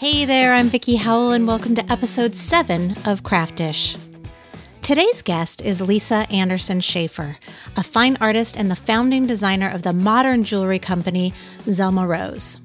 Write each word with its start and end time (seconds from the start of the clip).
Hey 0.00 0.24
there, 0.24 0.54
I'm 0.54 0.70
Vicki 0.70 0.96
Howell, 0.96 1.32
and 1.32 1.46
welcome 1.46 1.74
to 1.74 1.92
episode 1.92 2.34
7 2.34 2.96
of 3.04 3.22
Craftish. 3.22 3.98
Today's 4.80 5.20
guest 5.20 5.60
is 5.60 5.86
Lisa 5.86 6.26
Anderson 6.30 6.80
Schaefer, 6.80 7.36
a 7.76 7.82
fine 7.82 8.16
artist 8.18 8.56
and 8.56 8.70
the 8.70 8.76
founding 8.76 9.26
designer 9.26 9.68
of 9.68 9.82
the 9.82 9.92
modern 9.92 10.42
jewelry 10.42 10.78
company 10.78 11.34
Zelma 11.64 12.08
Rose. 12.08 12.62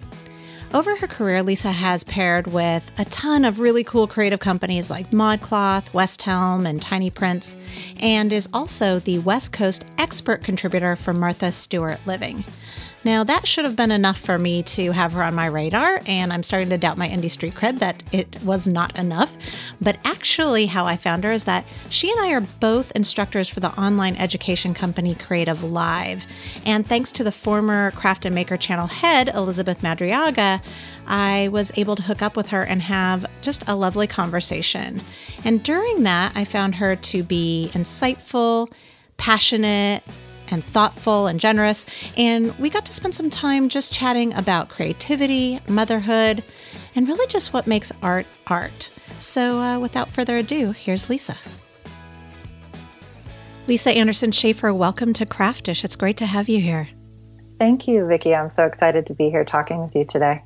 Over 0.74 0.96
her 0.96 1.07
career, 1.07 1.43
Lisa 1.43 1.74
has 1.74 2.06
paired 2.06 2.48
with 2.48 2.89
a 2.98 3.04
ton 3.04 3.43
of 3.43 3.60
really 3.60 3.83
cool 3.83 4.07
creative 4.07 4.39
companies 4.39 4.89
like 4.89 5.11
ModCloth, 5.11 5.93
West 5.93 6.25
Elm, 6.25 6.65
and 6.65 6.82
Tiny 6.82 7.10
Prints, 7.10 7.57
and 8.00 8.32
is 8.32 8.47
also 8.54 9.00
the 9.00 9.20
West 9.20 9.52
Coast 9.52 9.83
expert 9.97 10.42
contributor 10.42 10.96
for 10.96 11.11
Martha 11.11 11.52
Stewart 11.52 12.00
Living. 12.06 12.46
Now, 13.06 13.24
that 13.24 13.46
should 13.46 13.66
have 13.66 13.76
been 13.76 13.92
enough 13.92 14.20
for 14.20 14.40
me 14.40 14.64
to 14.64 14.92
have 14.92 15.14
her 15.14 15.21
on 15.21 15.36
my 15.36 15.46
radar, 15.46 16.02
and 16.07 16.34
I'm 16.34 16.42
starting 16.42 16.70
to 16.70 16.78
doubt 16.79 16.98
my 16.98 17.07
indie 17.07 17.29
street 17.29 17.54
cred 17.54 17.78
that 17.78 18.02
it 18.12 18.42
was 18.42 18.66
not 18.66 18.98
enough. 18.98 19.38
But 19.79 20.00
actually, 20.04 20.66
how 20.66 20.88
I 20.88 20.98
found 20.98 21.24
her 21.24 21.32
is 21.32 21.43
that 21.43 21.68
she 21.92 22.10
and 22.10 22.20
I 22.20 22.32
are 22.32 22.42
both 22.42 22.92
instructors 22.96 23.48
for 23.48 23.60
the 23.60 23.79
online 23.79 24.15
education 24.15 24.74
company 24.74 25.14
Creative 25.14 25.64
Live. 25.64 26.26
And 26.65 26.89
thanks 26.89 27.12
to 27.12 27.24
the 27.24 27.32
former 27.32 27.92
Craft 27.92 28.26
and 28.26 28.34
Maker 28.34 28.57
channel 28.57 28.88
head, 28.88 29.29
Elizabeth 29.29 29.82
Madriaga, 29.82 30.64
I 31.06 31.50
was 31.51 31.71
able 31.76 31.96
to 31.96 32.02
hook 32.02 32.23
up 32.23 32.36
with 32.36 32.50
her 32.50 32.64
and 32.64 32.81
have 32.81 33.23
just 33.42 33.64
a 33.67 33.76
lovely 33.76 34.08
conversation. 34.08 35.00
And 35.44 35.62
during 35.62 36.02
that, 36.03 36.31
I 36.34 36.44
found 36.44 36.73
her 36.76 36.95
to 36.95 37.22
be 37.22 37.70
insightful, 37.73 38.72
passionate, 39.17 40.02
and 40.52 40.64
thoughtful 40.64 41.28
and 41.28 41.40
generous. 41.40 41.86
And 42.17 42.58
we 42.59 42.70
got 42.70 42.86
to 42.86 42.94
spend 42.94 43.16
some 43.16 43.30
time 43.30 43.70
just 43.70 43.94
chatting 43.94 44.34
about 44.34 44.70
creativity, 44.70 45.59
motherhood, 45.68 46.44
and 46.96 47.08
really 47.08 47.28
just 47.28 47.54
what 47.54 47.68
makes 47.68 47.92
art 48.02 48.26
art. 48.48 48.92
So, 49.20 49.60
uh, 49.62 49.80
without 49.80 50.10
further 50.10 50.38
ado, 50.38 50.72
here's 50.72 51.10
Lisa. 51.10 51.38
Lisa 53.68 53.92
Anderson 53.92 54.32
Schaefer, 54.32 54.74
welcome 54.74 55.14
to 55.14 55.26
Craftish. 55.26 55.84
It's 55.84 55.96
great 55.96 56.18
to 56.18 56.26
have 56.26 56.48
you 56.48 56.59
here. 56.59 56.90
Thank 57.59 57.88
you, 57.88 58.06
Vicki. 58.06 58.36
I'm 58.36 58.50
so 58.50 58.66
excited 58.66 59.06
to 59.08 59.14
be 59.14 59.30
here 59.30 59.46
talking 59.46 59.82
with 59.82 59.96
you 59.96 60.06
today. 60.06 60.44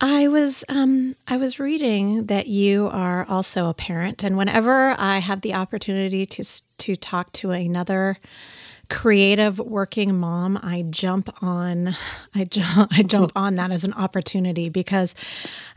I 0.00 0.28
was 0.28 0.64
um, 0.68 1.14
I 1.28 1.36
was 1.36 1.60
reading 1.60 2.26
that 2.26 2.46
you 2.46 2.88
are 2.88 3.26
also 3.28 3.68
a 3.68 3.74
parent, 3.74 4.24
and 4.24 4.36
whenever 4.36 4.94
I 4.98 5.18
have 5.18 5.42
the 5.42 5.54
opportunity 5.54 6.24
to 6.24 6.44
to 6.78 6.96
talk 6.96 7.32
to 7.32 7.50
another 7.50 8.16
creative 8.90 9.58
working 9.58 10.18
mom, 10.18 10.58
I 10.62 10.84
jump 10.90 11.42
on 11.42 11.96
I 12.34 12.44
jump 12.44 12.92
I 12.98 13.02
jump 13.02 13.32
on 13.34 13.54
that 13.54 13.70
as 13.70 13.84
an 13.84 13.94
opportunity 13.94 14.68
because 14.68 15.14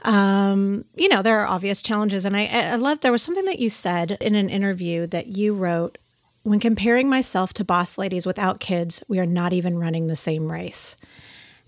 um, 0.02 0.84
you 0.96 1.08
know 1.08 1.22
there 1.22 1.40
are 1.40 1.48
obvious 1.48 1.82
challenges, 1.82 2.26
and 2.26 2.36
I 2.36 2.48
I 2.48 2.76
love 2.76 3.00
there 3.00 3.12
was 3.12 3.22
something 3.22 3.46
that 3.46 3.60
you 3.60 3.70
said 3.70 4.18
in 4.20 4.36
an 4.36 4.50
interview 4.50 5.08
that 5.08 5.28
you 5.28 5.54
wrote. 5.54 5.98
When 6.42 6.60
comparing 6.60 7.10
myself 7.10 7.54
to 7.54 7.64
boss 7.64 7.98
ladies 7.98 8.26
without 8.26 8.60
kids, 8.60 9.02
we 9.08 9.18
are 9.18 9.26
not 9.26 9.54
even 9.54 9.78
running 9.78 10.08
the 10.08 10.18
same 10.18 10.52
race, 10.52 10.98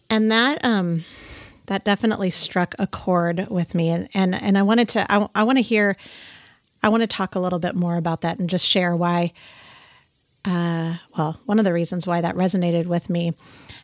and 0.10 0.30
that 0.32 0.64
um, 0.66 1.06
that 1.68 1.86
definitely 1.86 2.30
struck 2.30 2.76
a 2.78 2.88
chord 2.88 3.48
with 3.50 3.74
me, 3.74 3.90
and 3.90 4.10
and 4.14 4.36
and 4.36 4.58
I 4.58 4.64
wanted 4.64 4.90
to 4.90 5.10
I, 5.10 5.30
I 5.34 5.44
want 5.44 5.60
to 5.60 5.62
hear 5.62 5.96
I 6.84 6.90
want 6.90 7.02
to 7.02 7.08
talk 7.08 7.36
a 7.36 7.40
little 7.40 7.60
bit 7.60 7.76
more 7.76 7.96
about 7.96 8.22
that 8.22 8.38
and 8.38 8.50
just 8.50 8.68
share 8.68 8.96
why 8.96 9.32
uh, 10.46 10.96
well, 11.18 11.40
one 11.46 11.60
of 11.60 11.66
the 11.66 11.74
reasons 11.74 12.06
why 12.06 12.22
that 12.22 12.36
resonated 12.36 12.86
with 12.86 13.10
me 13.10 13.34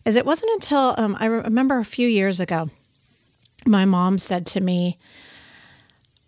is 0.05 0.15
it 0.15 0.25
wasn't 0.25 0.51
until 0.53 0.95
um, 0.97 1.17
I 1.19 1.25
remember 1.25 1.79
a 1.79 1.85
few 1.85 2.07
years 2.07 2.39
ago, 2.39 2.69
my 3.65 3.85
mom 3.85 4.17
said 4.17 4.45
to 4.47 4.61
me, 4.61 4.97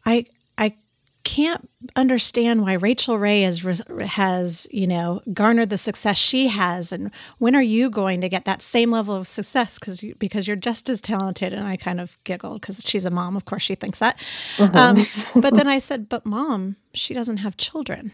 "I 0.05 0.25
I 0.57 0.75
can't 1.23 1.69
understand 1.95 2.61
why 2.61 2.73
Rachael 2.73 3.17
Ray 3.17 3.41
has 3.43 3.81
has 4.07 4.67
you 4.72 4.88
know 4.88 5.22
garnered 5.33 5.69
the 5.69 5.77
success 5.77 6.17
she 6.17 6.47
has, 6.47 6.91
and 6.91 7.11
when 7.38 7.55
are 7.55 7.61
you 7.61 7.89
going 7.89 8.22
to 8.22 8.29
get 8.29 8.45
that 8.45 8.61
same 8.61 8.91
level 8.91 9.16
of 9.16 9.27
success? 9.27 9.77
Because 9.77 10.01
you, 10.01 10.16
because 10.16 10.47
you're 10.47 10.55
just 10.55 10.89
as 10.89 11.01
talented." 11.01 11.53
And 11.53 11.66
I 11.66 11.75
kind 11.75 11.99
of 11.99 12.17
giggled 12.23 12.61
because 12.61 12.81
she's 12.85 13.05
a 13.05 13.11
mom. 13.11 13.35
Of 13.35 13.45
course, 13.45 13.63
she 13.63 13.75
thinks 13.75 13.99
that. 13.99 14.17
Mm-hmm. 14.57 14.75
Um, 14.75 15.41
but 15.41 15.53
then 15.55 15.67
I 15.67 15.79
said, 15.79 16.09
"But 16.09 16.25
mom, 16.25 16.75
she 16.93 17.13
doesn't 17.13 17.38
have 17.38 17.57
children." 17.57 18.11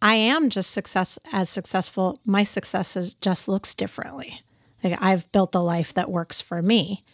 I 0.00 0.14
am 0.14 0.50
just 0.50 0.70
success 0.70 1.18
as 1.32 1.50
successful. 1.50 2.20
My 2.24 2.44
success 2.44 2.96
is, 2.96 3.14
just 3.14 3.48
looks 3.48 3.74
differently. 3.74 4.42
Like 4.82 4.98
I've 5.00 5.30
built 5.32 5.52
the 5.52 5.62
life 5.62 5.92
that 5.94 6.10
works 6.10 6.40
for 6.40 6.62
me. 6.62 7.04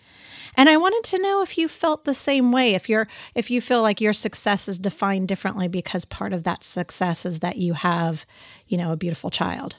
And 0.57 0.69
I 0.69 0.77
wanted 0.77 1.03
to 1.11 1.23
know 1.23 1.43
if 1.43 1.59
you 1.59 1.67
felt 1.67 2.05
the 2.05 2.15
same 2.15 2.53
way, 2.53 2.75
if 2.75 2.89
you're 2.89 3.09
if 3.35 3.51
you 3.51 3.61
feel 3.61 3.83
like 3.83 4.01
your 4.01 4.13
success 4.13 4.69
is 4.69 4.79
defined 4.79 5.27
differently 5.27 5.67
because 5.67 6.05
part 6.05 6.33
of 6.33 6.45
that 6.45 6.63
success 6.63 7.27
is 7.27 7.41
that 7.41 7.57
you 7.57 7.75
have, 7.75 8.25
you 8.69 8.79
know, 8.79 8.93
a 8.93 8.97
beautiful 8.97 9.31
child. 9.31 9.77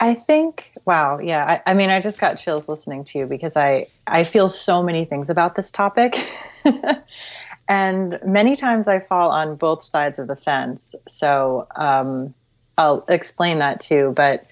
I 0.00 0.14
think, 0.14 0.72
wow, 0.84 1.18
yeah. 1.18 1.60
I, 1.66 1.70
I 1.70 1.74
mean, 1.74 1.88
I 1.88 2.00
just 2.00 2.18
got 2.18 2.34
chills 2.34 2.68
listening 2.68 3.04
to 3.04 3.18
you 3.18 3.26
because 3.26 3.56
I 3.56 3.86
I 4.06 4.24
feel 4.24 4.48
so 4.48 4.82
many 4.82 5.04
things 5.06 5.30
about 5.30 5.54
this 5.54 5.70
topic. 5.70 6.18
And 7.68 8.18
many 8.24 8.56
times 8.56 8.88
I 8.88 9.00
fall 9.00 9.30
on 9.30 9.56
both 9.56 9.82
sides 9.82 10.18
of 10.18 10.26
the 10.26 10.36
fence. 10.36 10.94
So 11.08 11.66
um, 11.76 12.34
I'll 12.76 13.04
explain 13.08 13.58
that 13.58 13.80
too. 13.80 14.12
But 14.14 14.46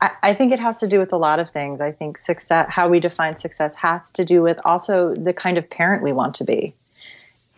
I, 0.00 0.10
I, 0.22 0.34
think 0.34 0.52
it 0.52 0.60
has 0.60 0.80
to 0.80 0.86
do 0.86 0.98
with 0.98 1.12
a 1.12 1.16
lot 1.16 1.40
of 1.40 1.50
things. 1.50 1.80
I 1.80 1.92
think 1.92 2.18
success, 2.18 2.68
how 2.70 2.88
we 2.88 3.00
define 3.00 3.36
success, 3.36 3.74
has 3.76 4.12
to 4.12 4.24
do 4.24 4.42
with 4.42 4.60
also 4.64 5.14
the 5.14 5.32
kind 5.32 5.56
of 5.56 5.68
parent 5.70 6.02
we 6.02 6.12
want 6.12 6.34
to 6.36 6.44
be. 6.44 6.74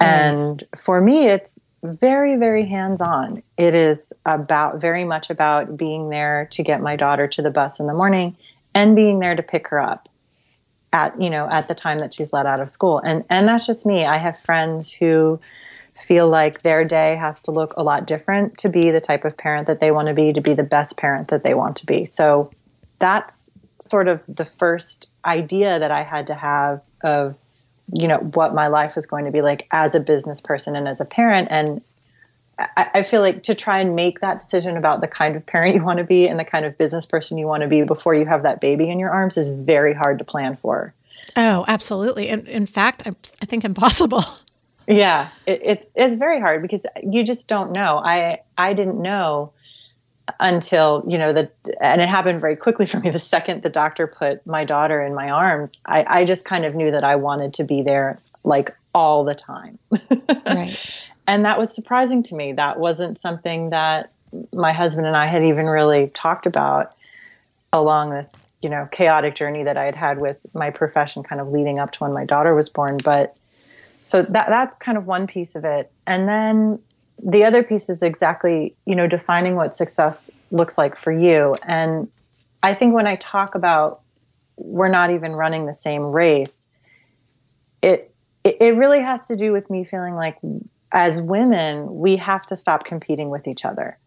Mm. 0.00 0.06
And 0.06 0.66
for 0.76 1.00
me, 1.00 1.26
it's 1.26 1.60
very, 1.82 2.36
very 2.36 2.64
hands 2.66 3.00
on. 3.00 3.38
It 3.56 3.74
is 3.74 4.12
about 4.26 4.80
very 4.80 5.04
much 5.04 5.30
about 5.30 5.76
being 5.76 6.10
there 6.10 6.46
to 6.52 6.62
get 6.62 6.80
my 6.80 6.94
daughter 6.94 7.26
to 7.26 7.42
the 7.42 7.50
bus 7.50 7.80
in 7.80 7.86
the 7.86 7.94
morning 7.94 8.36
and 8.74 8.94
being 8.94 9.18
there 9.18 9.34
to 9.34 9.42
pick 9.42 9.68
her 9.68 9.80
up 9.80 10.08
at 10.92 11.20
you 11.20 11.30
know 11.30 11.48
at 11.48 11.68
the 11.68 11.74
time 11.74 11.98
that 12.00 12.14
she's 12.14 12.32
let 12.32 12.46
out 12.46 12.60
of 12.60 12.68
school. 12.68 12.98
And 12.98 13.24
and 13.30 13.48
that's 13.48 13.66
just 13.66 13.86
me. 13.86 14.04
I 14.04 14.18
have 14.18 14.38
friends 14.38 14.92
who 14.92 15.40
feel 15.94 16.28
like 16.28 16.62
their 16.62 16.84
day 16.84 17.16
has 17.16 17.42
to 17.42 17.50
look 17.50 17.74
a 17.76 17.82
lot 17.82 18.06
different 18.06 18.56
to 18.58 18.68
be 18.68 18.90
the 18.90 19.00
type 19.00 19.24
of 19.24 19.36
parent 19.36 19.66
that 19.66 19.80
they 19.80 19.90
want 19.90 20.08
to 20.08 20.14
be 20.14 20.32
to 20.32 20.40
be 20.40 20.54
the 20.54 20.62
best 20.62 20.96
parent 20.96 21.28
that 21.28 21.42
they 21.42 21.54
want 21.54 21.76
to 21.76 21.86
be. 21.86 22.04
So 22.06 22.50
that's 22.98 23.52
sort 23.82 24.08
of 24.08 24.24
the 24.26 24.44
first 24.44 25.08
idea 25.24 25.78
that 25.78 25.90
i 25.90 26.02
had 26.02 26.26
to 26.26 26.34
have 26.34 26.82
of 27.02 27.34
you 27.92 28.06
know 28.06 28.18
what 28.18 28.54
my 28.54 28.68
life 28.68 28.94
was 28.94 29.06
going 29.06 29.24
to 29.24 29.30
be 29.30 29.42
like 29.42 29.66
as 29.70 29.94
a 29.94 30.00
business 30.00 30.40
person 30.40 30.76
and 30.76 30.86
as 30.86 31.00
a 31.00 31.04
parent. 31.04 31.48
And 31.50 31.82
I, 32.76 32.90
I 32.94 33.02
feel 33.02 33.20
like 33.20 33.42
to 33.44 33.54
try 33.54 33.80
and 33.80 33.94
make 33.94 34.20
that 34.20 34.40
decision 34.40 34.76
about 34.76 35.00
the 35.00 35.08
kind 35.08 35.36
of 35.36 35.44
parent 35.46 35.74
you 35.74 35.82
want 35.82 35.98
to 35.98 36.04
be 36.04 36.28
and 36.28 36.38
the 36.38 36.44
kind 36.44 36.64
of 36.64 36.76
business 36.78 37.06
person 37.06 37.38
you 37.38 37.46
want 37.46 37.62
to 37.62 37.68
be 37.68 37.82
before 37.82 38.14
you 38.14 38.26
have 38.26 38.42
that 38.42 38.60
baby 38.60 38.90
in 38.90 38.98
your 38.98 39.10
arms 39.10 39.36
is 39.36 39.48
very 39.48 39.94
hard 39.94 40.18
to 40.18 40.24
plan 40.24 40.56
for. 40.56 40.94
Oh, 41.36 41.64
absolutely. 41.68 42.28
And 42.28 42.46
in 42.48 42.66
fact, 42.66 43.02
I, 43.06 43.10
I 43.40 43.46
think 43.46 43.64
impossible. 43.64 44.24
Yeah, 44.86 45.28
it, 45.46 45.60
it's 45.62 45.92
it's 45.94 46.16
very 46.16 46.40
hard 46.40 46.62
because 46.62 46.84
you 47.00 47.22
just 47.22 47.46
don't 47.46 47.70
know. 47.70 47.98
I 47.98 48.40
I 48.58 48.72
didn't 48.72 49.00
know 49.00 49.52
until 50.40 51.04
you 51.06 51.16
know 51.16 51.32
that, 51.32 51.52
and 51.80 52.00
it 52.00 52.08
happened 52.08 52.40
very 52.40 52.56
quickly 52.56 52.86
for 52.86 52.98
me. 52.98 53.10
The 53.10 53.20
second 53.20 53.62
the 53.62 53.68
doctor 53.68 54.08
put 54.08 54.44
my 54.48 54.64
daughter 54.64 55.00
in 55.00 55.14
my 55.14 55.30
arms, 55.30 55.78
I, 55.86 56.04
I 56.08 56.24
just 56.24 56.44
kind 56.44 56.64
of 56.64 56.74
knew 56.74 56.90
that 56.90 57.04
I 57.04 57.14
wanted 57.14 57.54
to 57.54 57.64
be 57.64 57.82
there 57.82 58.16
like 58.42 58.70
all 58.92 59.22
the 59.22 59.34
time. 59.34 59.78
right 60.46 60.98
and 61.30 61.44
that 61.44 61.60
was 61.60 61.72
surprising 61.72 62.24
to 62.24 62.34
me. 62.34 62.54
That 62.54 62.80
wasn't 62.80 63.16
something 63.16 63.70
that 63.70 64.10
my 64.52 64.72
husband 64.72 65.06
and 65.06 65.16
I 65.16 65.28
had 65.28 65.44
even 65.44 65.66
really 65.66 66.08
talked 66.08 66.44
about 66.44 66.92
along 67.72 68.10
this, 68.10 68.42
you 68.62 68.68
know, 68.68 68.88
chaotic 68.90 69.36
journey 69.36 69.62
that 69.62 69.76
I 69.76 69.84
had 69.84 69.94
had 69.94 70.18
with 70.18 70.40
my 70.54 70.70
profession 70.70 71.22
kind 71.22 71.40
of 71.40 71.46
leading 71.46 71.78
up 71.78 71.92
to 71.92 71.98
when 72.00 72.12
my 72.12 72.24
daughter 72.24 72.52
was 72.52 72.68
born. 72.68 72.98
But 73.04 73.36
so 74.04 74.22
that 74.22 74.46
that's 74.48 74.74
kind 74.74 74.98
of 74.98 75.06
one 75.06 75.28
piece 75.28 75.54
of 75.54 75.64
it. 75.64 75.92
And 76.04 76.28
then 76.28 76.80
the 77.22 77.44
other 77.44 77.62
piece 77.62 77.88
is 77.88 78.02
exactly, 78.02 78.74
you 78.84 78.96
know, 78.96 79.06
defining 79.06 79.54
what 79.54 79.72
success 79.72 80.32
looks 80.50 80.76
like 80.76 80.96
for 80.96 81.12
you. 81.12 81.54
And 81.62 82.08
I 82.64 82.74
think 82.74 82.92
when 82.92 83.06
I 83.06 83.14
talk 83.14 83.54
about 83.54 84.00
we're 84.56 84.88
not 84.90 85.12
even 85.12 85.36
running 85.36 85.66
the 85.66 85.74
same 85.74 86.10
race, 86.10 86.66
it 87.82 88.12
it 88.42 88.74
really 88.74 89.00
has 89.00 89.28
to 89.28 89.36
do 89.36 89.52
with 89.52 89.70
me 89.70 89.84
feeling 89.84 90.16
like 90.16 90.36
as 90.92 91.20
women, 91.20 91.98
we 91.98 92.16
have 92.16 92.46
to 92.46 92.56
stop 92.56 92.84
competing 92.84 93.30
with 93.30 93.46
each 93.46 93.64
other. 93.64 93.98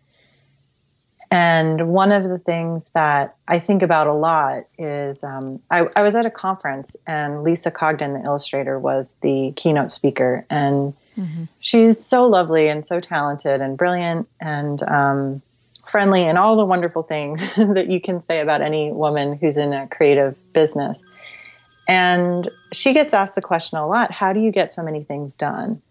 And 1.31 1.88
one 1.88 2.12
of 2.12 2.30
the 2.30 2.38
things 2.38 2.91
that 2.94 3.35
I 3.47 3.57
think 3.57 3.81
about 3.81 4.06
a 4.06 4.13
lot 4.13 4.65
is 4.77 5.24
um, 5.24 5.62
I, 5.71 5.88
I, 5.95 6.03
was 6.03 6.15
at 6.15 6.27
a 6.27 6.30
conference 6.30 6.95
and 7.07 7.41
Lisa 7.41 7.71
Congdon, 7.71 8.13
the 8.13 8.24
illustrator, 8.24 8.77
was 8.77 9.18
the 9.21 9.51
keynote 9.56 9.89
speaker. 9.89 10.45
And 10.51 10.94
mm-hmm. 11.18 11.45
she's 11.59 12.03
so 12.06 12.27
lovely 12.27 12.68
and 12.68 12.85
so 12.85 13.00
talented 13.00 13.62
and 13.62 13.80
brilliant 13.80 14.27
and 14.39 14.83
um, 14.83 15.41
friendly 15.88 16.24
and 16.24 16.38
all 16.38 16.56
the 16.56 16.65
wonderful 16.65 17.01
things 17.01 17.41
that 17.56 17.88
you 17.89 18.00
can 18.00 18.21
say 18.21 18.39
about 18.39 18.62
any 18.62 18.91
woman 18.91 19.35
who's 19.35 19.57
in 19.57 19.74
a 19.74 19.88
creative 19.88 20.35
business. 20.53 21.01
And 21.88 22.47
she 22.71 22.94
gets 22.94 23.12
asked 23.12 23.33
the 23.33 23.41
question 23.41 23.80
a 23.80 23.88
lot 23.88 24.12
how 24.12 24.33
do 24.33 24.39
you 24.39 24.51
get 24.51 24.71
so 24.71 24.83
many 24.83 25.03
things 25.03 25.33
done? 25.33 25.81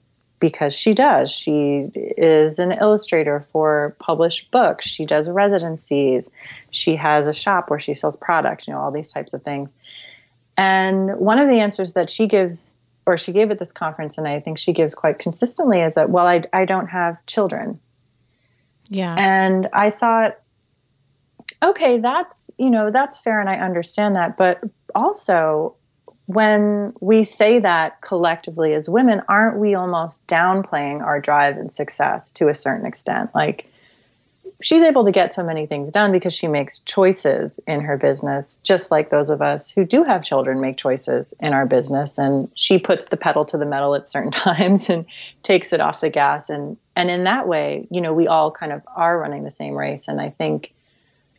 Because 0.42 0.74
she 0.74 0.92
does. 0.92 1.30
She 1.30 1.86
is 1.94 2.58
an 2.58 2.72
illustrator 2.72 3.40
for 3.40 3.96
published 4.00 4.50
books. 4.50 4.88
She 4.88 5.06
does 5.06 5.30
residencies. 5.30 6.28
She 6.72 6.96
has 6.96 7.28
a 7.28 7.32
shop 7.32 7.70
where 7.70 7.78
she 7.78 7.94
sells 7.94 8.16
product, 8.16 8.66
you 8.66 8.72
know, 8.72 8.80
all 8.80 8.90
these 8.90 9.12
types 9.12 9.32
of 9.32 9.44
things. 9.44 9.76
And 10.56 11.16
one 11.20 11.38
of 11.38 11.48
the 11.48 11.60
answers 11.60 11.92
that 11.92 12.10
she 12.10 12.26
gives, 12.26 12.60
or 13.06 13.16
she 13.16 13.30
gave 13.30 13.52
at 13.52 13.60
this 13.60 13.70
conference, 13.70 14.18
and 14.18 14.26
I 14.26 14.40
think 14.40 14.58
she 14.58 14.72
gives 14.72 14.96
quite 14.96 15.20
consistently, 15.20 15.80
is 15.80 15.94
that, 15.94 16.10
well, 16.10 16.26
I, 16.26 16.42
I 16.52 16.64
don't 16.64 16.88
have 16.88 17.24
children. 17.26 17.78
Yeah. 18.88 19.14
And 19.16 19.68
I 19.72 19.90
thought, 19.90 20.40
okay, 21.62 21.98
that's, 21.98 22.50
you 22.58 22.68
know, 22.68 22.90
that's 22.90 23.20
fair 23.20 23.40
and 23.40 23.48
I 23.48 23.60
understand 23.60 24.16
that. 24.16 24.36
But 24.36 24.60
also, 24.92 25.76
when 26.32 26.92
we 27.00 27.24
say 27.24 27.58
that 27.58 28.00
collectively 28.00 28.74
as 28.74 28.88
women, 28.88 29.22
aren't 29.28 29.58
we 29.58 29.74
almost 29.74 30.26
downplaying 30.26 31.02
our 31.02 31.20
drive 31.20 31.56
and 31.56 31.72
success 31.72 32.32
to 32.32 32.48
a 32.48 32.54
certain 32.54 32.86
extent? 32.86 33.34
Like, 33.34 33.68
she's 34.62 34.82
able 34.82 35.04
to 35.04 35.12
get 35.12 35.32
so 35.32 35.42
many 35.42 35.66
things 35.66 35.90
done 35.90 36.12
because 36.12 36.32
she 36.32 36.46
makes 36.46 36.78
choices 36.80 37.60
in 37.66 37.80
her 37.80 37.96
business, 37.96 38.58
just 38.62 38.90
like 38.90 39.10
those 39.10 39.30
of 39.30 39.42
us 39.42 39.70
who 39.70 39.84
do 39.84 40.04
have 40.04 40.24
children 40.24 40.60
make 40.60 40.76
choices 40.76 41.34
in 41.40 41.52
our 41.52 41.66
business. 41.66 42.18
And 42.18 42.50
she 42.54 42.78
puts 42.78 43.06
the 43.06 43.16
pedal 43.16 43.44
to 43.46 43.58
the 43.58 43.66
metal 43.66 43.94
at 43.94 44.06
certain 44.06 44.30
times 44.30 44.88
and 44.88 45.04
takes 45.42 45.72
it 45.72 45.80
off 45.80 46.00
the 46.00 46.10
gas. 46.10 46.48
And, 46.48 46.76
and 46.96 47.10
in 47.10 47.24
that 47.24 47.48
way, 47.48 47.86
you 47.90 48.00
know, 48.00 48.12
we 48.12 48.26
all 48.26 48.50
kind 48.50 48.72
of 48.72 48.82
are 48.96 49.20
running 49.20 49.44
the 49.44 49.50
same 49.50 49.74
race. 49.74 50.08
And 50.08 50.20
I 50.20 50.30
think 50.30 50.72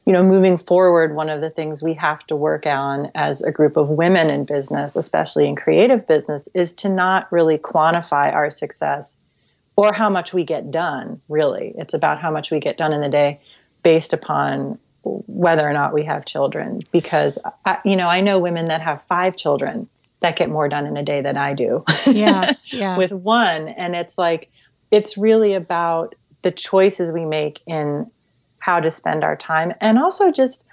you 0.06 0.12
know, 0.12 0.24
moving 0.24 0.58
forward, 0.58 1.16
one 1.16 1.30
of 1.30 1.42
the 1.42 1.50
things 1.50 1.82
we 1.82 1.94
have 1.94 2.26
to 2.28 2.36
work 2.36 2.66
on 2.66 3.10
as 3.16 3.42
a 3.42 3.52
group 3.52 3.78
of 3.78 3.90
women 3.90 4.30
in 4.30 4.44
business, 4.44 4.96
especially 4.96 5.48
in 5.48 5.56
creative 5.56 6.08
business, 6.08 6.50
is 6.54 6.74
to 6.74 6.90
not 6.90 7.32
really 7.32 7.58
quantify 7.58 8.34
our 8.34 8.52
success 8.52 9.18
or 9.76 9.94
how 9.94 10.10
much 10.10 10.34
we 10.34 10.44
get 10.44 10.72
done, 10.72 11.22
really. 11.30 11.74
It's 11.78 11.94
about 11.94 12.20
how 12.20 12.32
much 12.32 12.52
we 12.52 12.60
get 12.60 12.78
done 12.78 12.94
in 12.94 13.02
the 13.02 13.10
day 13.10 13.40
based 13.82 14.14
upon 14.14 14.78
whether 15.04 15.68
or 15.68 15.74
not 15.74 15.94
we 15.94 16.04
have 16.04 16.26
children. 16.26 16.82
Because, 16.92 17.38
I, 17.66 17.80
you 17.86 17.96
know, 17.96 18.08
I 18.08 18.22
know 18.22 18.40
women 18.40 18.66
that 18.66 18.82
have 18.82 19.04
five 19.08 19.36
children 19.36 19.88
that 20.20 20.36
get 20.36 20.50
more 20.50 20.70
done 20.70 20.86
in 20.86 20.96
a 20.98 21.04
day 21.04 21.22
than 21.22 21.38
I 21.38 21.54
do. 21.54 21.84
Yeah. 22.06 22.54
Yeah. 22.66 22.98
with 22.98 23.12
one. 23.12 23.68
And 23.68 23.96
it's 23.96 24.18
like, 24.18 24.50
it's 24.90 25.18
really 25.18 25.54
about 25.54 26.16
the 26.42 26.52
choices 26.52 27.12
we 27.12 27.26
make 27.26 27.62
in 27.68 28.10
how 28.64 28.80
to 28.80 28.90
spend 28.90 29.26
our 29.26 29.36
time 29.36 29.74
and 29.82 30.00
also 30.00 30.32
just 30.32 30.66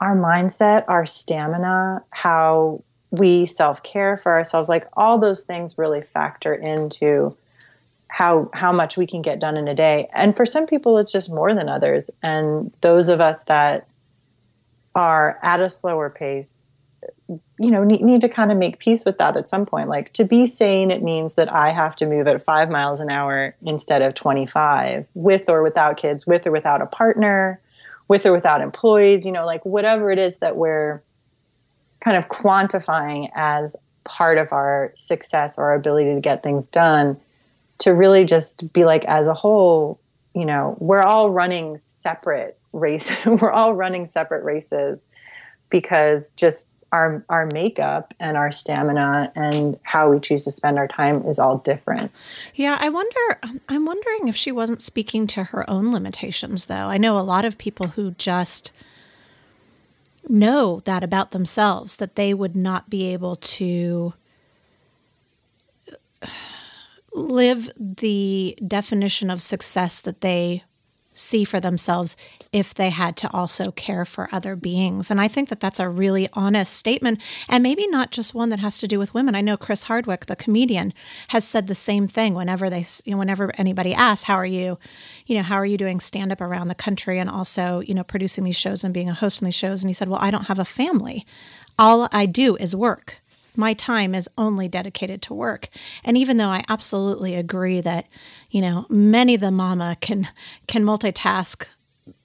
our 0.00 0.14
mindset, 0.14 0.84
our 0.86 1.06
stamina, 1.06 2.04
how 2.10 2.84
we 3.10 3.46
self 3.46 3.82
care 3.82 4.18
for 4.18 4.32
ourselves. 4.32 4.68
Like 4.68 4.86
all 4.92 5.18
those 5.18 5.44
things 5.44 5.78
really 5.78 6.02
factor 6.02 6.52
into 6.52 7.34
how 8.08 8.50
how 8.52 8.70
much 8.70 8.98
we 8.98 9.06
can 9.06 9.22
get 9.22 9.40
done 9.40 9.56
in 9.56 9.66
a 9.66 9.74
day. 9.74 10.10
And 10.12 10.36
for 10.36 10.44
some 10.44 10.66
people, 10.66 10.98
it's 10.98 11.10
just 11.10 11.30
more 11.30 11.54
than 11.54 11.70
others. 11.70 12.10
And 12.22 12.70
those 12.82 13.08
of 13.08 13.18
us 13.18 13.44
that 13.44 13.88
are 14.94 15.38
at 15.42 15.62
a 15.62 15.70
slower 15.70 16.10
pace, 16.10 16.74
you 17.28 17.70
know, 17.70 17.84
need, 17.84 18.00
need 18.00 18.20
to 18.22 18.28
kind 18.28 18.50
of 18.50 18.56
make 18.56 18.78
peace 18.78 19.04
with 19.04 19.18
that 19.18 19.36
at 19.36 19.48
some 19.48 19.66
point. 19.66 19.88
Like 19.88 20.12
to 20.14 20.24
be 20.24 20.46
sane, 20.46 20.90
it 20.90 21.02
means 21.02 21.34
that 21.34 21.52
I 21.52 21.70
have 21.70 21.94
to 21.96 22.06
move 22.06 22.26
at 22.26 22.42
five 22.42 22.70
miles 22.70 23.00
an 23.00 23.10
hour 23.10 23.54
instead 23.62 24.00
of 24.00 24.14
25 24.14 25.06
with 25.14 25.48
or 25.48 25.62
without 25.62 25.98
kids, 25.98 26.26
with 26.26 26.46
or 26.46 26.50
without 26.50 26.80
a 26.80 26.86
partner, 26.86 27.60
with 28.08 28.24
or 28.24 28.32
without 28.32 28.62
employees, 28.62 29.26
you 29.26 29.32
know, 29.32 29.44
like 29.44 29.64
whatever 29.66 30.10
it 30.10 30.18
is 30.18 30.38
that 30.38 30.56
we're 30.56 31.02
kind 32.00 32.16
of 32.16 32.28
quantifying 32.28 33.28
as 33.34 33.76
part 34.04 34.38
of 34.38 34.52
our 34.52 34.92
success 34.96 35.58
or 35.58 35.64
our 35.64 35.74
ability 35.74 36.14
to 36.14 36.20
get 36.20 36.42
things 36.42 36.66
done 36.66 37.20
to 37.78 37.92
really 37.92 38.24
just 38.24 38.72
be 38.72 38.84
like 38.84 39.04
as 39.06 39.28
a 39.28 39.34
whole 39.34 40.00
you 40.34 40.44
know 40.44 40.76
we're 40.80 41.02
all 41.02 41.30
running 41.30 41.76
separate 41.76 42.58
races 42.72 43.16
we're 43.42 43.52
all 43.52 43.74
running 43.74 44.06
separate 44.06 44.42
races 44.44 45.04
because 45.68 46.32
just 46.32 46.68
our 46.92 47.24
our 47.28 47.46
makeup 47.46 48.14
and 48.18 48.36
our 48.36 48.50
stamina 48.50 49.32
and 49.34 49.78
how 49.82 50.10
we 50.10 50.20
choose 50.20 50.44
to 50.44 50.50
spend 50.50 50.78
our 50.78 50.88
time 50.88 51.26
is 51.26 51.38
all 51.38 51.58
different. 51.58 52.10
Yeah, 52.54 52.78
I 52.80 52.88
wonder 52.88 53.18
I'm 53.68 53.84
wondering 53.84 54.28
if 54.28 54.36
she 54.36 54.52
wasn't 54.52 54.82
speaking 54.82 55.26
to 55.28 55.44
her 55.44 55.68
own 55.68 55.92
limitations 55.92 56.66
though. 56.66 56.86
I 56.86 56.96
know 56.98 57.18
a 57.18 57.20
lot 57.20 57.44
of 57.44 57.58
people 57.58 57.88
who 57.88 58.12
just 58.12 58.72
know 60.28 60.80
that 60.80 61.02
about 61.02 61.32
themselves 61.32 61.96
that 61.96 62.16
they 62.16 62.34
would 62.34 62.56
not 62.56 62.90
be 62.90 63.12
able 63.12 63.36
to 63.36 64.12
live 67.12 67.70
the 67.78 68.56
definition 68.66 69.30
of 69.30 69.42
success 69.42 70.00
that 70.00 70.20
they 70.20 70.62
see 71.18 71.44
for 71.44 71.60
themselves 71.60 72.16
if 72.52 72.74
they 72.74 72.90
had 72.90 73.16
to 73.18 73.32
also 73.32 73.70
care 73.72 74.04
for 74.04 74.28
other 74.32 74.56
beings. 74.56 75.10
And 75.10 75.20
I 75.20 75.28
think 75.28 75.48
that 75.48 75.60
that's 75.60 75.80
a 75.80 75.88
really 75.88 76.28
honest 76.32 76.72
statement, 76.72 77.20
and 77.48 77.62
maybe 77.62 77.86
not 77.88 78.10
just 78.10 78.34
one 78.34 78.50
that 78.50 78.60
has 78.60 78.78
to 78.80 78.88
do 78.88 78.98
with 78.98 79.14
women. 79.14 79.34
I 79.34 79.40
know 79.40 79.56
Chris 79.56 79.84
Hardwick, 79.84 80.26
the 80.26 80.36
comedian, 80.36 80.92
has 81.28 81.46
said 81.46 81.66
the 81.66 81.74
same 81.74 82.06
thing 82.06 82.34
whenever 82.34 82.70
they, 82.70 82.84
you 83.04 83.12
know, 83.12 83.18
whenever 83.18 83.52
anybody 83.58 83.94
asks, 83.94 84.24
"How 84.24 84.34
are 84.34 84.46
you?" 84.46 84.78
You 85.26 85.36
know, 85.36 85.42
how 85.42 85.56
are 85.56 85.66
you 85.66 85.78
doing 85.78 86.00
stand 86.00 86.32
up 86.32 86.40
around 86.40 86.68
the 86.68 86.74
country, 86.74 87.18
and 87.18 87.28
also, 87.28 87.80
you 87.80 87.94
know, 87.94 88.04
producing 88.04 88.44
these 88.44 88.56
shows 88.56 88.84
and 88.84 88.94
being 88.94 89.08
a 89.08 89.14
host 89.14 89.42
on 89.42 89.46
these 89.46 89.54
shows? 89.54 89.82
And 89.82 89.90
he 89.90 89.94
said, 89.94 90.08
"Well, 90.08 90.20
I 90.20 90.30
don't 90.30 90.46
have 90.46 90.58
a 90.58 90.64
family." 90.64 91.26
all 91.78 92.08
I 92.12 92.26
do 92.26 92.56
is 92.56 92.74
work. 92.74 93.18
My 93.58 93.74
time 93.74 94.14
is 94.14 94.28
only 94.38 94.68
dedicated 94.68 95.20
to 95.22 95.34
work. 95.34 95.68
And 96.04 96.16
even 96.16 96.36
though 96.36 96.48
I 96.48 96.64
absolutely 96.68 97.34
agree 97.34 97.80
that, 97.80 98.06
you 98.50 98.60
know, 98.60 98.86
many 98.88 99.36
the 99.36 99.50
mama 99.50 99.96
can 100.00 100.28
can 100.68 100.84
multitask, 100.84 101.66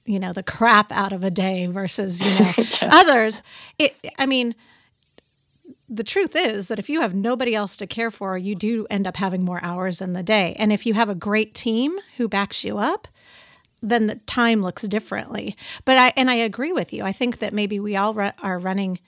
you 0.06 0.20
know, 0.20 0.32
the 0.32 0.44
crap 0.44 0.92
out 0.92 1.12
of 1.12 1.24
a 1.24 1.32
day 1.32 1.66
versus, 1.66 2.22
you 2.22 2.30
know, 2.30 2.52
others, 2.84 3.42
it 3.80 3.98
I 4.20 4.28
mean, 4.28 4.56
the 5.90 6.04
truth 6.04 6.36
is 6.36 6.68
that 6.70 6.80
if 6.80 6.90
you 6.90 7.02
have 7.02 7.16
nobody 7.16 7.54
else 7.54 7.78
to 7.78 7.88
care 7.88 8.12
for, 8.12 8.38
you 8.38 8.56
do 8.56 8.86
end 8.90 9.08
up 9.08 9.18
having 9.18 9.44
more 9.44 9.64
hours 9.64 10.02
in 10.02 10.14
the 10.14 10.24
day. 10.24 10.56
And 10.58 10.72
if 10.72 10.86
you 10.86 10.94
have 10.94 11.10
a 11.10 11.16
great 11.16 11.54
team 11.54 11.98
who 12.18 12.28
backs 12.28 12.64
you 12.64 12.78
up, 12.78 13.08
then 13.82 14.08
the 14.08 14.16
time 14.16 14.62
looks 14.62 14.84
differently. 14.84 15.56
But 15.84 15.98
I 15.98 16.14
and 16.16 16.30
I 16.30 16.36
agree 16.36 16.72
with 16.72 16.94
you. 16.94 17.04
I 17.04 17.12
think 17.12 17.40
that 17.40 17.54
maybe 17.54 17.80
we 17.80 17.96
all 17.96 18.18
are 18.20 18.60
running 18.60 19.00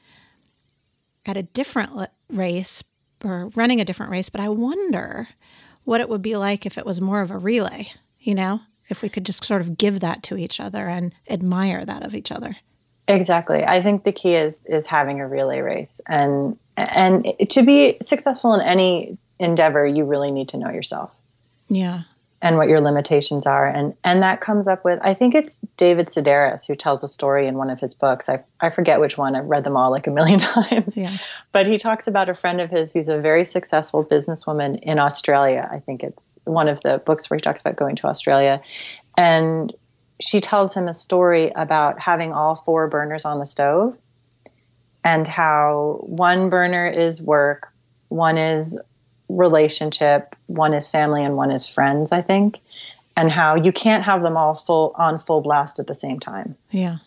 at 1.25 1.38
a 1.38 1.44
different 1.44 1.95
race 2.29 2.84
or 3.24 3.50
running 3.55 3.82
a 3.82 3.86
different 3.86 4.12
race, 4.12 4.29
but 4.29 4.41
I 4.41 4.50
wonder 4.50 5.29
what 5.84 6.01
it 6.01 6.10
would 6.10 6.22
be 6.22 6.36
like 6.36 6.65
if 6.65 6.77
it 6.77 6.86
was 6.86 7.01
more 7.01 7.22
of 7.22 7.32
a 7.32 7.38
relay, 7.38 7.91
you 8.20 8.36
know, 8.36 8.62
if 8.89 9.01
we 9.01 9.10
could 9.10 9.25
just 9.25 9.44
sort 9.44 9.62
of 9.62 9.77
give 9.77 10.00
that 10.00 10.24
to 10.24 10.38
each 10.38 10.60
other 10.60 10.88
and 10.88 11.13
admire 11.29 11.86
that 11.86 12.03
of 12.03 12.13
each 12.13 12.32
other. 12.32 12.58
Exactly. 13.08 13.63
I 13.63 13.82
think 13.82 14.03
the 14.03 14.12
key 14.12 14.36
is 14.36 14.65
is 14.65 14.88
having 14.88 15.22
a 15.22 15.27
relay 15.27 15.60
race 15.60 16.01
and 16.08 16.58
and 16.75 17.34
to 17.50 17.62
be 17.62 17.98
successful 18.01 18.53
in 18.53 18.62
any 18.62 19.17
endeavor, 19.39 19.86
you 19.86 20.05
really 20.05 20.32
need 20.32 20.50
to 20.50 20.58
know 20.58 20.72
yourself. 20.72 21.12
Yeah 21.67 22.03
and 22.45 22.57
what 22.57 22.69
your 22.69 22.79
limitations 22.79 23.47
are. 23.47 23.67
And 23.67 23.95
and 24.03 24.21
that 24.21 24.39
comes 24.39 24.67
up 24.67 24.85
with 24.85 24.99
i 25.01 25.13
think 25.15 25.33
it's 25.33 25.57
david 25.77 26.07
sedaris 26.07 26.67
who 26.67 26.75
tells 26.75 27.03
a 27.03 27.07
story 27.07 27.47
in 27.47 27.55
one 27.55 27.71
of 27.71 27.79
his 27.79 27.95
books. 27.95 28.29
I, 28.29 28.43
I 28.61 28.69
forget 28.69 28.99
which 28.99 29.17
one. 29.17 29.35
I've 29.35 29.45
read 29.45 29.63
them 29.63 29.75
all 29.75 29.89
like 29.89 30.05
a 30.05 30.11
million 30.11 30.39
times. 30.55 30.95
Yeah. 30.95 31.11
but 31.51 31.65
he 31.65 31.77
talks 31.79 32.07
about 32.07 32.29
a 32.29 32.35
friend 32.35 32.61
of 32.61 32.69
his 32.69 32.93
who's 32.93 33.09
a 33.09 33.17
very 33.17 33.43
successful 33.43 34.05
businesswoman 34.05 34.79
in 34.83 34.99
australia. 34.99 35.67
I 35.71 35.79
think 35.79 36.03
it's 36.03 36.37
one 36.43 36.67
of 36.67 36.81
the 36.81 37.01
books 37.03 37.29
where 37.29 37.37
he 37.37 37.41
talks 37.41 37.61
about 37.61 37.75
going 37.75 37.95
to 37.97 38.07
australia. 38.07 38.61
And 39.17 39.73
she 40.21 40.39
tells 40.39 40.73
him 40.75 40.87
a 40.87 40.93
story 40.93 41.49
about 41.55 41.99
having 41.99 42.31
all 42.31 42.55
four 42.55 42.87
burners 42.87 43.25
on 43.25 43.39
the 43.39 43.45
stove 43.45 43.97
and 45.03 45.27
how 45.27 45.99
one 46.03 46.49
burner 46.49 46.87
is 46.87 47.21
work 47.21 47.73
one 48.09 48.37
is 48.37 48.79
relationship 49.29 50.36
one 50.48 50.74
is 50.74 50.88
family 50.89 51.24
and 51.24 51.36
one 51.36 51.51
is 51.51 51.67
friends 51.67 52.12
i 52.12 52.22
think 52.22 52.62
and 53.15 53.32
how 53.32 53.55
you 53.55 53.72
can't 53.72 54.03
have 54.03 54.24
them 54.24 54.38
all 54.38 54.55
full 54.55 54.94
on 54.96 55.20
full 55.20 55.41
blast 55.41 55.79
at 55.79 55.88
the 55.88 55.96
same 55.96 56.20
time. 56.20 56.55
Yeah. 56.72 56.98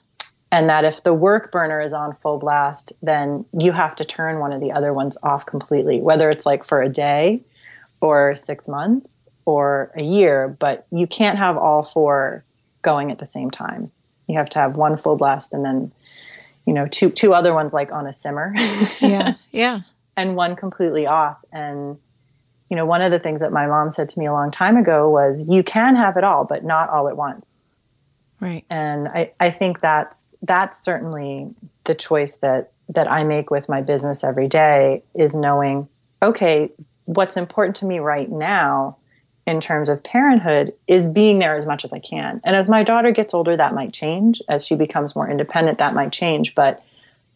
And 0.50 0.68
that 0.70 0.84
if 0.84 1.02
the 1.02 1.12
work 1.12 1.52
burner 1.52 1.80
is 1.80 1.92
on 1.92 2.14
full 2.14 2.38
blast 2.38 2.92
then 3.02 3.44
you 3.52 3.72
have 3.72 3.94
to 3.96 4.04
turn 4.04 4.38
one 4.38 4.52
of 4.52 4.60
the 4.60 4.72
other 4.72 4.92
ones 4.92 5.16
off 5.22 5.44
completely 5.44 6.00
whether 6.00 6.30
it's 6.30 6.46
like 6.46 6.64
for 6.64 6.82
a 6.82 6.88
day 6.88 7.42
or 8.00 8.34
6 8.34 8.68
months 8.68 9.28
or 9.44 9.90
a 9.96 10.02
year 10.02 10.56
but 10.58 10.86
you 10.90 11.06
can't 11.06 11.38
have 11.38 11.56
all 11.56 11.82
four 11.82 12.44
going 12.82 13.10
at 13.10 13.18
the 13.18 13.26
same 13.26 13.50
time. 13.50 13.90
You 14.26 14.38
have 14.38 14.48
to 14.50 14.58
have 14.58 14.76
one 14.76 14.96
full 14.96 15.16
blast 15.16 15.52
and 15.52 15.64
then 15.64 15.92
you 16.66 16.72
know 16.72 16.86
two 16.86 17.10
two 17.10 17.34
other 17.34 17.52
ones 17.52 17.72
like 17.72 17.92
on 17.92 18.06
a 18.06 18.12
simmer. 18.12 18.54
Yeah. 19.00 19.34
Yeah. 19.50 19.80
And 20.16 20.34
one 20.34 20.56
completely 20.56 21.06
off 21.06 21.38
and 21.52 21.96
you 22.70 22.76
know, 22.76 22.84
one 22.84 23.02
of 23.02 23.10
the 23.10 23.18
things 23.18 23.40
that 23.40 23.52
my 23.52 23.66
mom 23.66 23.90
said 23.90 24.08
to 24.10 24.18
me 24.18 24.26
a 24.26 24.32
long 24.32 24.50
time 24.50 24.76
ago 24.76 25.08
was, 25.08 25.48
you 25.48 25.62
can 25.62 25.96
have 25.96 26.16
it 26.16 26.24
all, 26.24 26.44
but 26.44 26.64
not 26.64 26.90
all 26.90 27.08
at 27.08 27.16
once. 27.16 27.60
Right. 28.40 28.64
And 28.70 29.08
I, 29.08 29.32
I 29.40 29.50
think 29.50 29.80
that's 29.80 30.36
that's 30.42 30.80
certainly 30.80 31.48
the 31.84 31.94
choice 31.94 32.36
that 32.36 32.72
that 32.90 33.10
I 33.10 33.24
make 33.24 33.50
with 33.50 33.68
my 33.68 33.82
business 33.82 34.22
every 34.22 34.48
day 34.48 35.02
is 35.14 35.34
knowing, 35.34 35.88
okay, 36.22 36.70
what's 37.04 37.36
important 37.36 37.76
to 37.76 37.84
me 37.84 37.98
right 37.98 38.30
now 38.30 38.96
in 39.46 39.60
terms 39.60 39.88
of 39.88 40.02
parenthood 40.02 40.74
is 40.86 41.08
being 41.08 41.38
there 41.38 41.56
as 41.56 41.66
much 41.66 41.84
as 41.84 41.92
I 41.92 41.98
can. 41.98 42.40
And 42.44 42.54
as 42.54 42.68
my 42.68 42.82
daughter 42.82 43.10
gets 43.10 43.34
older, 43.34 43.56
that 43.56 43.74
might 43.74 43.92
change. 43.92 44.42
As 44.48 44.66
she 44.66 44.74
becomes 44.74 45.16
more 45.16 45.28
independent, 45.28 45.78
that 45.78 45.94
might 45.94 46.12
change. 46.12 46.54
But 46.54 46.84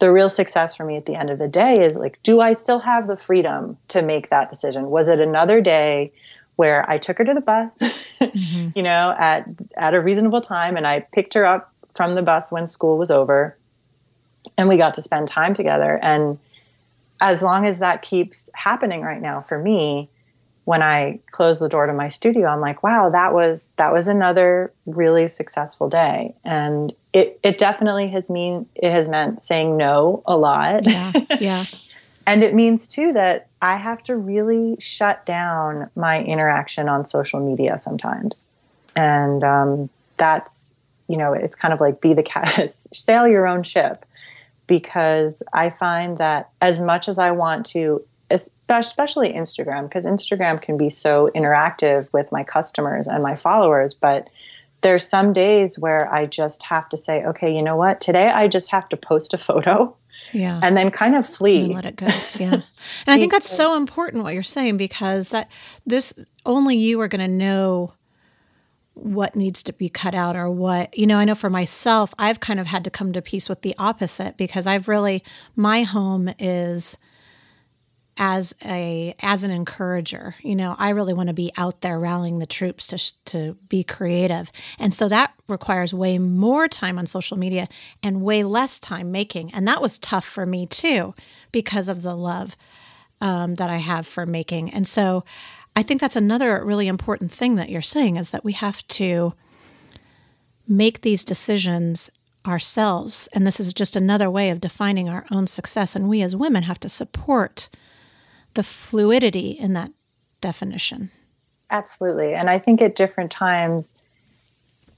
the 0.03 0.11
real 0.11 0.29
success 0.29 0.75
for 0.75 0.85
me 0.85 0.97
at 0.97 1.07
the 1.07 1.15
end 1.15 1.31
of 1.31 1.39
the 1.39 1.47
day 1.47 1.75
is 1.75 1.97
like, 1.97 2.21
do 2.25 2.41
I 2.41 2.55
still 2.55 2.81
have 2.81 3.07
the 3.07 3.17
freedom 3.17 3.79
to 3.87 4.03
make 4.03 4.31
that 4.31 4.51
decision? 4.51 4.91
Was 4.91 5.09
it 5.09 5.21
another 5.21 5.61
day 5.61 6.13
where 6.57 6.85
I 6.91 6.99
took 6.99 7.19
her 7.19 7.25
to 7.25 7.33
the 7.33 7.41
bus, 7.41 7.79
mm-hmm. 8.21 8.71
you 8.75 8.83
know, 8.83 9.15
at 9.17 9.47
at 9.77 9.95
a 9.95 10.01
reasonable 10.01 10.41
time, 10.41 10.77
and 10.77 10.89
I 10.89 11.07
picked 11.13 11.35
her 11.35 11.47
up 11.47 11.73
from 11.95 12.17
the 12.17 12.23
bus 12.23 12.51
when 12.51 12.67
school 12.67 12.99
was 12.99 13.13
over, 13.13 13.57
and 14.59 14.69
we 14.69 14.77
got 14.77 14.95
to 14.95 15.03
spend 15.03 15.29
time 15.29 15.55
together. 15.55 16.01
And 16.03 16.41
as 17.21 17.41
long 17.41 17.65
as 17.65 17.79
that 17.79 18.03
keeps 18.03 18.51
happening 18.57 19.03
right 19.03 19.23
now 19.23 19.41
for 19.41 19.57
me, 19.57 20.11
when 20.65 20.83
I 20.83 21.21
close 21.31 21.61
the 21.61 21.69
door 21.69 21.87
to 21.87 21.95
my 21.95 22.09
studio, 22.09 22.49
I'm 22.49 22.61
like, 22.61 22.83
wow, 22.83 23.09
that 23.11 23.35
was 23.35 23.73
that 23.77 23.93
was 23.93 24.09
another 24.09 24.73
really 24.85 25.29
successful 25.29 25.89
day. 25.89 26.35
And 26.45 26.93
it 27.13 27.39
it 27.43 27.59
definitely 27.59 28.09
has 28.09 28.31
mean 28.31 28.67
it 28.75 28.91
has 28.93 29.09
meant 29.09 29.43
saying 29.43 29.77
no 29.77 30.23
a 30.27 30.37
lot. 30.37 30.87
Yeah. 30.87 31.13
Yeah. 31.41 31.65
and 32.27 32.43
it 32.43 32.55
means 32.55 32.87
too 32.87 33.13
that 33.13 33.49
I 33.61 33.77
have 33.77 34.03
to 34.05 34.17
really 34.17 34.77
shut 34.79 35.25
down 35.27 35.91
my 35.95 36.23
interaction 36.23 36.89
on 36.89 37.05
social 37.05 37.41
media 37.41 37.79
sometimes. 37.79 38.49
And 38.97 39.45
um, 39.45 39.91
that's, 40.17 40.73
you 41.09 41.17
know, 41.17 41.33
it's 41.33 41.55
kind 41.55 41.75
of 41.75 41.81
like 41.81 42.01
be 42.01 42.15
the 42.15 42.23
cat, 42.23 42.73
sail 42.93 43.29
your 43.29 43.47
own 43.47 43.63
ship. 43.63 44.05
Because 44.67 45.43
I 45.53 45.71
find 45.71 46.19
that 46.19 46.51
as 46.61 46.81
much 46.81 47.09
as 47.09 47.19
I 47.19 47.33
want 47.33 47.67
to, 47.67 48.03
especially 48.31 49.33
Instagram, 49.33 49.83
because 49.83 50.07
Instagram 50.07 50.63
can 50.63 50.79
be 50.79 50.89
so 50.89 51.31
interactive 51.35 52.11
with 52.13 52.33
my 52.33 52.43
customers 52.43 53.07
and 53.07 53.23
my 53.23 53.35
followers, 53.35 53.93
but 53.93 54.31
there's 54.83 55.07
some 55.07 55.33
days 55.33 55.79
where 55.79 56.13
I 56.13 56.27
just 56.27 56.63
have 56.65 56.89
to 56.91 56.97
say, 56.97 57.25
okay, 57.25 57.55
you 57.55 57.63
know 57.63 57.77
what? 57.77 58.01
Today 58.01 58.29
I 58.29 58.49
just 58.49 58.71
have 58.71 58.89
to 58.91 58.97
post 58.97 59.33
a 59.33 59.39
photo 59.39 59.97
yeah. 60.33 60.61
and 60.63 60.77
then 60.77 60.91
kind 60.91 61.15
of 61.17 61.29
flee. 61.29 61.73
let 61.73 61.85
it 61.85 61.97
go. 61.97 62.07
Yeah. 62.39 62.55
And 62.55 62.65
i 63.07 63.19
think 63.19 63.33
that's 63.33 63.49
so 63.49 63.77
important 63.77 64.25
what 64.25 64.35
you're 64.35 64.43
saying 64.43 64.77
because 64.77 65.31
that 65.31 65.51
this 65.87 66.15
only 66.47 66.77
you 66.77 67.01
are 67.01 67.09
going 67.09 67.21
to 67.21 67.29
know 67.29 67.95
what 68.95 69.37
needs 69.37 69.63
to 69.65 69.73
be 69.73 69.89
cut 69.89 70.15
out 70.15 70.37
or 70.37 70.51
what 70.51 70.97
you 70.97 71.07
know 71.07 71.19
i 71.19 71.25
know 71.25 71.35
for 71.35 71.51
myself 71.51 72.15
i've 72.19 72.41
kind 72.41 72.61
of 72.61 72.67
had 72.67 72.85
to 72.85 72.91
come 72.91 73.13
to 73.13 73.23
peace 73.23 73.49
with 73.49 73.63
the 73.63 73.75
opposite 73.79 74.37
because 74.37 74.67
i've 74.67 74.89
really 74.89 75.23
my 75.57 75.83
home 75.83 76.33
is 76.39 76.99
as 78.25 78.55
a 78.65 79.17
as 79.21 79.43
an 79.43 79.51
encourager. 79.51 80.37
You 80.43 80.55
know 80.55 80.77
i 80.79 80.91
really 80.91 81.13
want 81.13 81.27
to 81.27 81.33
be 81.33 81.51
out 81.57 81.81
there 81.81 81.99
rallying 81.99 82.39
the 82.39 82.47
troops 82.47 82.87
to 82.87 82.99
to 83.33 83.57
be 83.69 83.83
creative. 83.83 84.53
And 84.79 84.95
so 84.95 85.09
that 85.09 85.35
requires 85.49 85.93
way 85.93 86.19
more 86.19 86.69
time 86.69 87.01
on 87.01 87.07
social 87.07 87.37
media 87.37 87.67
and 88.01 88.23
way 88.23 88.45
less 88.45 88.79
time 88.79 89.11
making. 89.11 89.53
And 89.53 89.67
that 89.67 89.83
was 89.83 89.99
tough 89.99 90.25
for 90.25 90.47
me 90.47 90.67
too 90.67 91.15
because 91.51 91.89
of 91.89 92.03
the 92.03 92.15
love 92.15 92.57
um, 93.21 93.57
that 93.57 93.71
i 93.71 93.79
have 93.79 94.07
for 94.07 94.25
making. 94.25 94.71
And 94.71 94.87
so 94.87 95.25
i 95.75 95.83
think 95.83 96.01
that's 96.01 96.15
another 96.15 96.65
really 96.65 96.87
important 96.87 97.33
thing 97.33 97.57
that 97.57 97.71
you're 97.71 97.83
saying 97.83 98.15
is 98.17 98.31
that 98.31 98.45
we 98.45 98.53
have 98.53 98.87
to 99.01 99.35
make 100.69 101.01
these 101.01 101.25
decisions 101.25 102.09
ourselves. 102.47 103.29
And 103.33 103.45
this 103.45 103.59
is 103.59 103.75
just 103.75 103.97
another 103.97 104.31
way 104.31 104.51
of 104.51 104.61
defining 104.61 105.09
our 105.09 105.27
own 105.33 105.49
success. 105.49 105.97
And 105.97 106.09
we 106.09 106.23
as 106.23 106.37
women 106.37 106.63
have 106.65 106.79
to 106.81 106.89
support 106.89 107.69
the 108.55 108.63
fluidity 108.63 109.51
in 109.51 109.73
that 109.75 109.93
definition. 110.41 111.11
Absolutely. 111.71 112.35
And 112.35 112.51
I 112.51 112.59
think 112.59 112.83
at 112.83 112.95
different 112.95 113.31
times, 113.31 113.97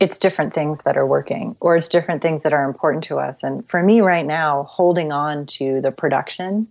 it's 0.00 0.18
different 0.18 0.52
things 0.52 0.82
that 0.82 0.96
are 0.96 1.06
working 1.06 1.56
or 1.61 1.76
it's 1.76 1.88
different 1.88 2.20
things 2.20 2.42
that 2.42 2.52
are 2.52 2.64
important 2.64 3.04
to 3.04 3.18
us. 3.18 3.42
And 3.42 3.66
for 3.68 3.82
me 3.82 4.00
right 4.00 4.26
now, 4.26 4.64
holding 4.64 5.12
on 5.12 5.46
to 5.46 5.80
the 5.80 5.92
production 5.92 6.66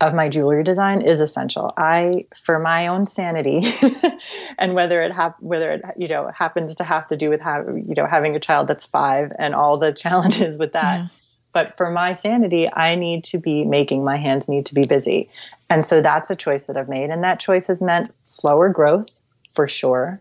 of 0.00 0.12
my 0.12 0.28
jewelry 0.28 0.62
design 0.62 1.00
is 1.00 1.20
essential. 1.20 1.72
I, 1.76 2.26
for 2.34 2.58
my 2.58 2.86
own 2.86 3.06
sanity, 3.06 3.64
and 4.58 4.74
whether 4.74 5.00
it 5.00 5.12
hap- 5.12 5.40
whether 5.40 5.72
it 5.72 5.82
you 5.96 6.08
know 6.08 6.30
happens 6.36 6.76
to 6.76 6.84
have 6.84 7.08
to 7.08 7.16
do 7.16 7.30
with 7.30 7.40
have, 7.40 7.66
you 7.66 7.94
know 7.96 8.06
having 8.06 8.36
a 8.36 8.40
child 8.40 8.68
that's 8.68 8.84
five 8.84 9.32
and 9.38 9.54
all 9.54 9.78
the 9.78 9.92
challenges 10.04 10.58
with 10.58 10.72
that, 10.74 10.98
yeah. 10.98 11.08
But 11.56 11.74
for 11.78 11.88
my 11.88 12.12
sanity, 12.12 12.70
I 12.70 12.96
need 12.96 13.24
to 13.24 13.38
be 13.38 13.64
making 13.64 14.04
my 14.04 14.18
hands 14.18 14.46
need 14.46 14.66
to 14.66 14.74
be 14.74 14.84
busy. 14.84 15.30
And 15.70 15.86
so 15.86 16.02
that's 16.02 16.28
a 16.28 16.36
choice 16.36 16.64
that 16.64 16.76
I've 16.76 16.86
made. 16.86 17.08
And 17.08 17.24
that 17.24 17.40
choice 17.40 17.68
has 17.68 17.80
meant 17.80 18.14
slower 18.24 18.68
growth 18.68 19.08
for 19.52 19.66
sure. 19.66 20.20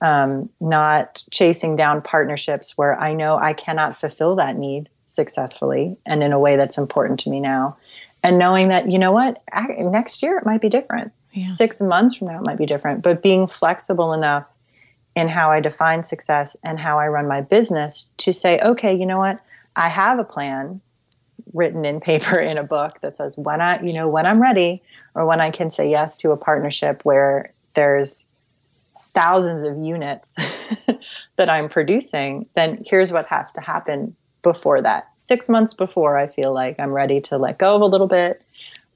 Um, 0.00 0.48
not 0.60 1.24
chasing 1.32 1.74
down 1.74 2.02
partnerships 2.02 2.78
where 2.78 2.96
I 3.00 3.14
know 3.14 3.36
I 3.36 3.52
cannot 3.52 3.96
fulfill 3.96 4.36
that 4.36 4.54
need 4.54 4.88
successfully 5.08 5.96
and 6.06 6.22
in 6.22 6.32
a 6.32 6.38
way 6.38 6.54
that's 6.56 6.78
important 6.78 7.18
to 7.20 7.30
me 7.30 7.40
now. 7.40 7.70
And 8.22 8.38
knowing 8.38 8.68
that, 8.68 8.92
you 8.92 9.00
know 9.00 9.10
what, 9.10 9.42
next 9.76 10.22
year 10.22 10.38
it 10.38 10.46
might 10.46 10.60
be 10.60 10.68
different. 10.68 11.10
Yeah. 11.32 11.48
Six 11.48 11.80
months 11.80 12.14
from 12.14 12.28
now 12.28 12.38
it 12.38 12.46
might 12.46 12.58
be 12.58 12.66
different. 12.66 13.02
But 13.02 13.24
being 13.24 13.48
flexible 13.48 14.12
enough 14.12 14.46
in 15.16 15.26
how 15.26 15.50
I 15.50 15.58
define 15.58 16.04
success 16.04 16.56
and 16.62 16.78
how 16.78 17.00
I 17.00 17.08
run 17.08 17.26
my 17.26 17.40
business 17.40 18.08
to 18.18 18.32
say, 18.32 18.60
okay, 18.60 18.94
you 18.94 19.04
know 19.04 19.18
what, 19.18 19.40
I 19.80 19.88
have 19.88 20.18
a 20.18 20.24
plan 20.24 20.82
written 21.54 21.86
in 21.86 22.00
paper 22.00 22.38
in 22.38 22.58
a 22.58 22.64
book 22.64 23.00
that 23.00 23.16
says 23.16 23.38
when 23.38 23.62
I, 23.62 23.82
you 23.82 23.94
know, 23.94 24.08
when 24.08 24.26
I'm 24.26 24.40
ready 24.40 24.82
or 25.14 25.24
when 25.24 25.40
I 25.40 25.50
can 25.50 25.70
say 25.70 25.88
yes 25.88 26.16
to 26.18 26.32
a 26.32 26.36
partnership 26.36 27.00
where 27.02 27.52
there's 27.74 28.26
thousands 29.00 29.64
of 29.64 29.78
units 29.78 30.34
that 31.36 31.48
I'm 31.48 31.70
producing, 31.70 32.46
then 32.54 32.82
here's 32.86 33.10
what 33.10 33.24
has 33.26 33.54
to 33.54 33.62
happen 33.62 34.14
before 34.42 34.82
that. 34.82 35.08
6 35.16 35.48
months 35.48 35.72
before 35.72 36.18
I 36.18 36.26
feel 36.26 36.52
like 36.52 36.78
I'm 36.78 36.92
ready 36.92 37.20
to 37.22 37.38
let 37.38 37.58
go 37.58 37.74
of 37.74 37.80
a 37.80 37.86
little 37.86 38.06
bit 38.06 38.42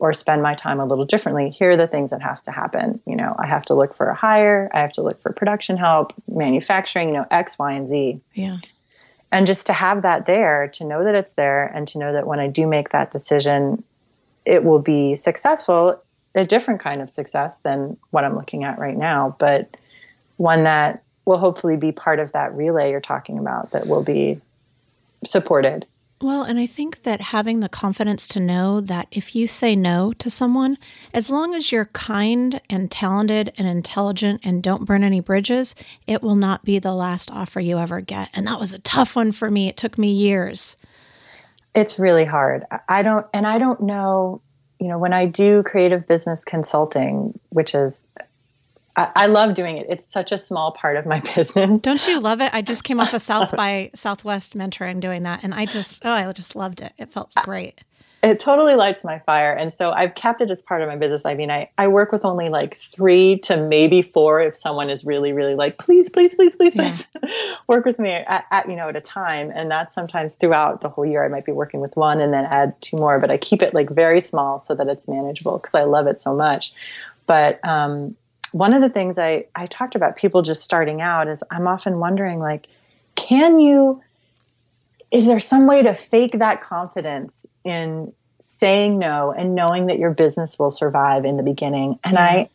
or 0.01 0.13
spend 0.13 0.43
my 0.43 0.55
time 0.55 0.81
a 0.81 0.85
little 0.85 1.07
differently. 1.07 1.49
Here 1.49 1.71
are 1.71 1.77
the 1.79 1.87
things 1.87 2.11
that 2.11 2.21
have 2.21 2.43
to 2.43 2.51
happen. 2.51 3.01
You 3.07 3.17
know, 3.17 3.35
I 3.39 3.47
have 3.47 3.65
to 3.67 3.75
look 3.75 3.95
for 3.95 4.11
a 4.11 4.15
hire, 4.15 4.69
I 4.75 4.81
have 4.81 4.93
to 4.93 5.03
look 5.03 5.23
for 5.23 5.33
production 5.33 5.79
help, 5.79 6.13
manufacturing, 6.29 7.09
you 7.09 7.15
know, 7.15 7.27
X, 7.31 7.59
Y, 7.59 7.73
and 7.73 7.89
Z. 7.89 8.21
Yeah 8.35 8.59
and 9.35 9.49
just 9.49 9.67
to 9.67 9.73
have 9.73 10.03
that 10.03 10.27
there 10.27 10.69
to 10.69 10.85
know 10.85 11.03
that 11.03 11.17
it's 11.17 11.33
there 11.33 11.67
and 11.67 11.89
to 11.89 11.99
know 11.99 12.13
that 12.13 12.27
when 12.27 12.39
i 12.39 12.47
do 12.47 12.67
make 12.67 12.91
that 12.91 13.11
decision 13.11 13.83
it 14.45 14.63
will 14.63 14.79
be 14.79 15.17
successful 15.17 16.01
a 16.37 16.47
different 16.47 16.81
kind 16.81 17.03
of 17.03 17.11
success 17.11 17.59
than 17.59 17.97
what 18.11 18.25
i'm 18.25 18.37
looking 18.37 18.63
at 18.63 18.79
right 18.79 18.97
now 18.97 19.37
but 19.41 19.77
one 20.37 20.63
that 20.65 21.03
will 21.25 21.39
hopefully 21.39 21.77
be 21.77 21.91
part 21.91 22.21
of 22.21 22.31
that 22.33 22.55
relay 22.55 22.91
you're 22.91 23.01
talking 23.01 23.39
about 23.39 23.73
that 23.73 23.89
will 23.89 24.05
be 24.05 24.41
supported 25.25 25.85
well, 26.25 26.43
and 26.43 26.59
I 26.59 26.67
think 26.67 27.03
that 27.03 27.21
having 27.21 27.61
the 27.61 27.69
confidence 27.69 28.27
to 28.29 28.41
know 28.41 28.81
that 28.81 29.07
if 29.11 29.37
you 29.37 29.47
say 29.47 29.77
no 29.77 30.13
to 30.15 30.31
someone, 30.31 30.79
as 31.13 31.31
long 31.31 31.55
as 31.55 31.71
you're 31.71 31.85
kind 31.87 32.61
and 32.69 32.91
talented 32.91 33.53
and 33.59 33.69
intelligent 33.69 34.41
and 34.43 34.63
don't 34.63 34.87
burn 34.87 35.05
any 35.05 35.21
bridges, 35.21 35.75
it 36.07 36.23
will 36.23 36.35
not 36.35 36.65
be 36.65 36.79
the 36.79 36.95
last 36.95 37.31
offer 37.31 37.61
you 37.61 37.79
ever 37.79 38.01
get. 38.01 38.31
And 38.33 38.47
that 38.47 38.59
was 38.59 38.73
a 38.73 38.81
tough 38.81 39.15
one 39.15 39.31
for 39.31 39.51
me. 39.51 39.69
It 39.69 39.77
took 39.77 39.99
me 39.99 40.11
years. 40.13 40.77
It's 41.75 41.99
really 41.99 42.25
hard. 42.25 42.65
I 42.89 43.03
don't, 43.03 43.27
and 43.35 43.47
I 43.47 43.59
don't 43.59 43.83
know, 43.83 44.41
you 44.81 44.89
know, 44.89 44.99
when 44.99 45.13
I 45.13 45.27
do 45.27 45.63
creative 45.63 46.07
business 46.07 46.45
consulting, 46.45 47.39
which 47.51 47.75
is 47.75 48.09
I, 48.97 49.11
I, 49.17 49.27
love 49.27 49.55
doing 49.55 49.77
it. 49.77 49.87
It's 49.89 50.05
such 50.05 50.31
a 50.33 50.39
small 50.39 50.73
part 50.73 50.97
of 50.97 51.07
my 51.07 51.21
business. 51.35 51.83
Don't 51.83 52.07
you 52.07 52.21
love 52.21 52.41
it? 52.41 52.53
I 52.55 52.63
just 52.63 52.85
came 52.85 53.01
off 53.01 53.13
a 53.13 53.21
South 53.25 53.55
by 53.57 53.91
Southwest 53.95 54.57
mentoring 54.57 55.01
doing 55.01 55.25
that, 55.25 55.43
and 55.43 55.55
I 55.55 55.67
just 55.67 56.05
oh, 56.05 56.11
I 56.11 56.31
just 56.33 56.55
loved 56.55 56.81
it. 56.81 56.93
It 56.99 57.11
felt 57.11 57.35
great. 57.35 57.81
It 58.23 58.41
totally 58.41 58.75
lights 58.75 59.05
my 59.05 59.19
fire, 59.21 59.53
and 59.53 59.73
so 59.73 59.91
I've 59.91 60.15
kept 60.15 60.41
it 60.41 60.51
as 60.51 60.63
part 60.63 60.81
of 60.81 60.89
my 60.89 60.97
business. 60.97 61.27
I 61.27 61.35
mean, 61.35 61.51
I 61.51 61.71
I 61.77 61.89
work 61.89 62.13
with 62.13 62.25
only 62.25 62.49
like 62.49 62.77
three 62.77 63.39
to 63.41 63.57
maybe 63.57 64.03
four 64.03 64.41
if 64.41 64.55
someone 64.55 64.91
is 64.91 65.05
really 65.05 65.33
really 65.33 65.55
like 65.55 65.79
please 65.79 66.09
please 66.09 66.35
please 66.35 66.57
please, 66.57 66.75
please 66.75 67.07
yeah. 67.23 67.57
work 67.69 67.85
with 67.85 67.99
me 67.99 68.11
at, 68.11 68.47
at 68.51 68.69
you 68.69 68.77
know 68.77 68.89
at 68.89 68.97
a 68.97 69.01
time, 69.01 69.51
and 69.55 69.71
that's 69.71 69.95
sometimes 69.95 70.37
throughout 70.37 70.81
the 70.81 70.89
whole 70.89 71.05
year. 71.05 71.25
I 71.25 71.29
might 71.29 71.45
be 71.45 71.53
working 71.53 71.81
with 71.81 71.97
one 71.97 72.21
and 72.21 72.33
then 72.33 72.45
add 72.47 72.81
two 72.81 72.97
more, 72.97 73.19
but 73.19 73.31
I 73.31 73.37
keep 73.37 73.63
it 73.63 73.75
like 73.75 73.91
very 73.91 74.21
small 74.21 74.59
so 74.59 74.75
that 74.75 74.89
it's 74.89 75.09
manageable 75.09 75.59
because 75.59 75.75
I 75.75 75.83
love 75.83 76.07
it 76.07 76.21
so 76.21 76.35
much. 76.35 76.73
But 77.27 77.59
um, 77.67 78.17
one 78.55 78.73
of 78.73 78.81
the 78.81 78.89
things 78.89 79.19
I, 79.19 79.47
I 79.57 79.67
talked 79.67 79.97
about 79.97 80.15
people 80.15 80.43
just 80.43 80.63
starting 80.63 81.01
out 81.01 81.27
is 81.27 81.43
I'm 81.51 81.67
often 81.67 81.99
wondering 81.99 82.39
like, 82.39 82.69
can 83.17 83.59
you, 83.59 84.01
is 85.11 85.27
there 85.27 85.41
some 85.41 85.67
way 85.67 85.83
to 85.83 85.93
fake 85.93 86.39
that 86.39 86.61
confidence 86.61 87.47
in 87.65 88.13
saying 88.41 88.97
no 88.97 89.33
and 89.33 89.57
knowing 89.57 89.87
that 89.87 89.99
your 89.99 90.13
business 90.13 90.57
will 90.57 90.71
survive 90.71 91.25
in 91.25 91.37
the 91.37 91.43
beginning? 91.43 91.99
And 92.05 92.17
I, 92.17 92.49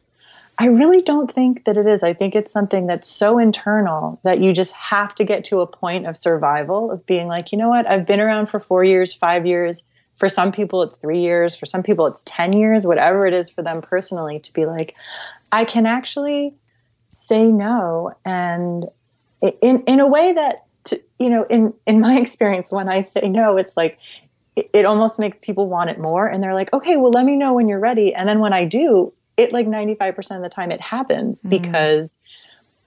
I 0.57 0.67
really 0.67 1.01
don't 1.01 1.29
think 1.29 1.65
that 1.65 1.75
it 1.75 1.85
is. 1.85 2.01
I 2.01 2.13
think 2.13 2.33
it's 2.33 2.53
something 2.53 2.87
that's 2.87 3.09
so 3.09 3.37
internal 3.37 4.21
that 4.23 4.39
you 4.39 4.53
just 4.53 4.73
have 4.75 5.13
to 5.15 5.25
get 5.25 5.43
to 5.45 5.59
a 5.59 5.67
point 5.67 6.07
of 6.07 6.15
survival 6.15 6.91
of 6.91 7.05
being 7.05 7.27
like, 7.27 7.51
you 7.51 7.57
know 7.57 7.67
what, 7.67 7.85
I've 7.89 8.05
been 8.05 8.21
around 8.21 8.47
for 8.47 8.61
four 8.61 8.85
years, 8.85 9.13
five 9.13 9.45
years. 9.45 9.83
For 10.15 10.29
some 10.29 10.53
people, 10.53 10.81
it's 10.81 10.95
three 10.95 11.19
years. 11.19 11.57
For 11.57 11.65
some 11.65 11.83
people, 11.83 12.05
it's 12.05 12.23
10 12.25 12.53
years, 12.53 12.85
whatever 12.85 13.25
it 13.25 13.33
is 13.33 13.49
for 13.49 13.63
them 13.63 13.81
personally, 13.81 14.39
to 14.39 14.53
be 14.53 14.65
like, 14.65 14.95
I 15.51 15.65
can 15.65 15.85
actually 15.85 16.55
say 17.09 17.47
no. 17.47 18.13
And 18.25 18.85
in, 19.41 19.83
in 19.83 19.99
a 19.99 20.07
way 20.07 20.33
that, 20.33 20.65
to, 20.85 21.01
you 21.17 21.29
know, 21.29 21.43
in, 21.43 21.73
in 21.85 21.99
my 21.99 22.17
experience, 22.21 22.71
when 22.71 22.87
I 22.87 23.03
say 23.03 23.29
no, 23.29 23.57
it's 23.57 23.75
like, 23.75 23.97
it, 24.55 24.69
it 24.73 24.85
almost 24.85 25.19
makes 25.19 25.39
people 25.39 25.69
want 25.69 25.89
it 25.89 25.99
more. 25.99 26.27
And 26.27 26.43
they're 26.43 26.53
like, 26.53 26.71
okay, 26.73 26.97
well, 26.97 27.11
let 27.11 27.25
me 27.25 27.35
know 27.35 27.53
when 27.53 27.67
you're 27.67 27.79
ready. 27.79 28.13
And 28.13 28.27
then 28.27 28.39
when 28.39 28.53
I 28.53 28.65
do, 28.65 29.13
it 29.37 29.53
like 29.53 29.67
95% 29.67 30.35
of 30.35 30.41
the 30.41 30.49
time 30.49 30.71
it 30.71 30.81
happens 30.81 31.43
mm. 31.43 31.49
because 31.49 32.17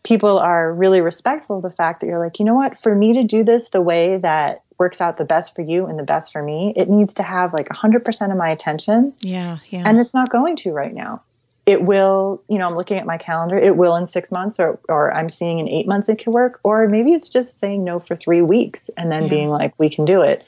people 0.03 0.39
are 0.39 0.73
really 0.73 1.01
respectful 1.01 1.57
of 1.57 1.63
the 1.63 1.71
fact 1.71 2.01
that 2.01 2.07
you're 2.07 2.19
like, 2.19 2.39
you 2.39 2.45
know 2.45 2.55
what, 2.55 2.79
for 2.79 2.95
me 2.95 3.13
to 3.15 3.23
do 3.23 3.45
this 3.45 3.69
the 3.69 3.81
way 3.81 4.19
that 4.19 4.63
works 4.79 5.01
out 5.01 5.17
the 5.17 5.25
best 5.25 5.55
for 5.55 5.63
you 5.63 5.87
and 5.87 5.99
the 5.99 6.03
best 6.03 6.33
for 6.33 6.43
me, 6.43 6.73
it 6.77 6.89
needs 6.89 7.15
to 7.15 7.23
have 7.23 7.53
like 7.53 7.69
100% 7.69 8.31
of 8.31 8.37
my 8.37 8.49
attention. 8.49 9.15
Yeah, 9.21 9.59
yeah. 9.71 9.85
And 9.87 9.99
it's 10.01 10.13
not 10.13 10.29
going 10.29 10.57
to 10.57 10.73
right 10.73 10.93
now. 10.93 11.23
It 11.65 11.83
will, 11.83 12.43
you 12.49 12.59
know, 12.59 12.69
I'm 12.69 12.75
looking 12.75 12.99
at 12.99 13.07
my 13.07 13.19
calendar, 13.19 13.57
it 13.57 13.77
will 13.77 13.95
in 13.95 14.07
six 14.07 14.33
months, 14.33 14.59
or, 14.59 14.81
or 14.89 15.15
I'm 15.15 15.29
seeing 15.29 15.59
in 15.59 15.69
eight 15.69 15.87
months 15.87 16.09
it 16.09 16.19
can 16.19 16.33
work, 16.33 16.59
or 16.65 16.89
maybe 16.89 17.13
it's 17.13 17.29
just 17.29 17.61
saying 17.61 17.85
no 17.85 18.01
for 18.01 18.17
three 18.17 18.43
weeks 18.43 18.91
and 18.97 19.13
then 19.13 19.25
yeah. 19.25 19.29
being 19.29 19.49
like, 19.49 19.73
we 19.79 19.89
can 19.89 20.05
do 20.05 20.23
it. 20.23 20.45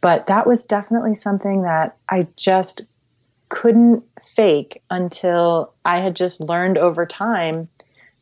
But 0.00 0.26
that 0.26 0.46
was 0.46 0.64
definitely 0.64 1.14
something 1.14 1.62
that 1.62 1.96
I 2.08 2.28
just 2.36 2.82
couldn't 3.48 4.04
fake 4.22 4.82
until 4.90 5.72
I 5.84 5.98
had 5.98 6.16
just 6.16 6.40
learned 6.40 6.78
over 6.78 7.04
time 7.06 7.68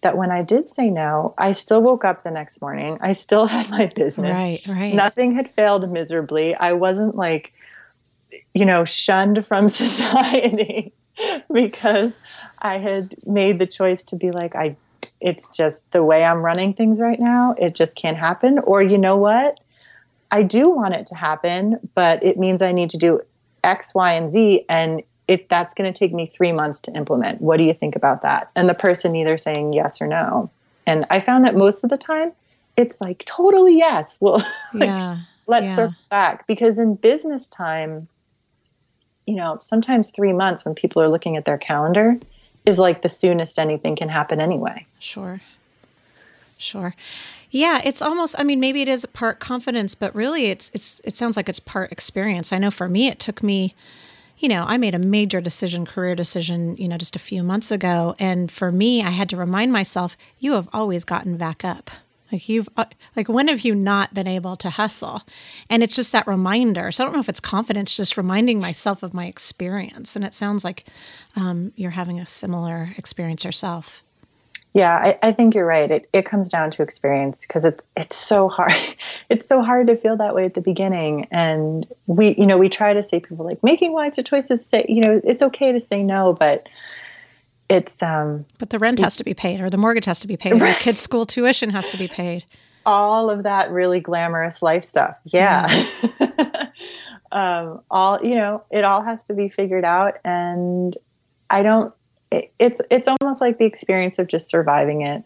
that 0.03 0.17
when 0.17 0.31
I 0.31 0.43
did 0.43 0.69
say 0.69 0.91
no, 0.91 1.35
I 1.39 1.53
still 1.53 1.83
woke 1.83 2.05
up 2.05 2.23
the 2.23 2.31
next 2.31 2.61
morning. 2.61 2.99
I 3.01 3.13
still 3.13 3.47
had 3.47 3.71
my 3.71 3.87
business. 3.87 4.33
Right, 4.33 4.61
right. 4.69 4.95
Nothing 4.95 5.35
had 5.35 5.53
failed 5.53 5.91
miserably. 5.91 6.55
I 6.55 6.73
wasn't 6.73 7.15
like, 7.15 7.53
you 8.55 8.65
know, 8.65 8.85
shunned 8.85 9.47
from 9.47 9.69
society 9.69 10.93
because 11.53 12.15
I 12.59 12.79
had 12.79 13.15
made 13.27 13.59
the 13.59 13.67
choice 13.67 14.05
to 14.05 14.17
be 14.17 14.31
like, 14.31 14.55
I, 14.55 14.77
it's 15.21 15.49
just 15.49 15.91
the 15.93 16.05
way 16.05 16.25
I'm 16.25 16.45
running 16.45 16.75
things 16.75 16.99
right 16.99 17.21
now. 17.21 17.55
It 17.59 17.75
just 17.75 17.97
can't 17.97 18.17
happen. 18.17 18.59
Or, 18.61 18.83
you 18.83 18.99
know 18.99 19.17
what? 19.17 19.59
I 20.31 20.43
do 20.43 20.71
want 20.71 20.95
it 20.95 21.07
to 21.09 21.15
happen, 21.15 21.79
but 21.95 22.23
it 22.23 22.39
means 22.39 22.63
I 22.63 22.73
need 22.73 22.91
to 22.91 22.97
do 22.97 23.21
X, 23.65 23.95
Y, 23.95 24.13
and 24.13 24.33
Z. 24.33 24.65
And 24.69 25.03
if 25.31 25.47
that's 25.49 25.75
going 25.75 25.93
to 25.93 25.97
take 25.97 26.13
me 26.13 26.27
three 26.27 26.51
months 26.51 26.81
to 26.81 26.93
implement. 26.93 27.41
What 27.41 27.59
do 27.59 27.63
you 27.63 27.73
think 27.73 27.95
about 27.95 28.23
that? 28.23 28.51
And 28.57 28.69
the 28.69 28.75
person 28.75 29.15
either 29.15 29.39
saying 29.39 29.73
yes 29.73 30.03
or 30.03 30.09
no. 30.09 30.51
And 30.89 31.07
I 31.09 31.21
found 31.21 31.45
that 31.45 31.55
most 31.55 31.85
of 31.85 31.91
the 31.91 31.97
time, 31.97 32.33
it's 32.77 33.01
like 33.01 33.25
totally 33.27 33.79
yes. 33.79 34.19
Well, 34.21 34.45
like, 34.75 34.89
yeah. 34.89 35.19
let's 35.47 35.67
yeah. 35.67 35.77
circle 35.77 35.97
back 36.09 36.49
because 36.49 36.81
in 36.81 36.97
business 36.97 37.49
time, 37.49 38.09
you 39.27 39.35
know, 39.35 39.59
sometimes 39.61 40.11
three 40.11 40.33
months 40.33 40.65
when 40.65 40.75
people 40.75 41.03
are 41.03 41.09
looking 41.09 41.37
at 41.37 41.45
their 41.45 41.59
calendar 41.59 42.19
is 42.67 42.79
like 42.79 43.03
the 43.03 43.09
soonest 43.09 43.59
anything 43.59 43.97
can 43.97 44.09
happen 44.09 44.41
anyway. 44.41 44.87
Sure. 44.99 45.41
Sure. 46.59 46.95
Yeah, 47.51 47.81
it's 47.85 48.03
almost 48.03 48.39
I 48.39 48.45
mean 48.45 48.61
maybe 48.61 48.83
it 48.83 48.89
is 48.89 49.07
part 49.07 49.41
confidence, 49.41 49.95
but 49.95 50.15
really 50.15 50.47
it's 50.47 50.71
it's 50.75 51.01
it 51.05 51.17
sounds 51.17 51.37
like 51.37 51.49
it's 51.49 51.61
part 51.61 51.91
experience. 51.91 52.53
I 52.53 52.59
know 52.59 52.71
for 52.71 52.89
me 52.89 53.09
it 53.09 53.19
took 53.19 53.43
me 53.43 53.75
you 54.41 54.49
know, 54.49 54.65
I 54.67 54.79
made 54.79 54.95
a 54.95 54.99
major 54.99 55.43
decision, 55.43 55.85
career 55.85 56.15
decision, 56.15 56.75
you 56.79 56.89
know, 56.89 56.97
just 56.97 57.15
a 57.15 57.19
few 57.19 57.43
months 57.43 57.71
ago. 57.71 58.17
And 58.19 58.51
for 58.51 58.73
me, 58.73 59.03
I 59.03 59.11
had 59.11 59.29
to 59.29 59.37
remind 59.37 59.71
myself, 59.71 60.17
you 60.39 60.53
have 60.53 60.67
always 60.73 61.05
gotten 61.05 61.37
back 61.37 61.63
up. 61.63 61.91
Like 62.33 62.49
you've, 62.49 62.69
uh, 62.77 62.87
like 63.17 63.29
when 63.29 63.49
have 63.49 63.61
you 63.61 63.75
not 63.75 64.15
been 64.15 64.27
able 64.27 64.57
to 64.57 64.71
hustle? 64.71 65.23
And 65.69 65.83
it's 65.83 65.97
just 65.97 66.13
that 66.13 66.27
reminder. 66.27 66.91
So 66.91 67.03
I 67.03 67.07
don't 67.07 67.15
know 67.15 67.21
if 67.21 67.29
it's 67.29 67.41
confidence, 67.41 67.97
just 67.97 68.17
reminding 68.17 68.61
myself 68.61 69.03
of 69.03 69.15
my 69.15 69.27
experience. 69.27 70.17
And 70.17 70.25
it 70.25 70.35
sounds 70.35 70.65
like 70.65 70.87
um, 71.37 71.73
you're 71.77 71.91
having 71.91 72.21
a 72.21 72.27
similar 72.27 72.95
experience 72.97 73.45
yourself. 73.45 74.05
Yeah, 74.73 74.95
I, 74.95 75.19
I, 75.29 75.33
think 75.33 75.57
you're 75.57 75.67
right. 75.67 75.91
It, 75.91 76.09
it 76.13 76.25
comes 76.25 76.49
down 76.49 76.71
to 76.73 76.83
experience 76.83 77.45
because 77.45 77.65
it's 77.65 77.87
it's 77.97 78.15
so 78.15 78.49
hard. 78.49 78.73
It's 79.29 79.47
so 79.47 79.63
hard 79.63 79.87
to 79.87 79.97
feel 79.97 80.17
that 80.17 80.35
way 80.35 80.45
at 80.45 80.55
the 80.55 80.61
beginning. 80.61 81.27
And 81.31 81.87
we, 82.07 82.35
you 82.37 82.47
know, 82.47 82.59
we 82.59 82.69
try 82.69 82.93
to 82.93 83.03
say 83.03 83.21
people 83.21 83.45
like 83.47 83.63
making 83.63 83.93
wiser 83.93 84.23
choices. 84.23 84.67
Say, 84.67 84.87
you 84.89 85.03
know, 85.03 85.21
it's 85.25 85.43
okay 85.43 85.71
to 85.73 85.79
say 85.79 86.03
no, 86.03 86.33
but 86.33 86.69
it's 87.71 88.03
um. 88.03 88.45
But 88.59 88.71
the 88.71 88.79
rent 88.79 88.99
has 88.99 89.17
to 89.17 89.25
be 89.25 89.33
paid, 89.33 89.61
or 89.61 89.71
the 89.71 89.79
mortgage 89.79 90.05
has 90.05 90.21
to 90.21 90.27
be 90.27 90.37
paid, 90.37 90.53
or 90.53 90.59
the 90.59 90.77
kids' 90.79 91.01
school 91.01 91.25
tuition 91.25 91.71
has 91.71 91.91
to 91.91 91.97
be 91.97 92.09
paid. 92.09 92.45
All 92.87 93.31
of 93.31 93.45
that 93.45 93.71
really 93.71 94.01
glamorous 94.01 94.63
life 94.63 94.85
stuff. 94.85 95.19
Yeah. 95.25 95.69
yeah. 96.19 96.67
um, 97.33 97.83
all 97.91 98.25
you 98.25 98.35
know, 98.35 98.65
it 98.71 98.85
all 98.85 99.03
has 99.03 99.25
to 99.25 99.35
be 99.35 99.51
figured 99.51 99.85
out, 99.85 100.17
and 100.25 100.97
I 101.51 101.63
don't 101.63 101.93
it's 102.31 102.81
it's 102.91 103.09
almost 103.09 103.41
like 103.41 103.59
the 103.59 103.65
experience 103.65 104.19
of 104.19 104.29
just 104.29 104.49
surviving 104.49 105.03
it. 105.03 105.25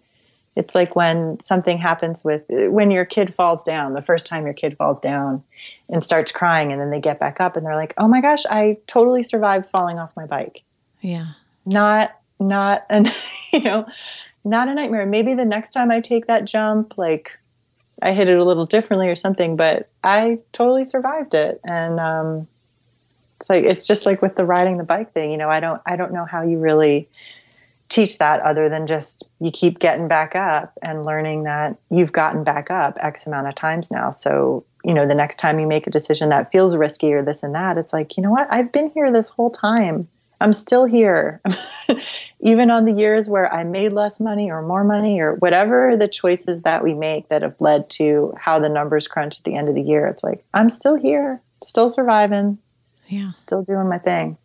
It's 0.56 0.74
like 0.74 0.94
when 0.94 1.40
something 1.40 1.78
happens 1.78 2.24
with 2.24 2.44
when 2.48 2.90
your 2.90 3.04
kid 3.04 3.34
falls 3.34 3.64
down, 3.64 3.92
the 3.92 4.02
first 4.02 4.26
time 4.26 4.44
your 4.44 4.54
kid 4.54 4.76
falls 4.76 5.00
down 5.00 5.42
and 5.88 6.02
starts 6.02 6.32
crying 6.32 6.72
and 6.72 6.80
then 6.80 6.90
they 6.90 7.00
get 7.00 7.18
back 7.18 7.40
up 7.40 7.56
and 7.56 7.66
they're 7.66 7.76
like, 7.76 7.94
"Oh 7.98 8.08
my 8.08 8.20
gosh, 8.20 8.44
I 8.48 8.78
totally 8.86 9.22
survived 9.22 9.68
falling 9.70 9.98
off 9.98 10.12
my 10.16 10.26
bike." 10.26 10.62
Yeah. 11.00 11.32
Not 11.66 12.16
not 12.40 12.84
an 12.90 13.08
you 13.52 13.62
know, 13.62 13.86
not 14.44 14.68
a 14.68 14.74
nightmare. 14.74 15.06
Maybe 15.06 15.34
the 15.34 15.44
next 15.44 15.70
time 15.70 15.90
I 15.90 16.00
take 16.00 16.26
that 16.26 16.44
jump 16.44 16.98
like 16.98 17.32
I 18.02 18.12
hit 18.12 18.28
it 18.28 18.36
a 18.36 18.44
little 18.44 18.66
differently 18.66 19.08
or 19.08 19.16
something, 19.16 19.56
but 19.56 19.88
I 20.02 20.40
totally 20.52 20.84
survived 20.84 21.34
it. 21.34 21.60
And 21.64 22.00
um 22.00 22.48
it's 23.40 23.50
like 23.50 23.64
it's 23.64 23.86
just 23.86 24.06
like 24.06 24.22
with 24.22 24.36
the 24.36 24.44
riding 24.44 24.78
the 24.78 24.84
bike 24.84 25.12
thing 25.12 25.32
you 25.32 25.36
know 25.36 25.50
i 25.50 25.58
don't 25.58 25.82
i 25.84 25.96
don't 25.96 26.12
know 26.12 26.24
how 26.24 26.40
you 26.40 26.56
really 26.56 27.08
teach 27.88 28.18
that 28.18 28.40
other 28.40 28.68
than 28.68 28.86
just 28.86 29.28
you 29.40 29.50
keep 29.50 29.78
getting 29.78 30.08
back 30.08 30.34
up 30.34 30.72
and 30.82 31.04
learning 31.04 31.44
that 31.44 31.76
you've 31.90 32.12
gotten 32.12 32.42
back 32.42 32.70
up 32.70 32.96
x 33.00 33.26
amount 33.26 33.46
of 33.46 33.54
times 33.54 33.90
now. 33.90 34.10
So 34.10 34.64
you 34.84 34.94
know 34.94 35.06
the 35.06 35.14
next 35.14 35.36
time 35.36 35.60
you 35.60 35.66
make 35.66 35.86
a 35.86 35.90
decision 35.90 36.28
that 36.30 36.50
feels 36.50 36.76
risky 36.76 37.12
or 37.12 37.22
this 37.22 37.42
and 37.42 37.54
that 37.54 37.78
it's 37.78 37.92
like 37.92 38.16
you 38.16 38.22
know 38.22 38.30
what? 38.30 38.48
I've 38.50 38.72
been 38.72 38.90
here 38.90 39.12
this 39.12 39.28
whole 39.28 39.50
time 39.50 40.08
i'm 40.40 40.52
still 40.52 40.84
here. 40.84 41.40
Even 42.40 42.70
on 42.70 42.84
the 42.84 42.92
years 42.92 43.28
where 43.28 43.52
i 43.52 43.64
made 43.64 43.92
less 43.92 44.20
money 44.20 44.50
or 44.50 44.62
more 44.62 44.84
money 44.84 45.20
or 45.20 45.34
whatever 45.36 45.96
the 45.96 46.08
choices 46.08 46.62
that 46.62 46.82
we 46.82 46.94
make 46.94 47.28
that 47.28 47.42
have 47.42 47.60
led 47.60 47.88
to 47.90 48.32
how 48.38 48.58
the 48.58 48.68
numbers 48.68 49.06
crunch 49.06 49.38
at 49.38 49.44
the 49.44 49.54
end 49.54 49.68
of 49.68 49.74
the 49.74 49.82
year 49.82 50.06
it's 50.06 50.24
like 50.24 50.44
i'm 50.54 50.68
still 50.68 50.94
here 50.94 51.40
still 51.62 51.90
surviving 51.90 52.58
yeah. 53.08 53.32
still 53.36 53.62
doing 53.62 53.88
my 53.88 53.98
thing. 53.98 54.36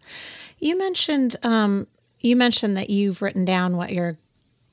You 0.59 0.77
mentioned 0.77 1.35
um, 1.43 1.87
you 2.19 2.35
mentioned 2.35 2.75
that 2.77 2.89
you've 2.89 3.21
written 3.21 3.45
down 3.45 3.77
what 3.77 3.91
your 3.91 4.17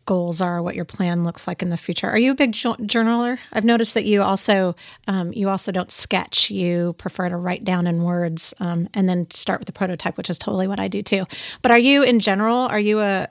goals 0.06 0.40
are 0.40 0.62
what 0.62 0.74
your 0.74 0.84
plan 0.84 1.24
looks 1.24 1.46
like 1.46 1.62
in 1.62 1.68
the 1.68 1.76
future. 1.76 2.08
Are 2.08 2.18
you 2.18 2.32
a 2.32 2.34
big 2.34 2.52
journaler? 2.52 3.38
I've 3.52 3.64
noticed 3.64 3.94
that 3.94 4.04
you 4.04 4.22
also 4.22 4.74
um, 5.06 5.32
you 5.32 5.48
also 5.48 5.72
don't 5.72 5.90
sketch. 5.90 6.50
You 6.50 6.94
prefer 6.94 7.28
to 7.28 7.36
write 7.36 7.64
down 7.64 7.86
in 7.86 8.02
words 8.02 8.54
um, 8.60 8.88
and 8.94 9.08
then 9.08 9.30
start 9.30 9.60
with 9.60 9.66
the 9.66 9.72
prototype 9.72 10.16
which 10.16 10.30
is 10.30 10.38
totally 10.38 10.68
what 10.68 10.80
i 10.80 10.88
do 10.88 11.02
too. 11.02 11.26
But 11.60 11.72
are 11.72 11.78
you 11.78 12.02
in 12.02 12.20
general 12.20 12.56
are 12.56 12.80
you 12.80 13.00
a 13.00 13.28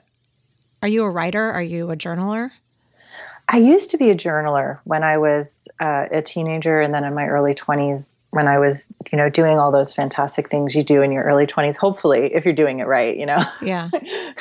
are 0.82 0.88
you 0.88 1.02
a 1.02 1.10
writer? 1.10 1.50
Are 1.50 1.62
you 1.62 1.90
a 1.90 1.96
journaler? 1.96 2.50
I 3.48 3.58
used 3.58 3.90
to 3.90 3.96
be 3.96 4.10
a 4.10 4.16
journaler 4.16 4.80
when 4.84 5.04
I 5.04 5.18
was 5.18 5.68
uh, 5.78 6.06
a 6.10 6.20
teenager, 6.20 6.80
and 6.80 6.92
then 6.92 7.04
in 7.04 7.14
my 7.14 7.26
early 7.26 7.54
twenties, 7.54 8.18
when 8.30 8.48
I 8.48 8.58
was, 8.58 8.92
you 9.12 9.16
know, 9.16 9.30
doing 9.30 9.58
all 9.58 9.70
those 9.70 9.94
fantastic 9.94 10.50
things 10.50 10.74
you 10.74 10.82
do 10.82 11.00
in 11.02 11.12
your 11.12 11.22
early 11.22 11.46
twenties. 11.46 11.76
Hopefully, 11.76 12.34
if 12.34 12.44
you're 12.44 12.54
doing 12.54 12.80
it 12.80 12.88
right, 12.88 13.16
you 13.16 13.24
know, 13.24 13.40
yeah, 13.62 13.88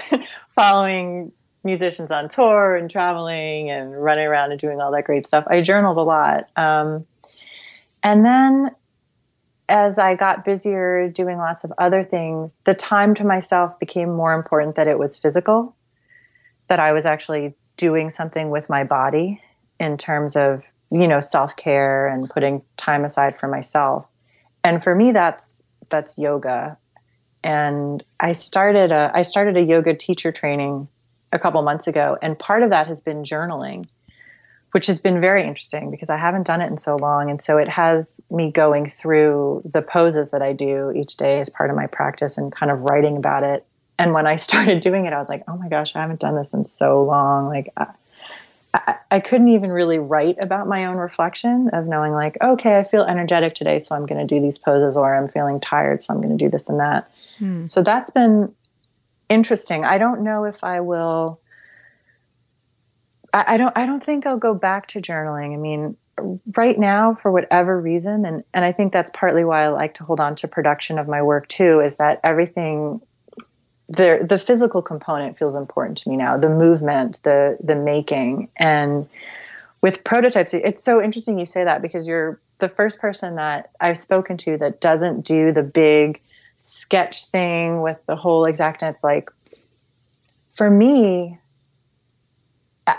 following 0.55 1.31
musicians 1.65 2.11
on 2.11 2.29
tour 2.29 2.75
and 2.75 2.89
traveling 2.89 3.69
and 3.69 4.01
running 4.01 4.27
around 4.27 4.51
and 4.51 4.59
doing 4.59 4.79
all 4.79 4.91
that 4.91 5.03
great 5.03 5.27
stuff. 5.27 5.45
I 5.47 5.61
journaled 5.61 5.97
a 5.97 6.03
lot, 6.03 6.49
um, 6.55 7.05
and 8.03 8.25
then 8.25 8.71
as 9.67 9.97
I 9.97 10.15
got 10.15 10.45
busier 10.45 11.09
doing 11.09 11.37
lots 11.37 11.63
of 11.63 11.73
other 11.79 12.03
things, 12.03 12.61
the 12.65 12.75
time 12.75 13.15
to 13.15 13.23
myself 13.23 13.79
became 13.79 14.13
more 14.13 14.33
important. 14.33 14.75
That 14.75 14.87
it 14.87 14.99
was 14.99 15.17
physical, 15.17 15.75
that 16.67 16.79
I 16.79 16.93
was 16.93 17.05
actually 17.05 17.55
doing 17.77 18.09
something 18.09 18.49
with 18.49 18.69
my 18.69 18.83
body 18.83 19.41
in 19.79 19.97
terms 19.97 20.35
of 20.35 20.63
you 20.91 21.07
know 21.07 21.19
self-care 21.19 22.07
and 22.07 22.29
putting 22.29 22.61
time 22.77 23.03
aside 23.03 23.37
for 23.37 23.47
myself 23.47 24.05
and 24.63 24.83
for 24.83 24.95
me 24.95 25.11
that's 25.11 25.63
that's 25.89 26.17
yoga 26.17 26.77
and 27.43 28.03
i 28.19 28.31
started 28.31 28.91
a 28.91 29.11
i 29.13 29.21
started 29.21 29.57
a 29.57 29.63
yoga 29.63 29.93
teacher 29.95 30.31
training 30.31 30.87
a 31.35 31.39
couple 31.39 31.61
months 31.61 31.87
ago 31.87 32.17
and 32.21 32.39
part 32.39 32.63
of 32.63 32.69
that 32.69 32.87
has 32.87 32.99
been 33.01 33.23
journaling 33.23 33.87
which 34.71 34.87
has 34.87 34.99
been 34.99 35.21
very 35.21 35.43
interesting 35.43 35.91
because 35.91 36.09
i 36.09 36.17
haven't 36.17 36.47
done 36.47 36.61
it 36.61 36.71
in 36.71 36.77
so 36.77 36.95
long 36.95 37.29
and 37.29 37.41
so 37.41 37.57
it 37.57 37.69
has 37.69 38.19
me 38.31 38.49
going 38.51 38.89
through 38.89 39.61
the 39.65 39.81
poses 39.81 40.31
that 40.31 40.41
i 40.41 40.51
do 40.51 40.91
each 40.95 41.15
day 41.17 41.39
as 41.39 41.49
part 41.49 41.69
of 41.69 41.75
my 41.75 41.87
practice 41.87 42.37
and 42.37 42.51
kind 42.51 42.71
of 42.71 42.79
writing 42.81 43.17
about 43.17 43.43
it 43.43 43.65
and 43.97 44.13
when 44.13 44.27
I 44.27 44.35
started 44.35 44.81
doing 44.81 45.05
it, 45.05 45.13
I 45.13 45.17
was 45.17 45.29
like, 45.29 45.43
oh 45.47 45.57
my 45.57 45.69
gosh, 45.69 45.95
I 45.95 46.01
haven't 46.01 46.19
done 46.19 46.35
this 46.35 46.53
in 46.53 46.65
so 46.65 47.03
long. 47.03 47.47
Like, 47.47 47.71
I, 47.77 47.87
I, 48.73 48.95
I 49.11 49.19
couldn't 49.19 49.49
even 49.49 49.71
really 49.71 49.99
write 49.99 50.37
about 50.39 50.67
my 50.67 50.85
own 50.85 50.97
reflection 50.97 51.69
of 51.73 51.85
knowing, 51.85 52.13
like, 52.13 52.37
okay, 52.43 52.77
I 52.77 52.83
feel 52.83 53.03
energetic 53.03 53.55
today, 53.55 53.79
so 53.79 53.95
I'm 53.95 54.05
going 54.05 54.25
to 54.25 54.33
do 54.35 54.41
these 54.41 54.57
poses, 54.57 54.97
or 54.97 55.15
I'm 55.15 55.27
feeling 55.27 55.59
tired, 55.59 56.03
so 56.03 56.13
I'm 56.13 56.21
going 56.21 56.37
to 56.37 56.43
do 56.43 56.49
this 56.49 56.69
and 56.69 56.79
that. 56.79 57.09
Hmm. 57.39 57.65
So 57.65 57.81
that's 57.81 58.09
been 58.09 58.53
interesting. 59.29 59.85
I 59.85 59.97
don't 59.97 60.21
know 60.21 60.45
if 60.45 60.63
I 60.63 60.81
will. 60.81 61.39
I, 63.33 63.45
I 63.49 63.57
don't. 63.57 63.75
I 63.77 63.85
don't 63.85 64.03
think 64.03 64.25
I'll 64.25 64.37
go 64.37 64.53
back 64.53 64.87
to 64.89 65.01
journaling. 65.01 65.53
I 65.53 65.57
mean, 65.57 65.97
right 66.55 66.77
now, 66.77 67.15
for 67.15 67.31
whatever 67.31 67.79
reason, 67.79 68.25
and 68.25 68.43
and 68.53 68.65
I 68.65 68.71
think 68.71 68.93
that's 68.93 69.11
partly 69.13 69.45
why 69.45 69.63
I 69.63 69.67
like 69.69 69.93
to 69.95 70.03
hold 70.03 70.19
on 70.19 70.35
to 70.35 70.47
production 70.47 70.99
of 70.99 71.07
my 71.07 71.21
work 71.21 71.47
too, 71.47 71.79
is 71.79 71.97
that 71.97 72.19
everything 72.23 73.01
the 73.87 74.25
the 74.27 74.39
physical 74.39 74.81
component 74.81 75.37
feels 75.37 75.53
important 75.53 75.95
to 75.95 76.09
me 76.09 76.17
now 76.17 76.35
the 76.35 76.49
movement 76.49 77.21
the 77.21 77.55
the 77.63 77.75
making 77.75 78.49
and 78.57 79.07
with 79.83 80.03
prototypes 80.03 80.55
it's 80.55 80.83
so 80.83 80.99
interesting 80.99 81.37
you 81.37 81.45
say 81.45 81.63
that 81.63 81.83
because 81.83 82.07
you're 82.07 82.39
the 82.59 82.69
first 82.69 82.99
person 82.99 83.35
that 83.35 83.71
I've 83.79 83.97
spoken 83.97 84.37
to 84.37 84.57
that 84.57 84.81
doesn't 84.81 85.25
do 85.25 85.51
the 85.51 85.63
big 85.63 86.19
sketch 86.57 87.25
thing 87.27 87.81
with 87.81 88.01
the 88.07 88.15
whole 88.15 88.45
exact 88.45 88.81
and 88.81 88.93
it's 88.93 89.03
like 89.03 89.29
for 90.51 90.69
me 90.71 91.37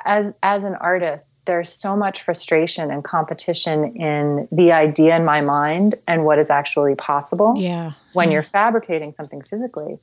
as 0.04 0.34
as 0.42 0.64
an 0.64 0.74
artist 0.76 1.32
there's 1.44 1.68
so 1.68 1.96
much 1.96 2.22
frustration 2.22 2.90
and 2.90 3.04
competition 3.04 3.96
in 3.96 4.48
the 4.50 4.72
idea 4.72 5.16
in 5.16 5.24
my 5.24 5.40
mind 5.40 5.94
and 6.06 6.24
what 6.24 6.38
is 6.38 6.50
actually 6.50 6.94
possible 6.94 7.54
yeah. 7.56 7.92
when 8.12 8.30
you're 8.30 8.42
fabricating 8.58 9.14
something 9.14 9.40
physically. 9.42 9.98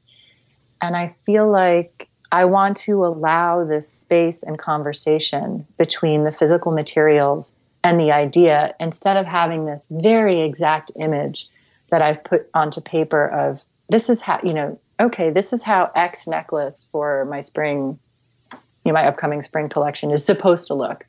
And 0.82 0.96
I 0.96 1.16
feel 1.26 1.50
like 1.50 2.10
I 2.32 2.46
want 2.46 2.78
to 2.78 3.06
allow 3.06 3.64
this 3.64 3.88
space 3.88 4.44
and 4.44 4.58
conversation 4.58 5.68
between 5.78 6.24
the 6.24 6.32
physical 6.32 6.72
materials 6.72 7.56
and 7.84 8.00
the 8.00 8.12
idea 8.12 8.74
instead 8.80 9.18
of 9.18 9.28
having 9.28 9.66
this 9.66 9.92
very 9.94 10.42
exact 10.42 10.92
image 11.00 11.48
that 11.90 12.02
I've 12.02 12.24
put 12.24 12.50
onto 12.54 12.82
paper 12.82 13.28
of 13.28 13.64
this 13.90 14.10
is 14.10 14.22
how, 14.22 14.40
you 14.44 14.54
know, 14.54 14.80
okay, 15.00 15.30
this 15.30 15.54
is 15.54 15.64
how 15.64 15.90
X 15.96 16.28
necklace 16.28 16.88
for 16.92 17.26
my 17.26 17.40
spring, 17.40 18.00
you 18.52 18.60
know, 18.86 18.94
my 18.94 19.08
upcoming 19.08 19.42
spring 19.42 19.70
collection 19.70 20.12
is 20.12 20.26
supposed 20.26 20.68
to 20.68 20.74
look. 20.74 21.06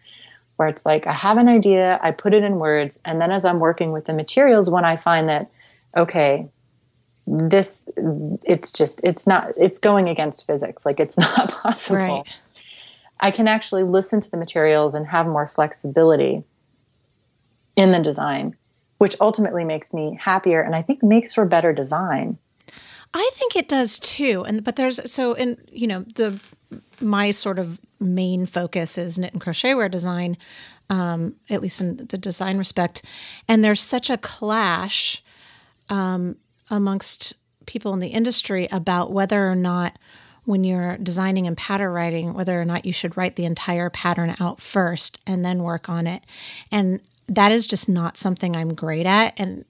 Where 0.56 0.68
it's 0.68 0.86
like, 0.86 1.08
I 1.08 1.12
have 1.12 1.36
an 1.36 1.48
idea, 1.48 1.98
I 2.00 2.12
put 2.12 2.32
it 2.32 2.44
in 2.44 2.60
words, 2.60 3.00
and 3.04 3.20
then 3.20 3.32
as 3.32 3.44
I'm 3.44 3.58
working 3.58 3.90
with 3.90 4.04
the 4.04 4.12
materials, 4.12 4.70
when 4.70 4.84
I 4.84 4.96
find 4.96 5.28
that, 5.28 5.50
okay, 5.96 6.48
this 7.26 7.88
it's 7.96 8.70
just 8.70 9.02
it's 9.04 9.26
not 9.26 9.48
it's 9.58 9.78
going 9.78 10.08
against 10.08 10.46
physics 10.46 10.84
like 10.84 11.00
it's 11.00 11.18
not 11.18 11.52
possible 11.52 11.96
right. 11.96 12.38
i 13.20 13.30
can 13.30 13.48
actually 13.48 13.82
listen 13.82 14.20
to 14.20 14.30
the 14.30 14.36
materials 14.36 14.94
and 14.94 15.06
have 15.06 15.26
more 15.26 15.46
flexibility 15.46 16.42
in 17.76 17.92
the 17.92 18.02
design 18.02 18.54
which 18.98 19.16
ultimately 19.20 19.64
makes 19.64 19.92
me 19.92 20.18
happier 20.20 20.60
and 20.60 20.74
i 20.74 20.82
think 20.82 21.02
makes 21.02 21.32
for 21.32 21.44
better 21.44 21.72
design. 21.72 22.38
I 23.16 23.30
think 23.34 23.54
it 23.54 23.68
does 23.68 24.00
too 24.00 24.44
and 24.46 24.64
but 24.64 24.76
there's 24.76 24.98
so 25.10 25.34
in 25.34 25.56
you 25.70 25.86
know 25.86 26.02
the 26.16 26.40
my 27.00 27.30
sort 27.30 27.60
of 27.60 27.78
main 28.00 28.44
focus 28.44 28.98
is 28.98 29.18
knit 29.18 29.32
and 29.32 29.40
crochet 29.40 29.74
wear 29.74 29.88
design 29.88 30.36
um, 30.90 31.36
at 31.48 31.62
least 31.62 31.80
in 31.80 31.96
the 32.08 32.18
design 32.18 32.58
respect 32.58 33.02
and 33.46 33.62
there's 33.62 33.80
such 33.80 34.10
a 34.10 34.18
clash 34.18 35.22
um, 35.88 36.36
amongst 36.70 37.34
people 37.66 37.92
in 37.92 38.00
the 38.00 38.08
industry 38.08 38.68
about 38.72 39.12
whether 39.12 39.48
or 39.48 39.54
not 39.54 39.96
when 40.44 40.62
you're 40.64 40.96
designing 40.98 41.46
and 41.46 41.56
pattern 41.56 41.92
writing 41.92 42.34
whether 42.34 42.60
or 42.60 42.64
not 42.64 42.84
you 42.84 42.92
should 42.92 43.16
write 43.16 43.36
the 43.36 43.44
entire 43.44 43.90
pattern 43.90 44.34
out 44.40 44.60
first 44.60 45.20
and 45.26 45.44
then 45.44 45.62
work 45.62 45.88
on 45.88 46.06
it. 46.06 46.22
And 46.70 47.00
that 47.28 47.52
is 47.52 47.66
just 47.66 47.88
not 47.88 48.16
something 48.16 48.56
i'm 48.56 48.74
great 48.74 49.06
at 49.06 49.32
and 49.38 49.64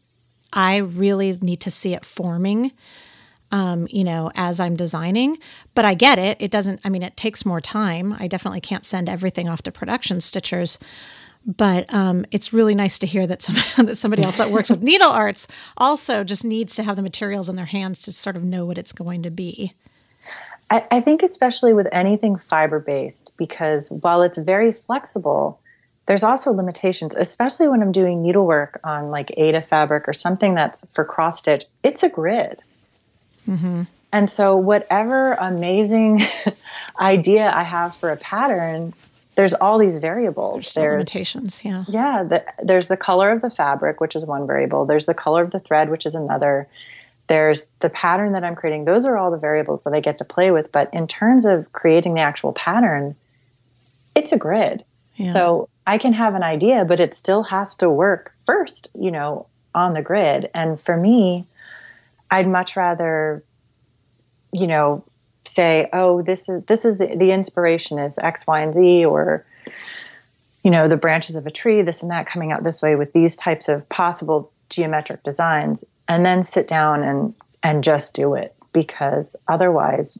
i 0.52 0.78
really 0.78 1.38
need 1.40 1.60
to 1.60 1.70
see 1.70 1.94
it 1.94 2.04
forming 2.04 2.72
um, 3.52 3.86
you 3.90 4.02
know 4.02 4.32
as 4.34 4.58
i'm 4.58 4.74
designing. 4.74 5.38
But 5.74 5.84
i 5.84 5.94
get 5.94 6.18
it. 6.18 6.38
It 6.40 6.50
doesn't 6.50 6.80
i 6.84 6.88
mean 6.88 7.02
it 7.02 7.16
takes 7.16 7.46
more 7.46 7.60
time. 7.60 8.12
I 8.18 8.26
definitely 8.26 8.60
can't 8.60 8.84
send 8.84 9.08
everything 9.08 9.48
off 9.48 9.62
to 9.62 9.72
production 9.72 10.18
stitchers 10.18 10.78
but 11.46 11.92
um, 11.92 12.24
it's 12.30 12.52
really 12.52 12.74
nice 12.74 12.98
to 13.00 13.06
hear 13.06 13.26
that, 13.26 13.42
some, 13.42 13.56
that 13.86 13.96
somebody 13.96 14.22
else 14.22 14.38
that 14.38 14.50
works 14.50 14.70
with 14.70 14.82
needle 14.82 15.10
arts 15.10 15.46
also 15.76 16.24
just 16.24 16.44
needs 16.44 16.76
to 16.76 16.82
have 16.82 16.96
the 16.96 17.02
materials 17.02 17.48
in 17.48 17.56
their 17.56 17.66
hands 17.66 18.00
to 18.02 18.12
sort 18.12 18.36
of 18.36 18.44
know 18.44 18.64
what 18.64 18.78
it's 18.78 18.92
going 18.92 19.22
to 19.22 19.30
be. 19.30 19.72
I, 20.70 20.86
I 20.90 21.00
think, 21.00 21.22
especially 21.22 21.74
with 21.74 21.88
anything 21.92 22.36
fiber 22.36 22.80
based, 22.80 23.32
because 23.36 23.90
while 23.90 24.22
it's 24.22 24.38
very 24.38 24.72
flexible, 24.72 25.60
there's 26.06 26.22
also 26.22 26.52
limitations, 26.52 27.14
especially 27.14 27.68
when 27.68 27.82
I'm 27.82 27.92
doing 27.92 28.22
needlework 28.22 28.78
on 28.84 29.10
like 29.10 29.32
Aida 29.38 29.62
fabric 29.62 30.06
or 30.06 30.12
something 30.12 30.54
that's 30.54 30.86
for 30.92 31.04
cross 31.04 31.38
stitch. 31.38 31.64
It's 31.82 32.02
a 32.02 32.08
grid. 32.08 32.60
Mm-hmm. 33.48 33.82
And 34.12 34.30
so, 34.30 34.56
whatever 34.56 35.32
amazing 35.32 36.20
idea 37.00 37.50
I 37.52 37.64
have 37.64 37.96
for 37.96 38.10
a 38.10 38.16
pattern, 38.16 38.94
there's 39.34 39.54
all 39.54 39.78
these 39.78 39.98
variables. 39.98 40.74
There's, 40.74 40.74
there's 40.74 40.92
limitations, 40.92 41.64
yeah. 41.64 41.84
Yeah, 41.88 42.22
the, 42.22 42.44
there's 42.62 42.88
the 42.88 42.96
color 42.96 43.32
of 43.32 43.42
the 43.42 43.50
fabric, 43.50 44.00
which 44.00 44.14
is 44.14 44.24
one 44.24 44.46
variable. 44.46 44.84
There's 44.84 45.06
the 45.06 45.14
color 45.14 45.42
of 45.42 45.50
the 45.50 45.58
thread, 45.58 45.90
which 45.90 46.06
is 46.06 46.14
another. 46.14 46.68
There's 47.26 47.68
the 47.80 47.90
pattern 47.90 48.34
that 48.34 48.44
I'm 48.44 48.54
creating. 48.54 48.84
Those 48.84 49.04
are 49.04 49.16
all 49.16 49.30
the 49.30 49.38
variables 49.38 49.84
that 49.84 49.94
I 49.94 50.00
get 50.00 50.18
to 50.18 50.24
play 50.24 50.50
with. 50.50 50.70
But 50.70 50.92
in 50.92 51.06
terms 51.06 51.46
of 51.46 51.72
creating 51.72 52.14
the 52.14 52.20
actual 52.20 52.52
pattern, 52.52 53.16
it's 54.14 54.30
a 54.30 54.38
grid. 54.38 54.84
Yeah. 55.16 55.32
So 55.32 55.68
I 55.86 55.98
can 55.98 56.14
have 56.14 56.34
an 56.34 56.42
idea, 56.42 56.84
but 56.84 57.00
it 57.00 57.14
still 57.14 57.44
has 57.44 57.74
to 57.76 57.90
work 57.90 58.34
first, 58.46 58.88
you 58.98 59.10
know, 59.10 59.46
on 59.74 59.94
the 59.94 60.02
grid. 60.02 60.50
And 60.54 60.80
for 60.80 60.96
me, 60.96 61.44
I'd 62.30 62.46
much 62.46 62.76
rather, 62.76 63.44
you 64.52 64.66
know, 64.66 65.04
say, 65.44 65.88
oh, 65.92 66.22
this 66.22 66.48
is 66.48 66.64
this 66.64 66.84
is 66.84 66.98
the, 66.98 67.14
the 67.16 67.32
inspiration 67.32 67.98
is 67.98 68.18
X, 68.18 68.46
Y, 68.46 68.60
and 68.60 68.74
Z, 68.74 69.04
or 69.04 69.44
you 70.62 70.70
know, 70.70 70.88
the 70.88 70.96
branches 70.96 71.36
of 71.36 71.46
a 71.46 71.50
tree, 71.50 71.82
this 71.82 72.00
and 72.00 72.10
that 72.10 72.26
coming 72.26 72.50
out 72.50 72.64
this 72.64 72.80
way 72.80 72.96
with 72.96 73.12
these 73.12 73.36
types 73.36 73.68
of 73.68 73.86
possible 73.90 74.50
geometric 74.70 75.22
designs, 75.22 75.84
and 76.08 76.24
then 76.24 76.42
sit 76.42 76.66
down 76.66 77.02
and 77.02 77.34
and 77.62 77.84
just 77.84 78.14
do 78.14 78.34
it 78.34 78.54
because 78.72 79.36
otherwise 79.48 80.18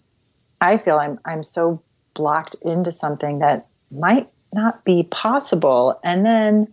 I 0.61 0.77
feel 0.77 0.97
I'm 0.97 1.19
I'm 1.25 1.43
so 1.43 1.83
blocked 2.15 2.57
into 2.63 2.93
something 2.93 3.41
that 3.41 3.67
might 3.91 4.29
not 4.55 4.85
be 4.85 5.03
possible. 5.11 5.99
And 6.03 6.25
then, 6.25 6.73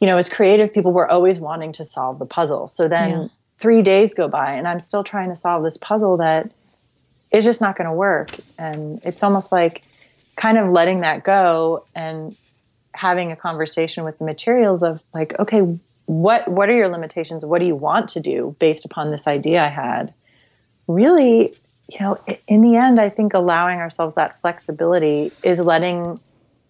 you 0.00 0.06
know, 0.06 0.16
as 0.16 0.28
creative 0.28 0.72
people, 0.72 0.92
we're 0.92 1.08
always 1.08 1.40
wanting 1.40 1.72
to 1.72 1.84
solve 1.84 2.18
the 2.18 2.26
puzzle. 2.26 2.66
So 2.68 2.88
then 2.88 3.10
yeah. 3.10 3.28
three 3.58 3.82
days 3.82 4.14
go 4.14 4.28
by 4.28 4.52
and 4.52 4.66
I'm 4.66 4.80
still 4.80 5.04
trying 5.04 5.28
to 5.28 5.36
solve 5.36 5.62
this 5.64 5.76
puzzle 5.76 6.16
that 6.18 6.50
is 7.30 7.44
just 7.44 7.60
not 7.60 7.76
going 7.76 7.86
to 7.88 7.92
work. 7.92 8.36
And 8.58 9.00
it's 9.04 9.22
almost 9.22 9.52
like 9.52 9.84
kind 10.36 10.56
of 10.56 10.70
letting 10.70 11.00
that 11.00 11.24
go 11.24 11.84
and 11.94 12.36
having 12.94 13.32
a 13.32 13.36
conversation 13.36 14.04
with 14.04 14.18
the 14.18 14.24
materials 14.24 14.82
of 14.82 15.02
like, 15.12 15.38
okay, 15.38 15.78
what 16.06 16.48
what 16.48 16.70
are 16.70 16.74
your 16.74 16.88
limitations? 16.88 17.44
What 17.44 17.58
do 17.58 17.66
you 17.66 17.76
want 17.76 18.08
to 18.10 18.20
do 18.20 18.56
based 18.58 18.86
upon 18.86 19.10
this 19.10 19.26
idea 19.26 19.62
I 19.62 19.68
had? 19.68 20.14
Really, 20.86 21.52
you 21.88 22.00
know, 22.00 22.16
in 22.48 22.62
the 22.62 22.76
end, 22.76 22.98
I 22.98 23.10
think 23.10 23.34
allowing 23.34 23.78
ourselves 23.78 24.14
that 24.14 24.40
flexibility 24.40 25.30
is 25.42 25.60
letting 25.60 26.18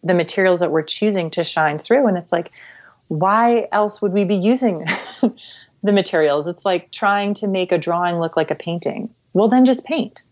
the 0.03 0.15
materials 0.15 0.61
that 0.61 0.71
we're 0.71 0.83
choosing 0.83 1.31
to 1.31 1.45
shine 1.45 1.79
through. 1.79 2.07
And 2.07 2.17
it's 2.17 2.33
like, 2.33 2.53
why 3.09 3.69
else 3.73 4.01
would 4.01 4.13
we 4.13 4.25
be 4.25 4.37
using 4.37 4.75
the 5.83 5.93
materials? 5.93 6.47
It's 6.47 6.65
like 6.65 6.91
trying 6.93 7.35
to 7.35 7.49
make 7.49 7.73
a 7.73 7.79
drawing 7.79 8.19
look 8.19 8.37
like 8.37 8.51
a 8.51 8.55
painting. 8.55 9.11
Well, 9.33 9.49
then 9.49 9.65
just 9.65 9.85
paint. 9.85 10.29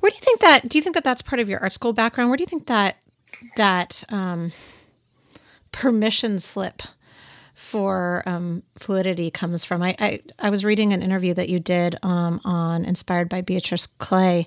Where 0.00 0.10
do 0.10 0.16
you 0.16 0.20
think 0.20 0.40
that? 0.40 0.68
Do 0.68 0.78
you 0.78 0.82
think 0.82 0.94
that 0.94 1.04
that's 1.04 1.22
part 1.22 1.40
of 1.40 1.48
your 1.48 1.60
art 1.60 1.72
school 1.72 1.92
background? 1.92 2.30
Where 2.30 2.36
do 2.36 2.42
you 2.42 2.46
think 2.46 2.66
that 2.66 2.96
that 3.56 4.04
um, 4.08 4.52
permission 5.72 6.38
slip 6.38 6.82
for 7.54 8.22
um, 8.26 8.62
fluidity 8.78 9.30
comes 9.30 9.64
from? 9.64 9.82
I, 9.82 9.96
I, 9.98 10.20
I 10.38 10.50
was 10.50 10.64
reading 10.64 10.92
an 10.92 11.02
interview 11.02 11.34
that 11.34 11.48
you 11.48 11.58
did 11.58 11.96
um, 12.02 12.40
on 12.44 12.84
inspired 12.84 13.28
by 13.28 13.40
Beatrice 13.40 13.86
Clay. 13.86 14.46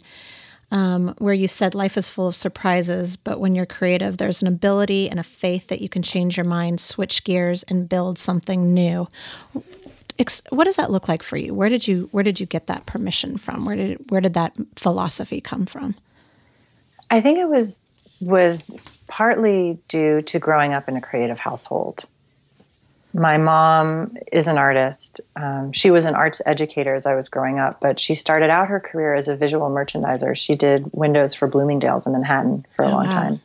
Um, 0.73 1.13
where 1.19 1.35
you 1.35 1.47
said 1.47 1.75
life 1.75 1.97
is 1.97 2.09
full 2.09 2.27
of 2.27 2.35
surprises, 2.35 3.15
but 3.15 3.39
when 3.39 3.53
you're 3.53 3.67
creative, 3.67 4.17
there's 4.17 4.41
an 4.41 4.47
ability 4.47 5.07
and 5.07 5.19
a 5.19 5.23
faith 5.23 5.67
that 5.67 5.81
you 5.81 5.87
can 5.87 6.01
change 6.01 6.35
your 6.35 6.47
mind, 6.47 6.81
switch 6.81 7.23
gears, 7.23 7.61
and 7.61 7.87
build 7.87 8.17
something 8.17 8.73
new 8.73 9.07
what 10.49 10.65
does 10.65 10.75
that 10.75 10.91
look 10.91 11.07
like 11.07 11.23
for 11.23 11.37
you? 11.37 11.53
Where 11.53 11.69
did 11.69 11.87
you 11.87 12.09
where 12.11 12.23
did 12.23 12.39
you 12.39 12.45
get 12.45 12.67
that 12.67 12.85
permission 12.85 13.37
from? 13.37 13.65
Where 13.65 13.75
did 13.75 14.09
where 14.09 14.21
did 14.21 14.33
that 14.35 14.55
philosophy 14.75 15.41
come 15.41 15.65
from? 15.65 15.95
I 17.09 17.21
think 17.21 17.39
it 17.39 17.47
was 17.47 17.85
was 18.19 18.69
partly 19.07 19.79
due 19.87 20.21
to 20.21 20.39
growing 20.39 20.73
up 20.73 20.87
in 20.87 20.95
a 20.95 21.01
creative 21.01 21.39
household. 21.39 22.05
My 23.13 23.37
mom 23.37 24.17
is 24.31 24.47
an 24.47 24.57
artist. 24.57 25.21
Um, 25.35 25.71
she 25.71 25.91
was 25.91 26.05
an 26.05 26.15
arts 26.15 26.41
educator 26.45 26.95
as 26.95 27.05
I 27.05 27.13
was 27.13 27.29
growing 27.29 27.59
up, 27.59 27.79
but 27.79 27.99
she 27.99 28.15
started 28.15 28.49
out 28.49 28.67
her 28.69 28.79
career 28.79 29.13
as 29.13 29.27
a 29.27 29.35
visual 29.35 29.69
merchandiser. 29.69 30.35
She 30.35 30.55
did 30.55 30.89
windows 30.93 31.35
for 31.35 31.47
Bloomingdale's 31.47 32.07
in 32.07 32.13
Manhattan 32.13 32.65
for 32.75 32.85
a 32.85 32.87
oh, 32.87 32.91
long 32.91 33.05
wow. 33.05 33.11
time. 33.11 33.41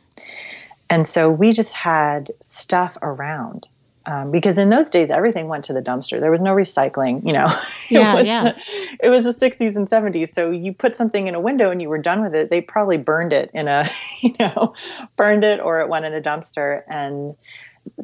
And 0.89 1.07
so 1.07 1.29
we 1.29 1.53
just 1.53 1.73
had 1.75 2.31
stuff 2.41 2.97
around. 3.01 3.67
Um, 4.05 4.31
because 4.31 4.57
in 4.57 4.71
those 4.71 4.89
days 4.89 5.11
everything 5.11 5.49
went 5.49 5.65
to 5.65 5.73
the 5.73 5.83
dumpster. 5.83 6.19
There 6.19 6.31
was 6.31 6.41
no 6.41 6.55
recycling, 6.55 7.25
you 7.27 7.33
know. 7.33 7.45
Yeah, 7.91 8.13
it 8.13 8.15
was, 8.15 8.25
yeah. 8.27 8.59
It 9.03 9.09
was 9.09 9.23
the 9.23 9.33
60s 9.33 9.75
and 9.75 9.89
70s. 9.89 10.29
So 10.29 10.51
you 10.51 10.73
put 10.73 10.95
something 10.95 11.27
in 11.27 11.33
a 11.33 11.41
window 11.41 11.69
and 11.71 11.81
you 11.81 11.89
were 11.89 11.97
done 11.97 12.21
with 12.21 12.35
it. 12.35 12.49
They 12.49 12.61
probably 12.61 12.97
burned 12.97 13.33
it 13.33 13.49
in 13.53 13.67
a, 13.67 13.87
you 14.21 14.35
know, 14.39 14.73
burned 15.15 15.43
it 15.43 15.59
or 15.59 15.79
it 15.79 15.89
went 15.89 16.05
in 16.05 16.13
a 16.13 16.21
dumpster. 16.21 16.81
And 16.87 17.35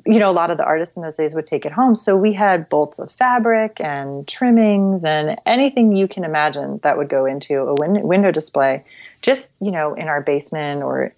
you 0.05 0.19
know, 0.19 0.29
a 0.29 0.33
lot 0.33 0.51
of 0.51 0.57
the 0.57 0.63
artists 0.63 0.95
in 0.95 1.03
those 1.03 1.17
days 1.17 1.35
would 1.35 1.47
take 1.47 1.65
it 1.65 1.71
home. 1.71 1.95
So 1.95 2.15
we 2.15 2.33
had 2.33 2.69
bolts 2.69 2.99
of 2.99 3.11
fabric 3.11 3.79
and 3.79 4.27
trimmings 4.27 5.05
and 5.05 5.39
anything 5.45 5.95
you 5.95 6.07
can 6.07 6.23
imagine 6.23 6.79
that 6.83 6.97
would 6.97 7.09
go 7.09 7.25
into 7.25 7.61
a 7.61 7.75
win- 7.75 8.05
window 8.07 8.31
display, 8.31 8.83
just 9.21 9.55
you 9.59 9.71
know, 9.71 9.93
in 9.93 10.07
our 10.07 10.21
basement 10.21 10.83
or 10.83 11.13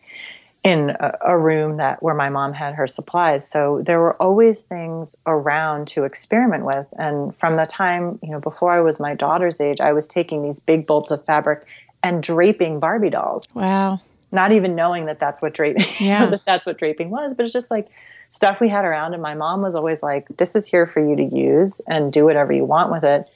in 0.64 0.90
a, 0.90 1.18
a, 1.22 1.38
room 1.38 1.78
that 1.78 2.04
where 2.04 2.16
my 2.16 2.30
mom 2.30 2.52
had 2.52 2.74
her 2.74 2.88
supplies. 2.88 3.50
So 3.50 3.82
there 3.86 4.00
were 4.00 4.22
always 4.22 4.64
things 4.64 5.16
around 5.26 5.88
to 5.90 6.04
experiment 6.04 6.66
with. 6.66 6.88
And 6.98 7.34
from 7.36 7.56
the 7.56 7.66
time 7.66 8.20
you 8.22 8.32
know 8.32 8.40
before 8.40 8.72
I 8.72 8.82
was 8.82 9.00
my 9.00 9.16
daughter's 9.16 9.62
age, 9.62 9.80
I 9.80 9.94
was 9.94 10.08
taking 10.08 10.42
these 10.42 10.60
big 10.60 10.86
bolts 10.86 11.12
of 11.12 11.24
fabric 11.26 11.68
and 12.04 12.22
draping 12.22 12.80
Barbie 12.80 13.10
dolls. 13.10 13.48
Wow. 13.54 14.02
Not 14.32 14.52
even 14.52 14.76
knowing 14.76 15.06
that 15.06 15.20
that's 15.20 15.42
what 15.42 15.54
draping 15.54 15.86
yeah. 16.00 16.26
that 16.32 16.42
that's 16.46 16.66
what 16.66 16.78
draping 16.78 17.10
was, 17.10 17.34
but 17.34 17.46
it's 17.46 17.54
just 17.54 17.72
like 17.72 17.88
stuff 18.28 18.60
we 18.60 18.70
had 18.70 18.86
around. 18.86 19.14
And 19.14 19.24
my 19.24 19.34
mom 19.34 19.62
was 19.62 19.76
always 19.76 20.04
like, 20.04 20.28
this 20.38 20.56
is 20.56 20.68
here 20.68 20.86
for 20.86 21.00
you 21.00 21.16
to 21.16 21.24
use 21.24 21.82
and 21.88 22.12
do 22.12 22.26
whatever 22.26 22.54
you 22.54 22.66
want 22.66 22.92
with 22.92 23.04
it. 23.04 23.30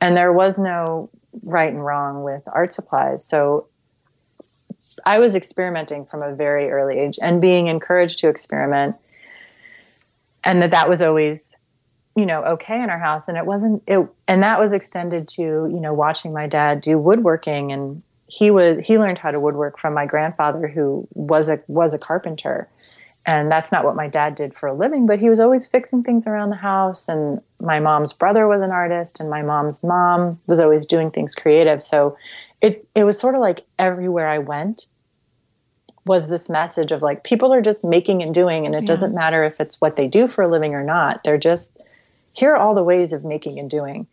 And 0.00 0.16
there 0.16 0.32
was 0.32 0.58
no 0.58 1.10
right 1.44 1.72
and 1.72 1.84
wrong 1.84 2.22
with 2.22 2.42
art 2.46 2.74
supplies. 2.74 3.24
So 3.24 3.68
I 5.06 5.18
was 5.18 5.34
experimenting 5.34 6.04
from 6.04 6.22
a 6.22 6.34
very 6.34 6.70
early 6.70 6.98
age 6.98 7.18
and 7.22 7.40
being 7.40 7.68
encouraged 7.68 8.18
to 8.20 8.28
experiment. 8.28 8.96
And 10.42 10.60
that 10.62 10.72
that 10.72 10.88
was 10.88 11.00
always 11.00 11.56
you 12.16 12.26
know 12.26 12.44
okay 12.44 12.80
in 12.80 12.90
our 12.90 12.98
house 12.98 13.26
and 13.28 13.36
it 13.36 13.44
wasn't 13.44 13.82
it 13.86 14.06
and 14.28 14.42
that 14.42 14.60
was 14.60 14.72
extended 14.72 15.26
to 15.26 15.42
you 15.42 15.80
know 15.80 15.92
watching 15.92 16.32
my 16.32 16.46
dad 16.46 16.80
do 16.80 16.98
woodworking 16.98 17.72
and 17.72 18.02
he 18.26 18.50
was 18.50 18.86
he 18.86 18.98
learned 18.98 19.18
how 19.18 19.30
to 19.30 19.40
woodwork 19.40 19.78
from 19.78 19.94
my 19.94 20.06
grandfather 20.06 20.68
who 20.68 21.06
was 21.14 21.48
a 21.48 21.60
was 21.66 21.92
a 21.92 21.98
carpenter 21.98 22.68
and 23.26 23.50
that's 23.50 23.72
not 23.72 23.84
what 23.84 23.96
my 23.96 24.06
dad 24.06 24.34
did 24.34 24.54
for 24.54 24.66
a 24.66 24.74
living 24.74 25.06
but 25.06 25.18
he 25.18 25.30
was 25.30 25.40
always 25.40 25.66
fixing 25.66 26.02
things 26.02 26.26
around 26.26 26.50
the 26.50 26.56
house. 26.56 27.08
And 27.08 27.40
my 27.60 27.80
mom's 27.80 28.12
brother 28.12 28.46
was 28.46 28.62
an 28.62 28.70
artist 28.70 29.20
and 29.20 29.30
my 29.30 29.42
mom's 29.42 29.82
mom 29.82 30.40
was 30.46 30.60
always 30.60 30.86
doing 30.86 31.10
things 31.10 31.34
creative. 31.34 31.82
So 31.82 32.16
it 32.60 32.86
it 32.94 33.04
was 33.04 33.18
sort 33.18 33.34
of 33.34 33.40
like 33.40 33.64
everywhere 33.78 34.28
i 34.28 34.38
went 34.38 34.86
was 36.06 36.28
this 36.28 36.50
message 36.50 36.92
of 36.92 37.02
like 37.02 37.24
people 37.24 37.52
are 37.52 37.62
just 37.62 37.84
making 37.84 38.22
and 38.22 38.34
doing 38.34 38.66
and 38.66 38.74
it 38.74 38.82
yeah. 38.82 38.86
doesn't 38.86 39.14
matter 39.14 39.42
if 39.42 39.58
it's 39.60 39.80
what 39.80 39.96
they 39.96 40.06
do 40.06 40.28
for 40.28 40.42
a 40.42 40.48
living 40.48 40.74
or 40.74 40.84
not. 40.84 41.22
They're 41.24 41.38
just 41.38 41.80
here 42.34 42.52
are 42.52 42.56
all 42.56 42.74
the 42.74 42.84
ways 42.84 43.12
of 43.12 43.24
making 43.24 43.58
and 43.58 43.70
doing. 43.70 44.06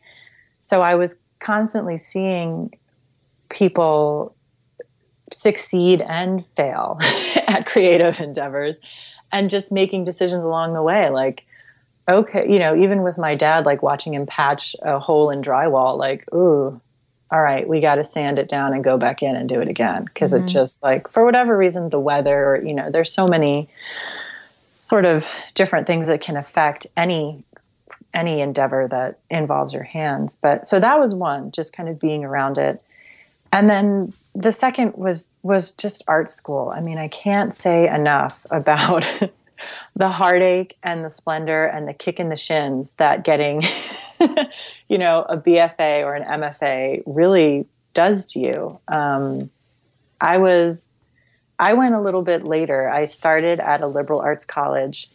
So 0.62 0.82
i 0.82 0.96
was 0.96 1.18
constantly 1.40 1.98
seeing 1.98 2.74
people 3.50 4.36
succeed 5.34 6.02
and 6.02 6.46
fail 6.56 7.00
at 7.48 7.66
creative 7.66 8.20
endeavors 8.20 8.78
and 9.32 9.50
just 9.50 9.72
making 9.72 10.04
decisions 10.04 10.44
along 10.44 10.74
the 10.74 10.84
way. 10.84 11.10
Like 11.10 11.46
okay 12.10 12.52
you 12.52 12.60
know 12.60 12.76
even 12.76 13.04
with 13.04 13.18
my 13.18 13.36
dad 13.36 13.66
like 13.66 13.84
watching 13.84 14.14
him 14.14 14.26
patch 14.26 14.76
a 14.82 14.98
hole 14.98 15.30
in 15.30 15.40
drywall 15.40 15.98
like 15.98 16.26
ooh 16.34 16.82
all 17.30 17.42
right 17.42 17.68
we 17.68 17.80
got 17.80 17.96
to 17.96 18.04
sand 18.04 18.40
it 18.40 18.50
down 18.50 18.74
and 18.74 18.84
go 18.84 18.98
back 18.98 19.24
in 19.24 19.36
and 19.36 19.48
do 19.48 19.62
it 19.62 19.68
again. 19.68 20.06
Because 20.06 20.34
mm-hmm. 20.34 20.44
it 20.44 20.48
just 20.48 20.84
like 20.84 21.10
for 21.12 21.24
whatever 21.24 21.58
reason 21.58 21.90
the 21.90 22.00
weather 22.00 22.46
or 22.48 22.64
you 22.64 22.74
know 22.74 22.90
there's 22.90 23.12
so 23.12 23.28
many 23.28 23.70
sort 24.78 25.06
of 25.06 25.28
different 25.54 25.88
things 25.88 26.08
that 26.08 26.22
can 26.22 26.36
affect 26.36 26.88
any 26.98 27.44
any 28.14 28.42
endeavor 28.42 28.88
that 28.90 29.20
involves 29.30 29.74
your 29.74 29.84
hands. 29.84 30.36
But 30.36 30.68
so 30.68 30.80
that 30.80 31.00
was 31.00 31.16
one 31.16 31.52
just 31.52 31.72
kind 31.72 31.88
of 31.88 32.00
being 32.00 32.26
around 32.26 32.58
it. 32.58 32.82
And 33.54 33.70
then 33.70 34.14
the 34.34 34.52
second 34.52 34.94
was 34.96 35.30
was 35.44 35.72
just 35.72 36.04
art 36.08 36.30
school. 36.30 36.72
I 36.74 36.82
mean, 36.82 36.98
I 36.98 37.08
can't 37.08 37.54
say 37.54 37.94
enough 37.94 38.46
about 38.52 39.06
the 39.96 40.10
heartache 40.10 40.76
and 40.84 41.06
the 41.06 41.10
splendor 41.10 41.66
and 41.66 41.88
the 41.88 41.94
kick 41.94 42.20
in 42.20 42.30
the 42.30 42.36
shins 42.36 42.96
that 42.96 43.24
getting, 43.24 43.62
you 44.88 44.98
know, 44.98 45.22
a 45.24 45.38
BFA 45.38 46.04
or 46.04 46.16
an 46.16 46.24
MFA 46.24 47.04
really 47.06 47.66
does 47.94 48.26
to 48.28 48.40
you. 48.40 48.80
Um, 48.88 49.52
I 50.20 50.38
was, 50.38 50.92
I 51.60 51.74
went 51.74 51.94
a 51.96 52.02
little 52.02 52.22
bit 52.22 52.44
later. 52.44 52.90
I 52.90 53.06
started 53.06 53.60
at 53.60 53.82
a 53.82 53.88
liberal 53.88 54.20
arts 54.20 54.46
college 54.46 55.10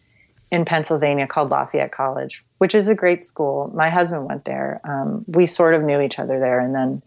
in 0.50 0.64
Pennsylvania 0.64 1.26
called 1.26 1.50
Lafayette 1.50 1.90
College, 1.90 2.44
which 2.59 2.74
is 2.74 2.88
a 2.88 2.94
great 2.94 3.24
school. 3.24 3.70
My 3.74 3.88
husband 3.88 4.26
went 4.26 4.44
there. 4.44 4.81
Um, 4.85 5.24
we 5.26 5.46
sort 5.46 5.74
of 5.74 5.83
knew 5.83 6.00
each 6.00 6.18
other 6.18 6.38
there, 6.38 6.61
and 6.61 6.74
then 6.74 7.02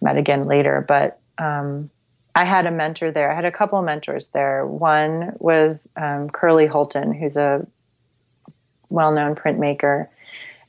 met 0.00 0.18
again 0.18 0.42
later. 0.42 0.84
But 0.86 1.20
um, 1.42 1.90
I 2.34 2.44
had 2.44 2.66
a 2.66 2.70
mentor 2.70 3.10
there. 3.10 3.30
I 3.30 3.34
had 3.34 3.44
a 3.44 3.52
couple 3.52 3.78
of 3.78 3.84
mentors 3.84 4.30
there. 4.30 4.66
One 4.66 5.34
was 5.38 5.88
um, 5.96 6.30
Curlee 6.30 6.66
Holton, 6.66 7.12
who's 7.12 7.36
a 7.36 7.66
well-known 8.88 9.34
printmaker, 9.34 10.08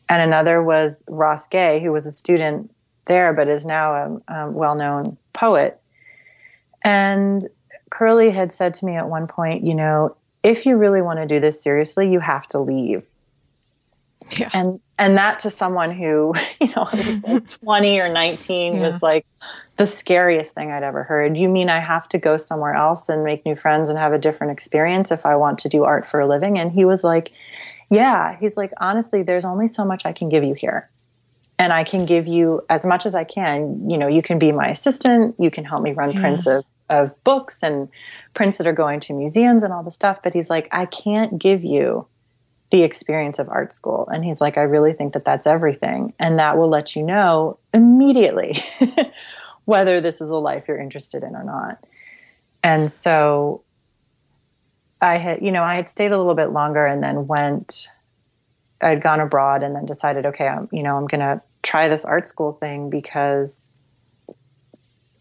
and 0.09 0.21
another 0.21 0.61
was 0.61 1.03
Ross 1.07 1.47
Gay, 1.47 1.81
who 1.81 1.91
was 1.91 2.05
a 2.05 2.11
student 2.11 2.71
there 3.05 3.33
but 3.33 3.47
is 3.47 3.65
now 3.65 3.93
a, 3.93 4.33
a 4.33 4.51
well-known 4.51 5.17
poet. 5.33 5.81
And 6.83 7.49
Curly 7.89 8.31
had 8.31 8.51
said 8.51 8.73
to 8.75 8.85
me 8.85 8.95
at 8.95 9.09
one 9.09 9.27
point, 9.27 9.65
you 9.65 9.75
know, 9.75 10.15
if 10.41 10.65
you 10.65 10.77
really 10.77 11.01
want 11.01 11.19
to 11.19 11.25
do 11.25 11.39
this 11.39 11.61
seriously, 11.61 12.11
you 12.11 12.19
have 12.19 12.47
to 12.49 12.59
leave. 12.59 13.03
Yeah. 14.37 14.49
And 14.53 14.79
and 14.97 15.17
that 15.17 15.39
to 15.39 15.49
someone 15.49 15.91
who, 15.91 16.33
you 16.61 16.67
know, 16.75 16.87
was 16.91 17.23
like 17.23 17.47
20 17.63 17.99
or 17.99 18.09
19 18.09 18.73
yeah. 18.73 18.79
was 18.81 19.01
like 19.01 19.25
the 19.77 19.87
scariest 19.87 20.53
thing 20.53 20.71
I'd 20.71 20.83
ever 20.83 21.03
heard. 21.03 21.35
You 21.35 21.49
mean 21.49 21.69
I 21.69 21.79
have 21.79 22.07
to 22.09 22.17
go 22.17 22.37
somewhere 22.37 22.75
else 22.75 23.09
and 23.09 23.23
make 23.23 23.45
new 23.45 23.55
friends 23.55 23.89
and 23.89 23.97
have 23.97 24.13
a 24.13 24.19
different 24.19 24.51
experience 24.53 25.11
if 25.11 25.25
I 25.25 25.35
want 25.35 25.59
to 25.59 25.69
do 25.69 25.83
art 25.83 26.05
for 26.05 26.19
a 26.19 26.27
living? 26.27 26.59
And 26.59 26.71
he 26.71 26.85
was 26.85 27.03
like, 27.03 27.31
Yeah. 27.89 28.37
He's 28.39 28.55
like, 28.55 28.71
honestly, 28.79 29.23
there's 29.23 29.45
only 29.45 29.67
so 29.67 29.83
much 29.83 30.05
I 30.05 30.13
can 30.13 30.29
give 30.29 30.43
you 30.43 30.53
here. 30.53 30.89
And 31.59 31.71
I 31.71 31.83
can 31.83 32.05
give 32.05 32.27
you 32.27 32.61
as 32.69 32.85
much 32.85 33.05
as 33.05 33.15
I 33.15 33.23
can. 33.23 33.89
You 33.89 33.97
know, 33.97 34.07
you 34.07 34.21
can 34.21 34.39
be 34.39 34.51
my 34.51 34.69
assistant, 34.69 35.35
you 35.39 35.49
can 35.49 35.65
help 35.65 35.83
me 35.83 35.93
run 35.93 36.11
yeah. 36.11 36.19
prints 36.19 36.47
of, 36.47 36.65
of 36.89 37.23
books 37.23 37.63
and 37.63 37.89
prints 38.33 38.57
that 38.57 38.67
are 38.67 38.73
going 38.73 38.99
to 39.01 39.13
museums 39.13 39.63
and 39.63 39.71
all 39.71 39.83
the 39.83 39.91
stuff. 39.91 40.19
But 40.23 40.33
he's 40.33 40.49
like, 40.49 40.67
I 40.71 40.85
can't 40.85 41.39
give 41.39 41.63
you 41.63 42.07
the 42.73 42.81
experience 42.81 43.37
of 43.37 43.47
art 43.49 43.71
school. 43.71 44.09
And 44.11 44.25
he's 44.25 44.41
like, 44.41 44.57
I 44.57 44.63
really 44.63 44.93
think 44.93 45.13
that 45.13 45.23
that's 45.23 45.45
everything. 45.45 46.11
And 46.17 46.39
that 46.39 46.57
will 46.57 46.69
let 46.69 46.95
you 46.95 47.03
know 47.03 47.59
immediately 47.71 48.57
whether 49.65 50.01
this 50.01 50.21
is 50.21 50.31
a 50.31 50.37
life 50.37 50.67
you're 50.67 50.79
interested 50.79 51.21
in 51.21 51.35
or 51.35 51.43
not. 51.43 51.85
And 52.63 52.91
so 52.91 53.61
I 54.99 55.19
had, 55.19 55.45
you 55.45 55.51
know, 55.51 55.61
I 55.61 55.75
had 55.75 55.87
stayed 55.87 56.11
a 56.11 56.17
little 56.17 56.33
bit 56.33 56.49
longer 56.49 56.83
and 56.83 57.03
then 57.03 57.27
went, 57.27 57.89
I'd 58.81 59.03
gone 59.03 59.19
abroad 59.19 59.61
and 59.61 59.75
then 59.75 59.85
decided, 59.85 60.25
okay, 60.25 60.47
I'm, 60.47 60.67
you 60.71 60.81
know, 60.81 60.97
I'm 60.97 61.05
going 61.05 61.21
to 61.21 61.39
try 61.61 61.89
this 61.89 62.03
art 62.03 62.25
school 62.25 62.53
thing 62.53 62.89
because 62.89 63.81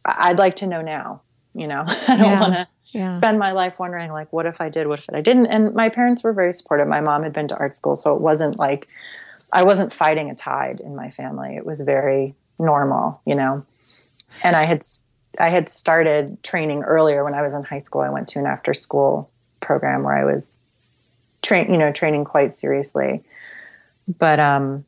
I'd 0.06 0.38
like 0.38 0.56
to 0.56 0.66
know 0.66 0.80
now 0.80 1.20
you 1.54 1.66
know 1.66 1.84
i 2.08 2.16
don't 2.16 2.20
yeah. 2.20 2.40
want 2.40 2.54
to 2.54 2.66
yeah. 2.94 3.10
spend 3.10 3.38
my 3.38 3.52
life 3.52 3.78
wondering 3.78 4.12
like 4.12 4.32
what 4.32 4.46
if 4.46 4.60
i 4.60 4.68
did 4.68 4.86
what 4.86 4.98
if 4.98 5.06
i 5.12 5.20
didn't? 5.20 5.46
And 5.46 5.74
my 5.74 5.88
parents 5.88 6.22
were 6.22 6.32
very 6.32 6.52
supportive. 6.52 6.88
My 6.88 7.00
mom 7.00 7.22
had 7.22 7.32
been 7.32 7.48
to 7.48 7.56
art 7.56 7.74
school 7.74 7.96
so 7.96 8.14
it 8.14 8.20
wasn't 8.20 8.58
like 8.58 8.88
i 9.52 9.62
wasn't 9.62 9.92
fighting 9.92 10.30
a 10.30 10.34
tide 10.34 10.80
in 10.80 10.94
my 10.94 11.10
family. 11.10 11.56
It 11.56 11.66
was 11.66 11.80
very 11.80 12.34
normal 12.58 13.20
you 13.26 13.34
know? 13.34 13.64
And 14.42 14.56
i 14.56 14.64
had 14.64 14.82
i 15.38 15.48
had 15.48 15.68
started 15.68 16.42
training 16.42 16.82
earlier 16.82 17.24
when 17.24 17.34
i 17.34 17.42
was 17.42 17.54
in 17.54 17.62
high 17.64 17.78
school. 17.78 18.02
I 18.02 18.10
went 18.10 18.28
to 18.28 18.38
an 18.38 18.46
after 18.46 18.74
school 18.74 19.30
program 19.60 20.02
where 20.02 20.16
i 20.16 20.24
was 20.24 20.60
train 21.42 21.70
you 21.70 21.78
know 21.78 21.92
training 21.92 22.24
quite 22.24 22.52
seriously. 22.52 23.22
But 24.18 24.40
um 24.40 24.84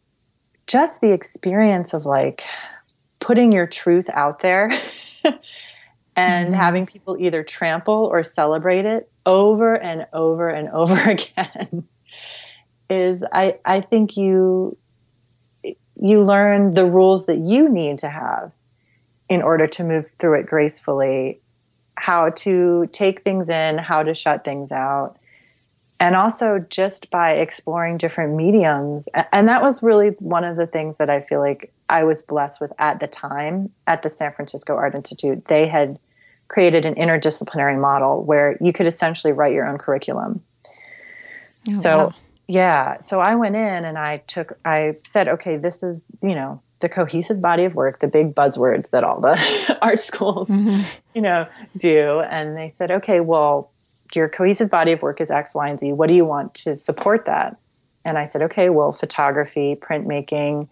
just 0.66 1.00
the 1.00 1.12
experience 1.12 1.92
of 1.92 2.06
like 2.06 2.44
putting 3.20 3.52
your 3.52 3.66
truth 3.66 4.08
out 4.12 4.40
there 4.40 4.70
and 6.16 6.46
mm-hmm. 6.46 6.54
having 6.54 6.86
people 6.86 7.16
either 7.18 7.42
trample 7.42 8.08
or 8.10 8.22
celebrate 8.22 8.84
it 8.84 9.10
over 9.26 9.74
and 9.74 10.06
over 10.12 10.48
and 10.48 10.68
over 10.72 10.98
again 11.10 11.84
is 12.90 13.24
I, 13.32 13.58
I 13.64 13.80
think 13.80 14.16
you 14.16 14.76
you 16.00 16.22
learn 16.22 16.74
the 16.74 16.86
rules 16.86 17.26
that 17.26 17.38
you 17.38 17.68
need 17.68 17.98
to 17.98 18.08
have 18.08 18.52
in 19.28 19.42
order 19.42 19.66
to 19.66 19.84
move 19.84 20.10
through 20.18 20.40
it 20.40 20.46
gracefully 20.46 21.40
how 21.96 22.30
to 22.30 22.88
take 22.92 23.22
things 23.22 23.48
in 23.48 23.78
how 23.78 24.02
to 24.02 24.14
shut 24.14 24.44
things 24.44 24.72
out 24.72 25.16
and 26.00 26.16
also 26.16 26.58
just 26.68 27.10
by 27.10 27.32
exploring 27.32 27.96
different 27.96 28.34
mediums 28.34 29.08
and 29.32 29.48
that 29.48 29.62
was 29.62 29.82
really 29.82 30.08
one 30.18 30.44
of 30.44 30.56
the 30.56 30.66
things 30.66 30.98
that 30.98 31.08
i 31.08 31.20
feel 31.20 31.40
like 31.40 31.72
i 31.88 32.02
was 32.04 32.20
blessed 32.20 32.60
with 32.60 32.72
at 32.78 32.98
the 33.00 33.06
time 33.06 33.70
at 33.86 34.02
the 34.02 34.10
san 34.10 34.32
francisco 34.32 34.74
art 34.74 34.94
institute 34.94 35.44
they 35.46 35.66
had 35.68 35.98
created 36.54 36.84
an 36.84 36.94
interdisciplinary 36.94 37.80
model 37.80 38.22
where 38.24 38.56
you 38.60 38.72
could 38.72 38.86
essentially 38.86 39.32
write 39.32 39.52
your 39.52 39.68
own 39.68 39.76
curriculum 39.76 40.40
oh, 41.68 41.72
so 41.72 41.98
wow. 41.98 42.14
yeah 42.46 43.00
so 43.00 43.20
i 43.20 43.34
went 43.34 43.56
in 43.56 43.84
and 43.84 43.98
i 43.98 44.18
took 44.28 44.56
i 44.64 44.92
said 44.92 45.26
okay 45.26 45.56
this 45.56 45.82
is 45.82 46.06
you 46.22 46.34
know 46.34 46.60
the 46.80 46.88
cohesive 46.88 47.40
body 47.40 47.64
of 47.64 47.74
work 47.74 47.98
the 47.98 48.06
big 48.06 48.34
buzzwords 48.34 48.90
that 48.90 49.02
all 49.02 49.20
the 49.20 49.76
art 49.82 49.98
schools 50.00 50.48
mm-hmm. 50.48 50.82
you 51.14 51.20
know 51.20 51.46
do 51.76 52.20
and 52.20 52.56
they 52.56 52.70
said 52.74 52.90
okay 52.90 53.18
well 53.20 53.70
your 54.14 54.28
cohesive 54.28 54.70
body 54.70 54.92
of 54.92 55.02
work 55.02 55.20
is 55.20 55.30
X, 55.30 55.54
Y, 55.54 55.68
and 55.68 55.80
Z. 55.80 55.92
What 55.92 56.08
do 56.08 56.14
you 56.14 56.26
want 56.26 56.54
to 56.54 56.76
support 56.76 57.26
that? 57.26 57.56
And 58.04 58.18
I 58.18 58.24
said, 58.24 58.42
okay, 58.42 58.68
well, 58.68 58.92
photography, 58.92 59.76
printmaking, 59.76 60.68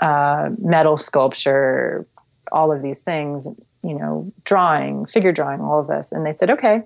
uh, 0.00 0.50
metal 0.58 0.96
sculpture, 0.96 2.06
all 2.50 2.72
of 2.72 2.82
these 2.82 3.02
things, 3.02 3.48
you 3.88 3.94
know, 3.94 4.30
drawing, 4.44 5.06
figure 5.06 5.32
drawing, 5.32 5.60
all 5.60 5.80
of 5.80 5.86
this. 5.86 6.12
And 6.12 6.26
they 6.26 6.32
said, 6.32 6.50
okay, 6.50 6.82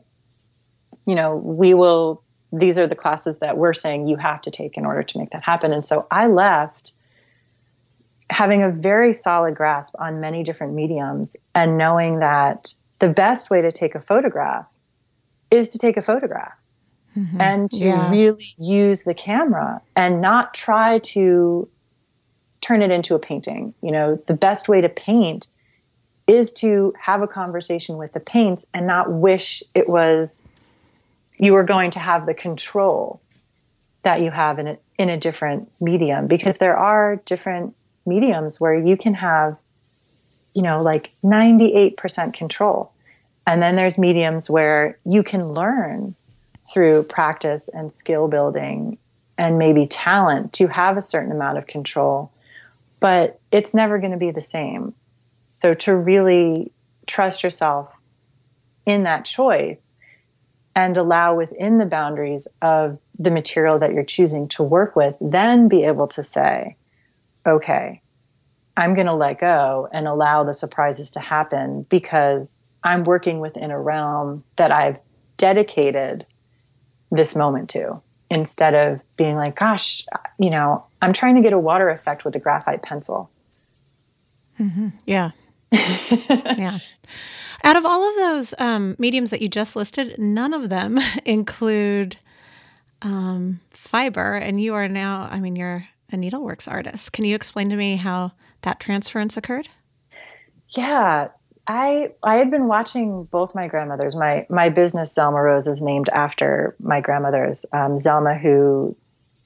you 1.04 1.14
know, 1.14 1.36
we 1.36 1.74
will, 1.74 2.22
these 2.52 2.78
are 2.78 2.86
the 2.86 2.94
classes 2.94 3.40
that 3.40 3.56
we're 3.56 3.72
saying 3.72 4.06
you 4.06 4.16
have 4.16 4.40
to 4.42 4.50
take 4.50 4.76
in 4.76 4.86
order 4.86 5.02
to 5.02 5.18
make 5.18 5.30
that 5.30 5.42
happen. 5.42 5.72
And 5.72 5.84
so 5.84 6.06
I 6.10 6.28
left 6.28 6.92
having 8.30 8.62
a 8.62 8.70
very 8.70 9.12
solid 9.12 9.54
grasp 9.54 9.94
on 9.98 10.20
many 10.20 10.42
different 10.42 10.74
mediums 10.74 11.36
and 11.54 11.76
knowing 11.76 12.20
that 12.20 12.74
the 13.00 13.08
best 13.08 13.50
way 13.50 13.60
to 13.60 13.72
take 13.72 13.94
a 13.94 14.00
photograph 14.00 14.70
is 15.50 15.68
to 15.68 15.78
take 15.78 15.96
a 15.96 16.02
photograph 16.02 16.54
mm-hmm. 17.16 17.40
and 17.40 17.70
to 17.70 17.84
yeah. 17.84 18.10
really 18.10 18.54
use 18.58 19.02
the 19.02 19.12
camera 19.12 19.82
and 19.96 20.20
not 20.20 20.54
try 20.54 20.98
to 21.00 21.68
turn 22.60 22.80
it 22.80 22.90
into 22.90 23.14
a 23.14 23.18
painting. 23.18 23.74
You 23.82 23.90
know, 23.90 24.22
the 24.28 24.34
best 24.34 24.68
way 24.68 24.80
to 24.80 24.88
paint 24.88 25.48
is 26.26 26.52
to 26.52 26.92
have 27.00 27.22
a 27.22 27.26
conversation 27.26 27.96
with 27.96 28.12
the 28.12 28.20
paints 28.20 28.66
and 28.72 28.86
not 28.86 29.12
wish 29.12 29.62
it 29.74 29.88
was 29.88 30.42
you 31.38 31.52
were 31.52 31.64
going 31.64 31.90
to 31.90 31.98
have 31.98 32.26
the 32.26 32.34
control 32.34 33.20
that 34.02 34.20
you 34.20 34.30
have 34.30 34.58
in 34.58 34.68
a, 34.68 34.78
in 34.98 35.08
a 35.08 35.16
different 35.16 35.72
medium 35.80 36.26
because 36.26 36.58
there 36.58 36.76
are 36.76 37.16
different 37.24 37.74
mediums 38.06 38.60
where 38.60 38.74
you 38.74 38.96
can 38.96 39.14
have 39.14 39.56
you 40.54 40.62
know 40.62 40.80
like 40.82 41.10
98% 41.22 42.32
control 42.34 42.92
and 43.46 43.60
then 43.60 43.76
there's 43.76 43.98
mediums 43.98 44.48
where 44.48 44.98
you 45.04 45.22
can 45.22 45.52
learn 45.52 46.14
through 46.72 47.02
practice 47.04 47.68
and 47.68 47.92
skill 47.92 48.28
building 48.28 48.98
and 49.36 49.58
maybe 49.58 49.86
talent 49.86 50.52
to 50.54 50.68
have 50.68 50.96
a 50.96 51.02
certain 51.02 51.32
amount 51.32 51.58
of 51.58 51.66
control, 51.66 52.30
but 53.00 53.40
it's 53.50 53.74
never 53.74 53.98
going 53.98 54.12
to 54.12 54.18
be 54.18 54.30
the 54.30 54.40
same. 54.40 54.94
So 55.54 55.74
to 55.74 55.94
really 55.94 56.72
trust 57.06 57.42
yourself 57.42 57.94
in 58.86 59.02
that 59.02 59.26
choice 59.26 59.92
and 60.74 60.96
allow 60.96 61.36
within 61.36 61.76
the 61.76 61.84
boundaries 61.84 62.48
of 62.62 62.98
the 63.18 63.30
material 63.30 63.78
that 63.78 63.92
you're 63.92 64.02
choosing 64.02 64.48
to 64.48 64.62
work 64.62 64.96
with, 64.96 65.14
then 65.20 65.68
be 65.68 65.84
able 65.84 66.06
to 66.06 66.22
say, 66.22 66.76
okay, 67.46 68.00
I'm 68.78 68.94
going 68.94 69.06
to 69.06 69.12
let 69.12 69.40
go 69.40 69.90
and 69.92 70.08
allow 70.08 70.42
the 70.42 70.54
surprises 70.54 71.10
to 71.10 71.20
happen 71.20 71.82
because 71.90 72.64
I'm 72.82 73.04
working 73.04 73.40
within 73.40 73.70
a 73.70 73.78
realm 73.78 74.44
that 74.56 74.72
I've 74.72 74.96
dedicated 75.36 76.24
this 77.10 77.36
moment 77.36 77.68
to 77.70 77.92
instead 78.30 78.74
of 78.74 79.02
being 79.18 79.36
like, 79.36 79.56
gosh, 79.56 80.06
you 80.38 80.48
know, 80.48 80.86
I'm 81.02 81.12
trying 81.12 81.36
to 81.36 81.42
get 81.42 81.52
a 81.52 81.58
water 81.58 81.90
effect 81.90 82.24
with 82.24 82.34
a 82.36 82.40
graphite 82.40 82.82
pencil. 82.82 83.30
Mm-hmm. 84.58 84.88
Yeah. 85.04 85.32
yeah. 86.58 86.78
Out 87.64 87.76
of 87.76 87.86
all 87.86 88.08
of 88.08 88.14
those 88.16 88.54
um, 88.58 88.96
mediums 88.98 89.30
that 89.30 89.40
you 89.40 89.48
just 89.48 89.76
listed, 89.76 90.18
none 90.18 90.52
of 90.52 90.68
them 90.68 90.98
include 91.24 92.16
um, 93.00 93.60
fiber. 93.70 94.34
And 94.34 94.60
you 94.60 94.74
are 94.74 94.88
now, 94.88 95.28
I 95.30 95.40
mean, 95.40 95.56
you're 95.56 95.86
a 96.10 96.16
needleworks 96.16 96.70
artist. 96.70 97.12
Can 97.12 97.24
you 97.24 97.34
explain 97.34 97.70
to 97.70 97.76
me 97.76 97.96
how 97.96 98.32
that 98.62 98.80
transference 98.80 99.36
occurred? 99.36 99.68
Yeah. 100.70 101.28
I 101.66 102.12
I 102.24 102.36
had 102.36 102.50
been 102.50 102.66
watching 102.66 103.24
both 103.24 103.54
my 103.54 103.68
grandmothers. 103.68 104.16
My 104.16 104.46
my 104.50 104.68
business 104.68 105.14
Zelma 105.14 105.44
Rose 105.44 105.68
is 105.68 105.80
named 105.80 106.08
after 106.08 106.74
my 106.80 107.00
grandmothers. 107.00 107.64
Um, 107.72 107.98
Zelma, 107.98 108.40
who 108.40 108.96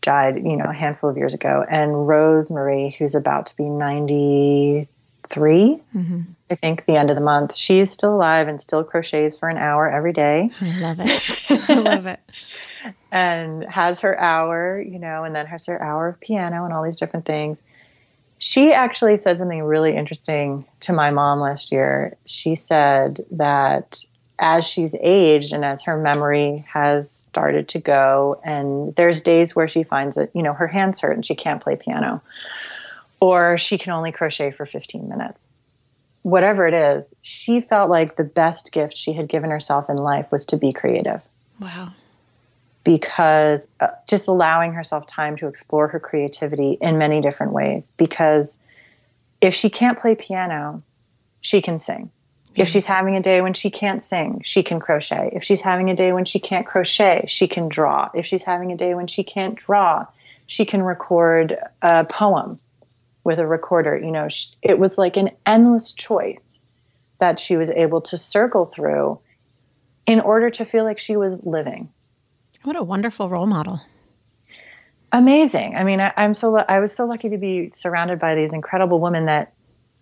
died, 0.00 0.38
you 0.42 0.56
know, 0.56 0.64
a 0.64 0.72
handful 0.72 1.10
of 1.10 1.18
years 1.18 1.34
ago, 1.34 1.64
and 1.68 2.08
Rose 2.08 2.50
Marie, 2.50 2.96
who's 2.98 3.14
about 3.14 3.46
to 3.46 3.56
be 3.56 3.64
ninety 3.64 4.88
three. 5.28 5.80
Mm-hmm. 5.94 6.22
I 6.50 6.54
think 6.54 6.86
the 6.86 6.96
end 6.96 7.10
of 7.10 7.16
the 7.16 7.22
month. 7.22 7.56
She's 7.56 7.90
still 7.90 8.14
alive 8.14 8.48
and 8.48 8.60
still 8.60 8.84
crochets 8.84 9.38
for 9.38 9.48
an 9.48 9.58
hour 9.58 9.88
every 9.88 10.12
day. 10.12 10.50
I 10.60 10.78
love 10.78 10.98
it. 11.00 11.50
I 11.68 11.74
love 11.74 12.06
it. 12.06 12.20
and 13.10 13.64
has 13.64 14.00
her 14.00 14.18
hour, 14.20 14.80
you 14.80 14.98
know, 14.98 15.24
and 15.24 15.34
then 15.34 15.46
has 15.46 15.66
her 15.66 15.82
hour 15.82 16.08
of 16.08 16.20
piano 16.20 16.64
and 16.64 16.72
all 16.72 16.84
these 16.84 16.98
different 16.98 17.24
things 17.24 17.62
she 18.38 18.72
actually 18.72 19.16
said 19.16 19.38
something 19.38 19.62
really 19.62 19.94
interesting 19.94 20.66
to 20.80 20.92
my 20.92 21.10
mom 21.10 21.40
last 21.40 21.72
year. 21.72 22.16
She 22.26 22.54
said 22.54 23.24
that 23.30 24.04
as 24.38 24.66
she's 24.66 24.94
aged 25.00 25.54
and 25.54 25.64
as 25.64 25.82
her 25.84 25.96
memory 25.96 26.66
has 26.70 27.10
started 27.10 27.68
to 27.68 27.78
go, 27.78 28.40
and 28.44 28.94
there's 28.96 29.22
days 29.22 29.56
where 29.56 29.68
she 29.68 29.82
finds 29.82 30.16
that, 30.16 30.30
you 30.34 30.42
know, 30.42 30.52
her 30.52 30.66
hands 30.66 31.00
hurt 31.00 31.12
and 31.12 31.24
she 31.24 31.34
can't 31.34 31.62
play 31.62 31.76
piano, 31.76 32.20
or 33.20 33.58
she 33.58 33.78
can 33.78 33.92
only 33.92 34.12
crochet 34.12 34.50
for 34.50 34.66
15 34.66 35.08
minutes. 35.08 35.60
Whatever 36.22 36.66
it 36.66 36.74
is, 36.74 37.14
she 37.22 37.60
felt 37.60 37.88
like 37.88 38.16
the 38.16 38.24
best 38.24 38.72
gift 38.72 38.96
she 38.96 39.12
had 39.12 39.28
given 39.28 39.50
herself 39.50 39.88
in 39.88 39.96
life 39.96 40.30
was 40.32 40.44
to 40.46 40.56
be 40.56 40.72
creative. 40.72 41.22
Wow 41.60 41.92
because 42.86 43.66
uh, 43.80 43.88
just 44.08 44.28
allowing 44.28 44.72
herself 44.72 45.08
time 45.08 45.36
to 45.36 45.48
explore 45.48 45.88
her 45.88 45.98
creativity 45.98 46.78
in 46.80 46.96
many 46.98 47.20
different 47.20 47.50
ways. 47.50 47.92
Because 47.96 48.56
if 49.40 49.56
she 49.56 49.68
can't 49.68 49.98
play 49.98 50.14
piano, 50.14 50.84
she 51.42 51.60
can 51.60 51.80
sing. 51.80 52.12
If 52.54 52.68
she's 52.68 52.86
having 52.86 53.16
a 53.16 53.20
day 53.20 53.40
when 53.40 53.54
she 53.54 53.70
can't 53.70 54.04
sing, 54.04 54.40
she 54.44 54.62
can 54.62 54.78
crochet. 54.78 55.30
If 55.32 55.42
she's 55.42 55.62
having 55.62 55.90
a 55.90 55.96
day 55.96 56.12
when 56.12 56.24
she 56.24 56.38
can't 56.38 56.64
crochet, 56.64 57.24
she 57.26 57.48
can 57.48 57.68
draw. 57.68 58.08
If 58.14 58.24
she's 58.24 58.44
having 58.44 58.70
a 58.70 58.76
day 58.76 58.94
when 58.94 59.08
she 59.08 59.24
can't 59.24 59.56
draw, 59.56 60.06
she 60.46 60.64
can 60.64 60.80
record 60.80 61.58
a 61.82 62.04
poem 62.04 62.56
with 63.26 63.38
a 63.38 63.46
recorder. 63.46 64.00
You 64.02 64.12
know, 64.12 64.28
it 64.62 64.78
was 64.78 64.96
like 64.96 65.16
an 65.18 65.30
endless 65.44 65.92
choice 65.92 66.64
that 67.18 67.38
she 67.38 67.56
was 67.56 67.70
able 67.72 68.00
to 68.02 68.16
circle 68.16 68.64
through 68.64 69.18
in 70.06 70.20
order 70.20 70.48
to 70.50 70.64
feel 70.64 70.84
like 70.84 70.98
she 70.98 71.16
was 71.16 71.44
living. 71.44 71.90
What 72.62 72.76
a 72.76 72.82
wonderful 72.82 73.28
role 73.28 73.46
model. 73.46 73.80
Amazing. 75.12 75.76
I 75.76 75.84
mean, 75.84 76.00
I, 76.00 76.12
am 76.16 76.34
so 76.34 76.56
I 76.56 76.78
was 76.78 76.94
so 76.94 77.04
lucky 77.04 77.28
to 77.28 77.38
be 77.38 77.70
surrounded 77.70 78.18
by 78.18 78.34
these 78.34 78.52
incredible 78.52 79.00
women 79.00 79.26
that 79.26 79.52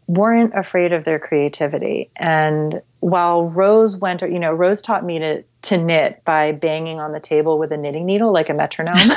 weren't 0.06 0.52
afraid 0.54 0.92
of 0.92 1.04
their 1.04 1.18
creativity. 1.18 2.10
And 2.16 2.82
while 3.04 3.44
Rose 3.44 3.98
went, 3.98 4.22
you 4.22 4.38
know, 4.38 4.50
Rose 4.50 4.80
taught 4.80 5.04
me 5.04 5.18
to 5.18 5.42
to 5.42 5.76
knit 5.76 6.22
by 6.24 6.52
banging 6.52 7.00
on 7.00 7.12
the 7.12 7.20
table 7.20 7.58
with 7.58 7.70
a 7.70 7.76
knitting 7.76 8.06
needle 8.06 8.32
like 8.32 8.48
a 8.48 8.54
metronome. 8.54 8.96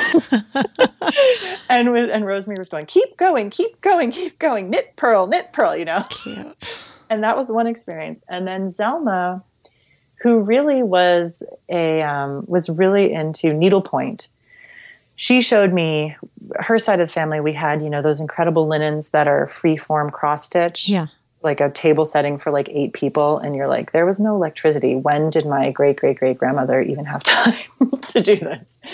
and 1.70 1.90
with 1.90 2.10
and 2.10 2.26
Rose 2.26 2.46
Marie 2.46 2.58
was 2.58 2.68
going, 2.68 2.84
keep 2.84 3.16
going, 3.16 3.48
keep 3.48 3.80
going, 3.80 4.10
keep 4.10 4.38
going, 4.38 4.68
knit 4.68 4.94
purl, 4.96 5.26
knit 5.26 5.54
purl, 5.54 5.74
you 5.74 5.86
know. 5.86 6.02
Cute. 6.10 6.54
And 7.08 7.24
that 7.24 7.38
was 7.38 7.50
one 7.50 7.66
experience. 7.66 8.22
And 8.28 8.46
then 8.46 8.72
Zelma 8.72 9.42
who 10.20 10.40
really 10.40 10.82
was 10.82 11.42
a 11.70 12.02
um, 12.02 12.44
was 12.46 12.68
really 12.68 13.10
into 13.10 13.54
needlepoint. 13.54 14.28
She 15.16 15.40
showed 15.40 15.72
me 15.72 16.14
her 16.56 16.78
side 16.78 17.00
of 17.00 17.08
the 17.08 17.14
family. 17.14 17.40
We 17.40 17.54
had 17.54 17.80
you 17.80 17.88
know 17.88 18.02
those 18.02 18.20
incredible 18.20 18.66
linens 18.66 19.12
that 19.12 19.28
are 19.28 19.46
free 19.46 19.78
form 19.78 20.10
cross 20.10 20.44
stitch. 20.44 20.90
Yeah. 20.90 21.06
Like 21.42 21.60
a 21.60 21.70
table 21.70 22.04
setting 22.04 22.36
for 22.38 22.50
like 22.50 22.68
eight 22.68 22.92
people, 22.92 23.38
and 23.38 23.54
you're 23.54 23.68
like, 23.68 23.92
there 23.92 24.04
was 24.04 24.18
no 24.18 24.34
electricity. 24.34 24.96
When 24.96 25.30
did 25.30 25.46
my 25.46 25.70
great 25.70 25.96
great 25.96 26.18
great 26.18 26.36
grandmother 26.36 26.80
even 26.80 27.04
have 27.04 27.22
time 27.24 27.54
to 28.08 28.20
do 28.20 28.34
this? 28.34 28.84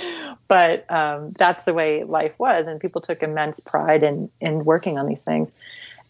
But 0.47 0.91
um, 0.91 1.31
that's 1.31 1.65
the 1.65 1.73
way 1.73 2.05
life 2.05 2.39
was, 2.39 2.67
and 2.67 2.79
people 2.79 3.01
took 3.01 3.23
immense 3.23 3.61
pride 3.61 4.03
in 4.03 4.31
in 4.41 4.65
working 4.65 4.99
on 4.99 5.07
these 5.07 5.25
things. 5.25 5.59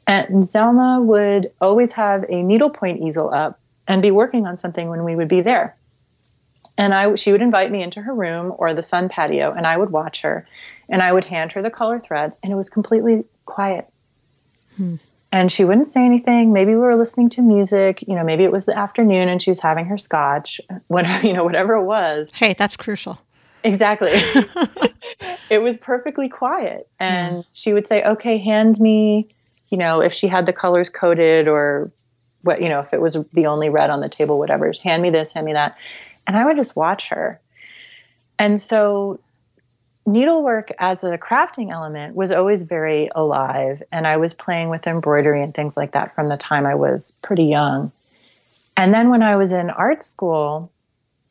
And 0.07 0.43
Zelma 0.43 1.03
would 1.03 1.53
always 1.61 1.93
have 1.93 2.24
a 2.28 2.43
needlepoint 2.43 3.01
easel 3.01 3.32
up 3.32 3.59
and 3.87 4.03
be 4.03 4.11
working 4.11 4.47
on 4.47 4.57
something 4.57 4.89
when 4.89 5.05
we 5.05 5.16
would 5.16 5.28
be 5.28 5.41
there. 5.41 5.76
And 6.76 6.93
I, 6.93 7.14
she 7.14 7.30
would 7.32 7.41
invite 7.41 7.70
me 7.70 7.82
into 7.82 8.03
her 8.03 8.14
room 8.14 8.53
or 8.59 8.74
the 8.74 8.82
sun 8.82 9.09
patio, 9.09 9.53
and 9.53 9.66
I 9.66 9.76
would 9.76 9.91
watch 9.91 10.22
her, 10.22 10.47
and 10.89 11.03
I 11.03 11.12
would 11.12 11.24
hand 11.24 11.53
her 11.53 11.62
the 11.62 11.70
color 11.70 12.01
threads, 12.01 12.39
and 12.43 12.53
it 12.53 12.57
was 12.57 12.68
completely 12.68 13.24
quiet. 13.47 13.89
Hmm. 14.76 14.97
And 15.35 15.51
she 15.51 15.64
wouldn't 15.64 15.89
say 15.89 16.05
anything. 16.05 16.53
Maybe 16.53 16.76
we 16.76 16.80
were 16.80 16.95
listening 16.95 17.28
to 17.30 17.43
music. 17.43 18.05
You 18.07 18.14
know, 18.14 18.22
maybe 18.22 18.45
it 18.45 18.53
was 18.53 18.66
the 18.66 18.78
afternoon, 18.78 19.28
and 19.28 19.43
she 19.43 19.51
was 19.51 19.59
having 19.59 19.85
her 19.87 19.99
scotch. 19.99 20.61
Whatever, 20.87 21.26
you 21.26 21.32
know, 21.32 21.43
whatever 21.43 21.74
it 21.74 21.82
was. 21.82 22.30
Hey, 22.32 22.55
that's 22.57 22.76
crucial. 22.76 23.20
Exactly. 23.64 24.11
it 25.51 25.61
was 25.61 25.76
perfectly 25.78 26.28
quiet. 26.28 26.89
And 27.01 27.39
yeah. 27.39 27.43
she 27.53 27.72
would 27.72 27.89
say, 27.89 28.05
okay, 28.05 28.39
hand 28.39 28.78
me, 28.78 29.26
you 29.70 29.78
know, 29.78 30.01
if 30.01 30.12
she 30.12 30.28
had 30.28 30.47
the 30.47 30.53
colors 30.53 30.89
coded 30.89 31.49
or 31.49 31.91
what, 32.43 32.62
you 32.62 32.68
know, 32.68 32.78
if 32.78 32.95
it 32.95 33.01
was 33.01 33.14
the 33.30 33.47
only 33.47 33.68
red 33.68 33.91
on 33.91 33.99
the 33.99 34.09
table, 34.09 34.39
whatever, 34.39 34.72
hand 34.85 35.03
me 35.03 35.11
this, 35.11 35.32
hand 35.32 35.47
me 35.47 35.55
that. 35.55 35.76
And 36.28 36.37
I 36.37 36.45
would 36.45 36.57
just 36.57 36.76
watch 36.76 37.09
her. 37.09 37.41
And 38.39 38.61
so 38.61 39.18
needlework 40.07 40.70
as 40.78 41.02
a 41.05 41.18
crafting 41.18 41.72
element 41.72 42.14
was 42.14 42.30
always 42.30 42.62
very 42.62 43.09
alive. 43.14 43.82
And 43.90 44.07
I 44.07 44.16
was 44.16 44.34
playing 44.34 44.68
with 44.68 44.86
embroidery 44.86 45.42
and 45.42 45.55
things 45.55 45.76
like 45.76 45.92
that 45.92 46.14
from 46.14 46.28
the 46.28 46.36
time 46.36 46.66
I 46.66 46.74
was 46.74 47.18
pretty 47.22 47.44
young. 47.44 47.92
And 48.76 48.92
then 48.92 49.11
when 49.11 49.22
I 49.22 49.36
was 49.36 49.52
in 49.52 49.70
art 49.70 50.05
school 50.05 50.70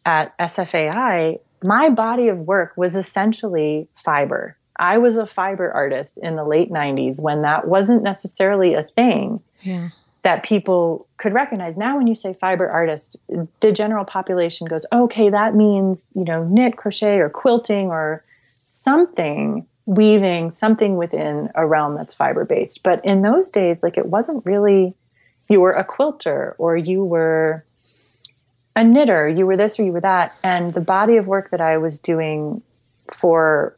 at 0.06 0.38
SFAI, 0.38 1.40
my 1.64 1.90
body 1.90 2.28
of 2.28 2.42
work 2.42 2.74
was 2.76 2.96
essentially 2.96 3.88
fiber. 3.96 4.58
I 4.78 4.98
was 4.98 5.18
a 5.18 5.28
fiber 5.28 5.72
artist 5.72 6.18
in 6.18 6.36
the 6.36 6.44
late 6.44 6.70
90s 6.70 7.22
when 7.22 7.42
that 7.44 7.68
wasn't 7.68 8.04
necessarily 8.04 8.74
a 8.74 8.84
thing 8.84 9.42
yeah. 9.62 9.90
that 10.24 10.44
people 10.44 11.08
could 11.18 11.34
recognize. 11.34 11.78
Now, 11.78 11.96
when 11.96 12.08
you 12.08 12.16
say 12.16 12.34
fiber 12.34 12.68
artist, 12.68 13.18
the 13.60 13.72
general 13.72 14.04
population 14.04 14.68
goes, 14.68 14.86
okay, 14.92 15.30
that 15.30 15.56
means, 15.56 16.12
you 16.16 16.26
know, 16.26 16.44
knit, 16.44 16.76
crochet, 16.76 17.20
or 17.20 17.30
quilting, 17.30 17.90
or 17.90 18.24
something 18.74 19.68
weaving 19.86 20.52
something 20.52 20.96
within 20.96 21.50
a 21.56 21.66
realm 21.66 21.96
that's 21.96 22.16
fiber 22.16 22.46
based. 22.46 22.84
But 22.84 23.04
in 23.04 23.22
those 23.22 23.50
days, 23.50 23.84
like 23.84 23.98
it 23.98 24.06
wasn't 24.06 24.46
really, 24.46 24.96
you 25.50 25.60
were 25.60 25.72
a 25.72 25.84
quilter 25.84 26.56
or 26.58 26.78
you 26.78 27.04
were 27.04 27.66
a 28.76 28.84
knitter, 28.84 29.28
you 29.28 29.46
were 29.46 29.58
this 29.58 29.80
or 29.80 29.84
you 29.84 29.92
were 29.92 30.02
that. 30.02 30.36
And 30.44 30.74
the 30.74 30.82
body 30.82 31.18
of 31.18 31.28
work 31.28 31.52
that 31.52 31.62
I 31.62 31.78
was 31.78 31.98
doing 31.98 32.62
for 33.12 33.78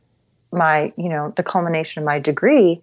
my, 0.52 0.94
you 0.96 1.10
know, 1.10 1.34
the 1.36 1.44
culmination 1.44 2.02
of 2.02 2.06
my 2.06 2.20
degree 2.20 2.82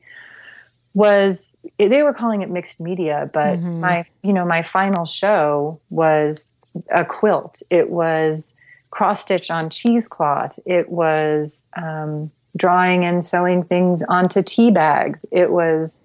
was 0.94 1.54
they 1.78 2.02
were 2.02 2.12
calling 2.12 2.42
it 2.42 2.50
mixed 2.50 2.80
media, 2.80 3.30
but 3.32 3.58
mm-hmm. 3.58 3.80
my, 3.80 4.04
you 4.22 4.32
know, 4.32 4.44
my 4.44 4.62
final 4.62 5.06
show 5.06 5.78
was 5.90 6.52
a 6.90 7.04
quilt. 7.04 7.62
It 7.70 7.88
was 7.88 8.54
cross 8.92 9.22
stitch 9.22 9.50
on 9.50 9.70
cheesecloth. 9.70 10.58
It 10.64 10.90
was 10.90 11.66
um, 11.76 12.30
drawing 12.56 13.04
and 13.04 13.24
sewing 13.24 13.64
things 13.64 14.04
onto 14.04 14.42
tea 14.42 14.70
bags. 14.70 15.26
It 15.32 15.50
was 15.50 16.02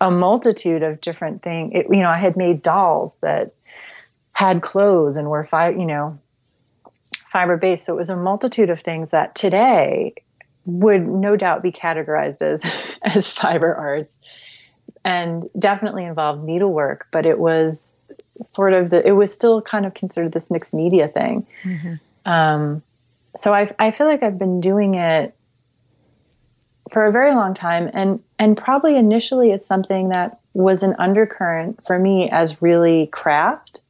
a 0.00 0.10
multitude 0.10 0.82
of 0.82 1.00
different 1.00 1.42
things. 1.42 1.72
It, 1.74 1.86
you 1.90 1.98
know, 1.98 2.08
I 2.08 2.16
had 2.16 2.36
made 2.36 2.62
dolls 2.62 3.18
that 3.20 3.52
had 4.32 4.62
clothes 4.62 5.16
and 5.16 5.28
were 5.28 5.44
fiber, 5.44 5.78
you 5.78 5.86
know, 5.86 6.18
fiber 7.26 7.58
based. 7.58 7.84
So 7.84 7.92
it 7.92 7.96
was 7.96 8.10
a 8.10 8.16
multitude 8.16 8.70
of 8.70 8.80
things 8.80 9.10
that 9.10 9.34
today 9.34 10.14
would 10.64 11.06
no 11.06 11.36
doubt 11.36 11.62
be 11.62 11.70
categorized 11.70 12.40
as 12.42 12.98
as 13.02 13.30
fiber 13.30 13.74
arts 13.74 14.20
and 15.04 15.48
definitely 15.58 16.04
involved 16.04 16.42
needlework 16.42 17.06
but 17.12 17.24
it 17.24 17.38
was 17.38 18.04
sort 18.38 18.74
of 18.74 18.90
the 18.90 19.06
it 19.06 19.12
was 19.12 19.32
still 19.32 19.62
kind 19.62 19.86
of 19.86 19.94
considered 19.94 20.32
this 20.32 20.50
mixed 20.50 20.74
media 20.74 21.06
thing 21.06 21.46
mm-hmm. 21.62 21.94
Um, 22.26 22.82
so 23.34 23.54
I, 23.54 23.72
I 23.78 23.90
feel 23.90 24.06
like 24.06 24.22
i've 24.22 24.38
been 24.38 24.60
doing 24.60 24.94
it 24.94 25.34
for 26.92 27.06
a 27.06 27.12
very 27.12 27.32
long 27.32 27.54
time 27.54 27.90
and 27.92 28.22
and 28.38 28.56
probably 28.56 28.96
initially 28.96 29.50
it's 29.50 29.66
something 29.66 30.10
that 30.10 30.40
was 30.54 30.82
an 30.82 30.94
undercurrent 30.98 31.84
for 31.86 31.98
me 31.98 32.28
as 32.30 32.62
really 32.62 33.08
craft 33.08 33.82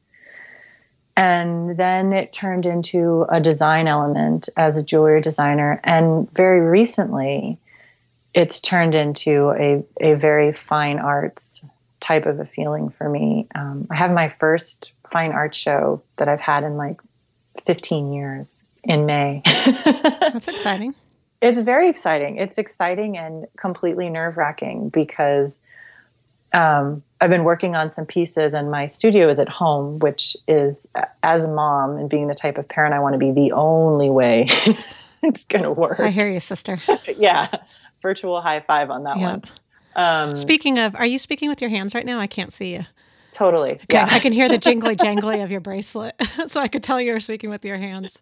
and 1.17 1.75
then 1.77 2.13
it 2.13 2.31
turned 2.31 2.67
into 2.67 3.25
a 3.27 3.41
design 3.41 3.87
element 3.87 4.49
as 4.55 4.77
a 4.77 4.83
jewelry 4.83 5.19
designer. 5.19 5.81
And 5.83 6.31
very 6.35 6.61
recently, 6.61 7.57
it's 8.35 8.61
turned 8.61 8.93
into 8.93 9.49
a, 9.57 9.83
a 9.99 10.13
very 10.13 10.53
fine 10.53 10.99
arts 10.99 11.65
type 11.99 12.27
of 12.27 12.39
a 12.39 12.45
feeling 12.45 12.89
for 12.91 13.09
me. 13.09 13.47
Um, 13.55 13.87
I 13.89 13.95
have 13.95 14.13
my 14.13 14.29
first 14.29 14.93
fine 15.11 15.31
art 15.31 15.55
show 15.55 16.03
that 16.17 16.29
I've 16.29 16.39
had 16.39 16.63
in 16.63 16.77
like 16.77 17.01
15 17.61 18.11
years 18.11 18.63
in 18.83 19.05
May. 19.05 19.41
That's 19.45 20.47
exciting. 20.47 20.95
It's 21.41 21.61
very 21.61 21.89
exciting. 21.89 22.37
It's 22.37 22.57
exciting 22.57 23.17
and 23.17 23.45
completely 23.57 24.09
nerve 24.09 24.37
wracking 24.37 24.89
because 24.89 25.61
um, 26.53 27.03
I've 27.21 27.29
been 27.29 27.43
working 27.43 27.75
on 27.75 27.89
some 27.89 28.05
pieces, 28.05 28.53
and 28.53 28.71
my 28.71 28.85
studio 28.85 29.29
is 29.29 29.39
at 29.39 29.49
home, 29.49 29.99
which 29.99 30.35
is, 30.47 30.87
as 31.23 31.43
a 31.43 31.47
mom 31.47 31.97
and 31.97 32.09
being 32.09 32.27
the 32.27 32.35
type 32.35 32.57
of 32.57 32.67
parent 32.67 32.93
I 32.93 32.99
want 32.99 33.13
to 33.13 33.19
be, 33.19 33.31
the 33.31 33.51
only 33.51 34.09
way 34.09 34.47
it's 35.23 35.45
going 35.45 35.63
to 35.63 35.71
work. 35.71 35.99
I 35.99 36.09
hear 36.09 36.27
you, 36.27 36.39
sister. 36.39 36.79
yeah, 37.17 37.49
virtual 38.01 38.41
high 38.41 38.61
five 38.61 38.89
on 38.89 39.03
that 39.03 39.17
yep. 39.17 39.29
one. 39.29 39.43
Um, 39.95 40.37
speaking 40.37 40.77
of, 40.79 40.95
are 40.95 41.05
you 41.05 41.17
speaking 41.17 41.49
with 41.49 41.59
your 41.59 41.69
hands 41.69 41.93
right 41.93 42.05
now? 42.05 42.19
I 42.19 42.27
can't 42.27 42.53
see 42.53 42.73
you. 42.73 42.85
Totally. 43.31 43.73
Okay, 43.73 43.83
yeah. 43.91 44.07
I 44.09 44.19
can 44.19 44.33
hear 44.33 44.49
the 44.49 44.57
jingly 44.57 44.95
jangly 44.97 45.43
of 45.43 45.51
your 45.51 45.59
bracelet, 45.59 46.15
so 46.47 46.59
I 46.59 46.67
could 46.67 46.83
tell 46.83 46.99
you're 46.99 47.19
speaking 47.19 47.49
with 47.49 47.63
your 47.63 47.77
hands. 47.77 48.21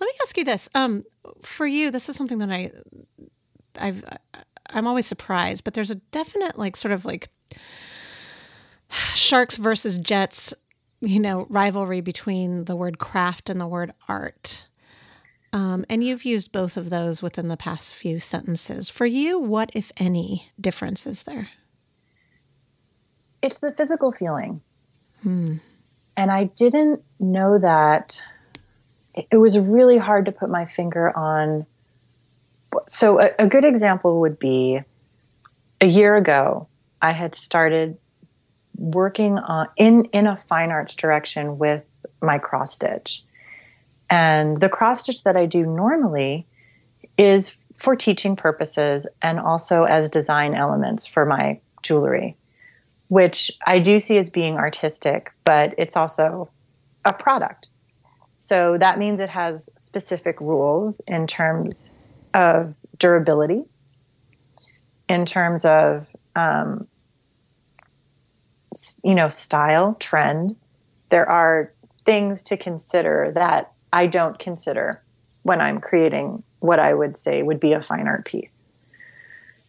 Let 0.00 0.06
me 0.06 0.12
ask 0.22 0.36
you 0.36 0.44
this: 0.44 0.68
um, 0.74 1.04
for 1.42 1.66
you, 1.66 1.90
this 1.90 2.08
is 2.08 2.16
something 2.16 2.38
that 2.38 2.50
I, 2.50 2.70
I've, 3.78 4.04
I'm 4.70 4.86
always 4.86 5.06
surprised, 5.06 5.64
but 5.64 5.74
there's 5.74 5.90
a 5.90 5.96
definite 5.96 6.58
like 6.58 6.76
sort 6.76 6.92
of 6.92 7.04
like 7.04 7.28
sharks 8.90 9.56
versus 9.56 9.98
jets, 9.98 10.54
you 11.00 11.20
know, 11.20 11.46
rivalry 11.48 12.00
between 12.00 12.64
the 12.64 12.76
word 12.76 12.98
craft 12.98 13.50
and 13.50 13.60
the 13.60 13.66
word 13.66 13.92
art. 14.08 14.66
Um, 15.52 15.84
and 15.88 16.02
you've 16.02 16.24
used 16.24 16.50
both 16.50 16.76
of 16.76 16.90
those 16.90 17.22
within 17.22 17.46
the 17.46 17.56
past 17.56 17.94
few 17.94 18.18
sentences. 18.18 18.90
For 18.90 19.06
you, 19.06 19.38
what, 19.38 19.70
if 19.72 19.92
any, 19.96 20.50
difference 20.60 21.06
is 21.06 21.22
there? 21.22 21.50
It's 23.44 23.58
the 23.58 23.72
physical 23.72 24.10
feeling. 24.10 24.62
Hmm. 25.22 25.56
And 26.16 26.30
I 26.30 26.44
didn't 26.44 27.02
know 27.20 27.58
that. 27.58 28.22
It 29.30 29.36
was 29.36 29.58
really 29.58 29.98
hard 29.98 30.24
to 30.24 30.32
put 30.32 30.48
my 30.48 30.64
finger 30.64 31.14
on. 31.14 31.66
So, 32.88 33.20
a, 33.20 33.30
a 33.38 33.46
good 33.46 33.64
example 33.64 34.20
would 34.20 34.38
be 34.38 34.80
a 35.78 35.86
year 35.86 36.16
ago, 36.16 36.68
I 37.02 37.12
had 37.12 37.34
started 37.34 37.98
working 38.76 39.38
on 39.38 39.68
in 39.76 40.06
in 40.06 40.26
a 40.26 40.38
fine 40.38 40.70
arts 40.70 40.94
direction 40.94 41.58
with 41.58 41.84
my 42.22 42.38
cross 42.38 42.72
stitch. 42.72 43.24
And 44.08 44.58
the 44.58 44.70
cross 44.70 45.00
stitch 45.00 45.22
that 45.24 45.36
I 45.36 45.44
do 45.44 45.66
normally 45.66 46.46
is 47.18 47.58
for 47.76 47.94
teaching 47.94 48.36
purposes 48.36 49.06
and 49.20 49.38
also 49.38 49.84
as 49.84 50.08
design 50.08 50.54
elements 50.54 51.06
for 51.06 51.26
my 51.26 51.60
jewelry, 51.82 52.36
which 53.08 53.50
I 53.66 53.78
do 53.78 53.98
see 53.98 54.18
as 54.18 54.30
being 54.30 54.56
artistic, 54.56 55.32
but 55.44 55.74
it's 55.78 55.96
also 55.96 56.50
a 57.04 57.12
product. 57.12 57.68
So 58.34 58.76
that 58.78 58.98
means 58.98 59.20
it 59.20 59.30
has 59.30 59.70
specific 59.76 60.40
rules 60.40 61.00
in 61.06 61.26
terms 61.26 61.88
of 62.32 62.74
durability, 62.98 63.64
in 65.08 65.24
terms 65.24 65.64
of 65.64 66.08
um, 66.34 66.88
you 69.02 69.14
know, 69.14 69.30
style, 69.30 69.94
trend. 69.94 70.56
There 71.10 71.28
are 71.28 71.72
things 72.04 72.42
to 72.44 72.56
consider 72.56 73.30
that 73.34 73.72
I 73.92 74.06
don't 74.06 74.38
consider 74.38 74.90
when 75.42 75.60
I'm 75.60 75.80
creating 75.80 76.42
what 76.60 76.78
I 76.78 76.94
would 76.94 77.16
say 77.16 77.42
would 77.42 77.60
be 77.60 77.72
a 77.72 77.80
fine 77.80 78.08
art 78.08 78.24
piece. 78.24 78.62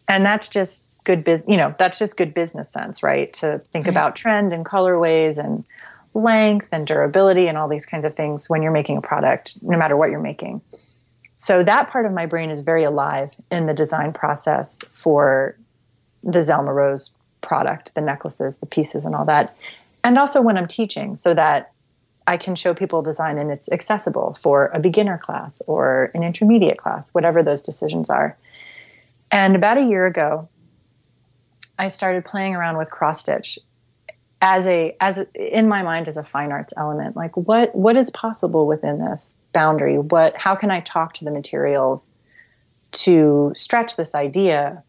And 0.08 0.24
that's 0.24 0.48
just 0.48 0.85
good 1.06 1.24
business, 1.24 1.48
you 1.48 1.56
know, 1.56 1.74
that's 1.78 1.98
just 1.98 2.18
good 2.18 2.34
business 2.34 2.68
sense, 2.68 3.02
right? 3.02 3.32
To 3.34 3.58
think 3.58 3.86
right. 3.86 3.92
about 3.92 4.16
trend 4.16 4.52
and 4.52 4.66
colorways 4.66 5.42
and 5.42 5.64
length 6.12 6.68
and 6.72 6.86
durability 6.86 7.46
and 7.46 7.56
all 7.56 7.68
these 7.68 7.86
kinds 7.86 8.04
of 8.04 8.14
things 8.14 8.50
when 8.50 8.62
you're 8.62 8.72
making 8.72 8.98
a 8.98 9.00
product, 9.00 9.58
no 9.62 9.78
matter 9.78 9.96
what 9.96 10.10
you're 10.10 10.20
making. 10.20 10.60
So 11.36 11.62
that 11.62 11.90
part 11.90 12.06
of 12.06 12.12
my 12.12 12.26
brain 12.26 12.50
is 12.50 12.60
very 12.60 12.82
alive 12.82 13.30
in 13.50 13.66
the 13.66 13.74
design 13.74 14.12
process 14.12 14.80
for 14.90 15.56
the 16.22 16.40
Zelma 16.40 16.74
Rose 16.74 17.14
product, 17.40 17.94
the 17.94 18.00
necklaces, 18.00 18.58
the 18.58 18.66
pieces, 18.66 19.04
and 19.04 19.14
all 19.14 19.24
that. 19.26 19.58
And 20.02 20.18
also 20.18 20.40
when 20.40 20.56
I'm 20.56 20.66
teaching, 20.66 21.16
so 21.16 21.34
that 21.34 21.72
I 22.26 22.36
can 22.36 22.56
show 22.56 22.74
people 22.74 23.02
design 23.02 23.38
and 23.38 23.52
it's 23.52 23.70
accessible 23.70 24.34
for 24.34 24.66
a 24.74 24.80
beginner 24.80 25.18
class 25.18 25.62
or 25.68 26.10
an 26.14 26.24
intermediate 26.24 26.78
class, 26.78 27.10
whatever 27.10 27.42
those 27.42 27.62
decisions 27.62 28.10
are. 28.10 28.36
And 29.30 29.54
about 29.54 29.78
a 29.78 29.82
year 29.82 30.06
ago, 30.06 30.48
I 31.78 31.88
started 31.88 32.24
playing 32.24 32.54
around 32.54 32.76
with 32.78 32.90
cross 32.90 33.20
stitch 33.20 33.58
as 34.40 34.66
a 34.66 34.94
as 35.00 35.18
a, 35.18 35.26
in 35.34 35.68
my 35.68 35.82
mind 35.82 36.08
as 36.08 36.16
a 36.16 36.22
fine 36.22 36.52
arts 36.52 36.72
element. 36.76 37.16
Like 37.16 37.36
what 37.36 37.74
what 37.74 37.96
is 37.96 38.10
possible 38.10 38.66
within 38.66 38.98
this 38.98 39.38
boundary? 39.52 39.98
What 39.98 40.36
how 40.36 40.54
can 40.54 40.70
I 40.70 40.80
talk 40.80 41.14
to 41.14 41.24
the 41.24 41.30
materials 41.30 42.10
to 42.92 43.52
stretch 43.54 43.96
this 43.96 44.14
idea 44.14 44.82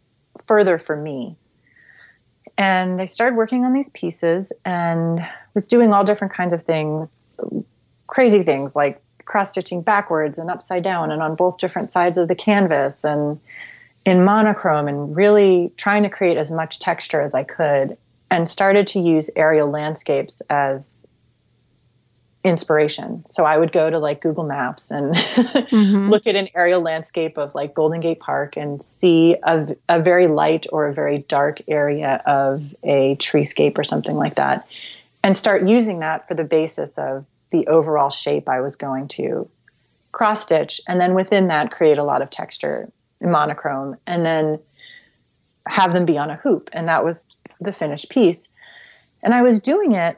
further 0.45 0.77
for 0.77 0.95
me 0.95 1.35
and 2.57 2.99
I 2.99 3.05
started 3.05 3.35
working 3.35 3.65
on 3.65 3.73
these 3.73 3.89
pieces 3.89 4.51
and 4.65 5.25
was 5.53 5.67
doing 5.67 5.93
all 5.93 6.03
different 6.03 6.33
kinds 6.33 6.53
of 6.53 6.63
things, 6.63 7.39
crazy 8.07 8.43
things 8.43 8.75
like 8.75 9.01
cross 9.25 9.51
stitching 9.51 9.81
backwards 9.81 10.39
and 10.39 10.49
upside 10.49 10.83
down 10.83 11.11
and 11.11 11.21
on 11.21 11.35
both 11.35 11.59
different 11.59 11.91
sides 11.91 12.17
of 12.17 12.27
the 12.27 12.35
canvas 12.35 13.03
and 13.03 13.39
in 14.07 14.23
monochrome 14.23 14.87
and 14.87 15.13
really 15.17 15.69
trying 15.75 16.01
to 16.01 16.09
create 16.09 16.37
as 16.37 16.49
much 16.49 16.79
texture 16.79 17.19
as 17.19 17.35
I 17.35 17.43
could 17.43 17.97
and 18.31 18.47
started 18.47 18.87
to 18.87 19.01
use 19.01 19.29
aerial 19.35 19.69
landscapes 19.69 20.41
as 20.49 21.05
inspiration. 22.41 23.25
So 23.27 23.43
I 23.43 23.57
would 23.57 23.73
go 23.73 23.89
to 23.89 23.99
like 23.99 24.21
Google 24.21 24.45
Maps 24.45 24.91
and 24.91 25.13
mm-hmm. 25.15 26.09
look 26.09 26.25
at 26.25 26.37
an 26.37 26.47
aerial 26.55 26.79
landscape 26.79 27.37
of 27.37 27.53
like 27.53 27.73
Golden 27.73 27.99
Gate 27.99 28.21
Park 28.21 28.55
and 28.55 28.81
see 28.81 29.35
a, 29.43 29.75
a 29.89 30.01
very 30.01 30.27
light 30.27 30.67
or 30.71 30.87
a 30.87 30.93
very 30.93 31.17
dark 31.17 31.59
area 31.67 32.21
of 32.25 32.73
a 32.85 33.17
treescape 33.17 33.77
or 33.77 33.83
something 33.83 34.15
like 34.15 34.35
that 34.35 34.65
and 35.21 35.35
start 35.35 35.67
using 35.67 35.99
that 35.99 36.29
for 36.29 36.33
the 36.33 36.45
basis 36.45 36.97
of 36.97 37.25
the 37.49 37.67
overall 37.67 38.09
shape 38.09 38.47
I 38.47 38.61
was 38.61 38.77
going 38.77 39.09
to 39.09 39.49
cross 40.13 40.43
stitch 40.43 40.79
and 40.87 40.97
then 40.97 41.13
within 41.13 41.49
that 41.49 41.71
create 41.71 41.97
a 41.97 42.05
lot 42.05 42.21
of 42.21 42.31
texture 42.31 42.89
monochrome 43.21 43.97
and 44.05 44.23
then 44.25 44.59
have 45.67 45.93
them 45.93 46.05
be 46.05 46.17
on 46.17 46.29
a 46.29 46.35
hoop 46.37 46.69
and 46.73 46.87
that 46.87 47.03
was 47.03 47.35
the 47.59 47.73
finished 47.73 48.09
piece. 48.09 48.47
And 49.23 49.33
I 49.33 49.41
was 49.41 49.59
doing 49.59 49.93
it 49.93 50.17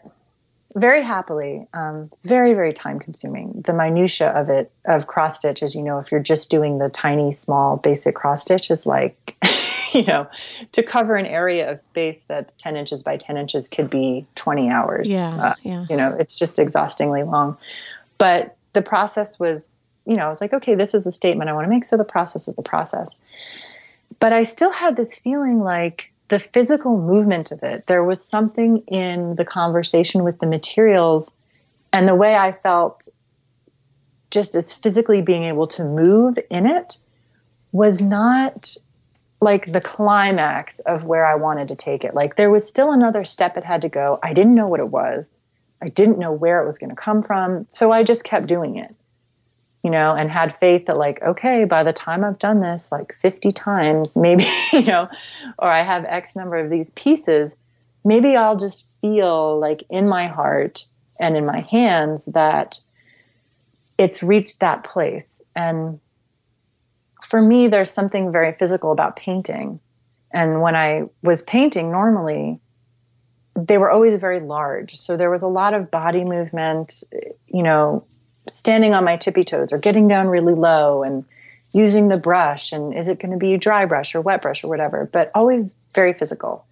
very 0.76 1.02
happily 1.02 1.68
um, 1.74 2.12
very 2.24 2.54
very 2.54 2.74
time 2.74 3.00
consuming 3.00 3.62
the 3.66 3.74
minutia 3.74 4.30
of 4.30 4.50
it 4.50 4.72
of 4.86 5.08
cross 5.08 5.38
stitch 5.38 5.64
as 5.64 5.74
you 5.74 5.82
know 5.82 5.98
if 5.98 6.12
you're 6.12 6.22
just 6.22 6.52
doing 6.52 6.78
the 6.78 6.90
tiny 6.90 7.32
small 7.34 7.78
basic 7.78 8.14
cross 8.14 8.44
stitch 8.44 8.70
is 8.70 8.86
like 8.86 9.36
you 9.94 10.04
know 10.04 10.28
to 10.72 10.84
cover 10.84 11.16
an 11.16 11.26
area 11.26 11.70
of 11.70 11.80
space 11.80 12.24
that's 12.28 12.54
10 12.56 12.76
inches 12.76 13.04
by 13.04 13.18
10 13.18 13.38
inches 13.38 13.68
could 13.68 13.90
be 13.90 14.26
20 14.36 14.70
hours. 14.70 15.10
Yeah, 15.10 15.30
uh, 15.30 15.56
yeah. 15.64 15.86
you 15.90 15.96
know 15.96 16.16
it's 16.20 16.38
just 16.38 16.60
exhaustingly 16.60 17.24
long. 17.24 17.58
But 18.18 18.56
the 18.74 18.82
process 18.82 19.40
was 19.40 19.79
you 20.10 20.18
know 20.18 20.26
i 20.26 20.30
was 20.30 20.42
like 20.42 20.54
okay 20.54 20.76
this 20.76 20.94
is 20.94 21.06
a 21.08 21.12
statement 21.12 21.50
i 21.50 21.54
want 21.54 21.66
to 21.66 21.70
make 21.70 21.86
so 21.86 21.96
the 21.96 22.04
process 22.04 22.48
is 22.48 22.56
the 22.56 22.62
process 22.62 23.16
but 24.20 24.34
i 24.34 24.44
still 24.44 24.72
had 24.72 24.98
this 24.98 25.18
feeling 25.18 25.60
like 25.60 26.12
the 26.30 26.40
physical 26.40 26.98
movement 26.98 27.52
of 27.52 27.62
it. 27.64 27.86
There 27.88 28.04
was 28.04 28.24
something 28.24 28.78
in 28.88 29.36
the 29.36 29.46
conversation 29.46 30.24
with 30.24 30.40
the 30.40 30.46
materials 30.46 31.36
and 31.92 32.08
the 32.08 32.16
way 32.16 32.36
I 32.36 32.52
felt 32.52 33.08
just 34.32 34.56
as 34.56 34.74
physically 34.74 35.22
being 35.22 35.44
able 35.44 35.68
to 35.68 35.84
move 35.84 36.38
in 36.52 36.68
it 36.68 36.98
was 37.72 38.00
not 38.00 38.76
like 39.42 39.72
the 39.72 39.82
climax 39.82 40.80
of 40.80 41.04
where 41.04 41.26
I 41.26 41.34
wanted 41.34 41.68
to 41.70 41.76
take 41.76 42.04
it. 42.04 42.14
Like 42.14 42.36
there 42.36 42.52
was 42.52 42.68
still 42.68 42.92
another 42.92 43.26
step 43.26 43.58
it 43.58 43.64
had 43.64 43.82
to 43.82 43.90
go. 43.90 44.20
I 44.24 44.34
didn't 44.34 44.56
know 44.56 44.68
what 44.68 44.80
it 44.80 44.92
was. 44.92 45.32
I 45.82 45.90
didn't 45.90 46.20
know 46.20 46.32
where 46.32 46.62
it 46.62 46.66
was 46.66 46.78
going 46.78 46.90
to 46.92 46.96
come 46.96 47.24
from. 47.24 47.66
So 47.70 47.92
I 47.92 48.04
just 48.04 48.24
kept 48.24 48.48
doing 48.48 48.76
it 48.76 48.96
you 49.84 49.90
know, 49.90 50.14
and 50.14 50.30
had 50.30 50.56
faith 50.58 50.88
that, 50.88 50.98
like, 50.98 51.22
okay, 51.22 51.64
by 51.64 51.84
the 51.84 51.94
time 51.94 52.24
I've 52.24 52.40
done 52.40 52.60
this 52.60 52.92
like 52.92 53.16
50 53.16 53.52
times, 53.52 54.18
maybe, 54.22 54.46
you 54.74 54.84
know, 54.84 55.10
or 55.58 55.70
I 55.70 55.84
have 55.84 56.06
X 56.06 56.36
number 56.36 56.56
of 56.56 56.70
these 56.70 56.90
pieces, 56.92 57.56
maybe 58.04 58.36
I'll 58.36 58.58
just 58.58 58.88
feel 59.02 59.60
like 59.60 59.84
in 59.90 60.08
my 60.08 60.28
heart 60.28 60.84
and 61.20 61.36
in 61.36 61.46
my 61.46 61.60
hands 61.62 62.26
that 62.28 62.80
it's 63.98 64.24
reached 64.24 64.60
that 64.62 64.84
place. 64.84 65.42
And 65.56 66.00
for 67.22 67.42
me, 67.42 67.68
there's 67.68 67.92
something 67.92 68.32
very 68.32 68.54
physical 68.54 68.92
about 68.92 69.16
painting. 69.16 69.80
And 70.32 70.62
when 70.62 70.76
I 70.76 71.04
was 71.22 71.42
painting 71.42 71.92
normally, 71.92 72.60
they 73.56 73.78
were 73.78 73.92
always 73.92 74.18
very 74.20 74.40
large. 74.40 74.96
So 74.96 75.18
there 75.18 75.30
was 75.30 75.44
a 75.44 75.48
lot 75.48 75.74
of 75.74 75.92
body 75.92 76.24
movement, 76.24 77.04
you 77.48 77.64
know, 77.64 78.06
standing 78.50 78.94
on 78.94 79.04
my 79.04 79.18
tippy 79.18 79.44
toes 79.44 79.72
or 79.72 79.78
getting 79.78 80.08
down 80.08 80.28
really 80.28 80.54
low 80.54 81.04
and 81.04 81.26
using 81.74 82.08
the 82.08 82.20
brush 82.20 82.72
and 82.72 82.96
is 82.96 83.08
it 83.08 83.20
going 83.20 83.32
to 83.32 83.38
be 83.38 83.56
dry 83.58 83.86
brush 83.86 84.16
or 84.16 84.22
wet 84.22 84.42
brush 84.42 84.64
or 84.64 84.70
whatever 84.70 85.08
but 85.12 85.32
always 85.36 85.76
very 85.94 86.14
physical. 86.14 86.66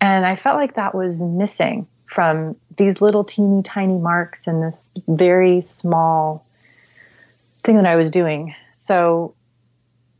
And 0.00 0.26
i 0.26 0.36
felt 0.36 0.56
like 0.56 0.74
that 0.74 0.94
was 0.94 1.22
missing 1.22 1.86
from 2.06 2.56
these 2.76 3.00
little 3.00 3.24
teeny 3.24 3.62
tiny 3.62 3.98
marks 3.98 4.46
and 4.46 4.62
this 4.62 4.90
very 5.08 5.60
small 5.60 6.46
thing 7.64 7.76
that 7.76 7.86
i 7.86 7.96
was 7.96 8.10
doing. 8.10 8.54
So 8.72 9.34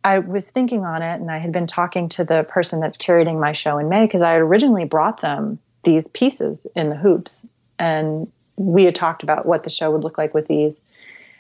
i 0.03 0.19
was 0.19 0.51
thinking 0.51 0.85
on 0.85 1.03
it 1.03 1.21
and 1.21 1.31
i 1.31 1.39
had 1.39 1.53
been 1.53 1.67
talking 1.67 2.09
to 2.09 2.25
the 2.25 2.45
person 2.45 2.81
that's 2.81 2.99
curating 2.99 3.39
my 3.39 3.53
show 3.53 3.79
in 3.79 3.89
may 3.89 4.05
because 4.07 4.23
i 4.23 4.33
had 4.33 4.41
originally 4.41 4.85
brought 4.85 5.21
them 5.21 5.59
these 5.85 6.09
pieces 6.09 6.67
in 6.75 6.91
the 6.91 6.97
hoops 6.97 7.47
and 7.79 8.31
we 8.57 8.85
had 8.85 8.95
talked 8.95 9.23
about 9.23 9.47
what 9.47 9.65
the 9.65 9.71
show 9.71 9.91
would 9.91 10.05
look 10.05 10.19
like 10.19 10.35
with 10.35 10.49
these. 10.49 10.83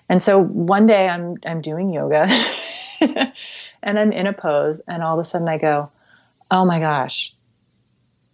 And 0.08 0.22
so 0.22 0.42
one 0.42 0.86
day 0.86 1.08
I'm 1.08 1.36
I'm 1.44 1.60
doing 1.60 1.92
yoga 1.92 2.28
and 3.82 3.98
I'm 3.98 4.12
in 4.12 4.26
a 4.26 4.32
pose 4.32 4.80
and 4.86 5.02
all 5.02 5.14
of 5.14 5.20
a 5.20 5.24
sudden 5.24 5.48
I 5.48 5.58
go, 5.58 5.90
"Oh 6.50 6.64
my 6.64 6.78
gosh. 6.78 7.34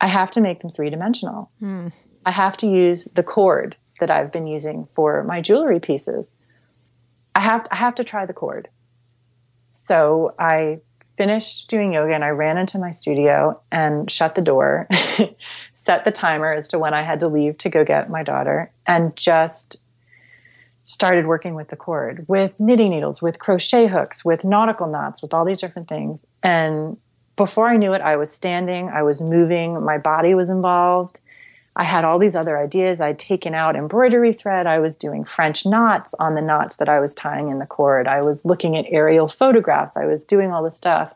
I 0.01 0.09
have 0.09 0.33
to 0.33 0.41
make 0.41 0.61
them 0.61 0.71
three-dimensional. 0.71 1.51
Hmm. 1.61 1.89
I 2.27 2.33
have 2.33 2.57
to 2.59 2.67
use 2.67 3.05
the 3.15 3.23
cord 3.23 3.77
that 4.01 4.11
I've 4.11 4.33
been 4.33 4.49
using 4.49 4.87
for 4.87 5.23
my 5.23 5.41
jewelry 5.41 5.79
pieces. 5.79 6.33
I 7.37 7.41
have 7.41 7.63
to, 7.63 7.73
I 7.73 7.77
have 7.77 7.95
to 7.97 8.05
try 8.05 8.27
the 8.27 8.33
cord." 8.33 8.69
So 9.73 10.31
I 10.39 10.81
finished 11.17 11.69
doing 11.69 11.93
yoga 11.93 12.15
and 12.15 12.25
I 12.25 12.31
ran 12.31 12.59
into 12.59 12.79
my 12.79 12.91
studio 12.91 13.61
and 13.71 14.11
shut 14.11 14.35
the 14.35 14.43
door, 14.43 14.89
set 15.83 16.05
the 16.05 16.13
timer 16.13 16.53
as 16.53 16.69
to 16.69 16.79
when 16.79 16.95
I 16.95 17.03
had 17.03 17.19
to 17.21 17.27
leave 17.27 17.59
to 17.59 17.69
go 17.69 17.85
get 17.85 18.09
my 18.09 18.23
daughter, 18.23 18.71
and 18.87 19.17
just 19.17 19.83
started 20.85 21.27
working 21.27 21.57
with 21.57 21.71
the 21.71 21.77
cord, 21.77 22.25
with 22.29 22.61
knitting 22.61 22.91
needles, 22.91 23.21
with 23.21 23.41
crochet 23.41 23.89
hooks, 23.89 24.25
with 24.25 24.45
nautical 24.45 24.87
knots, 24.87 25.21
with 25.21 25.35
all 25.35 25.45
these 25.45 25.61
different 25.61 25.89
things. 25.89 26.25
And 26.41 26.99
before 27.35 27.69
I 27.69 27.79
knew 27.79 27.95
it, 27.95 28.03
I 28.03 28.15
was 28.15 28.31
standing, 28.31 28.91
I 28.91 29.03
was 29.03 29.21
moving, 29.21 29.83
my 29.83 29.99
body 29.99 30.35
was 30.35 30.51
involved. 30.51 31.21
I 31.75 31.83
had 31.83 32.05
all 32.05 32.21
these 32.21 32.37
other 32.37 32.57
ideas. 32.59 33.01
I'd 33.01 33.19
taken 33.19 33.53
out 33.53 33.75
embroidery 33.75 34.33
thread. 34.33 34.69
I 34.69 34.79
was 34.79 34.95
doing 34.95 35.25
French 35.25 35.67
knots 35.67 36.15
on 36.15 36.37
the 36.37 36.43
knots 36.43 36.77
that 36.77 36.89
I 36.89 37.01
was 37.01 37.13
tying 37.13 37.51
in 37.51 37.59
the 37.59 37.67
cord. 37.67 38.07
I 38.07 38.21
was 38.21 38.45
looking 38.45 38.77
at 38.77 38.85
aerial 38.89 39.27
photographs. 39.27 39.97
I 39.97 40.05
was 40.05 40.25
doing 40.25 40.53
all 40.53 40.63
this 40.63 40.77
stuff. 40.77 41.13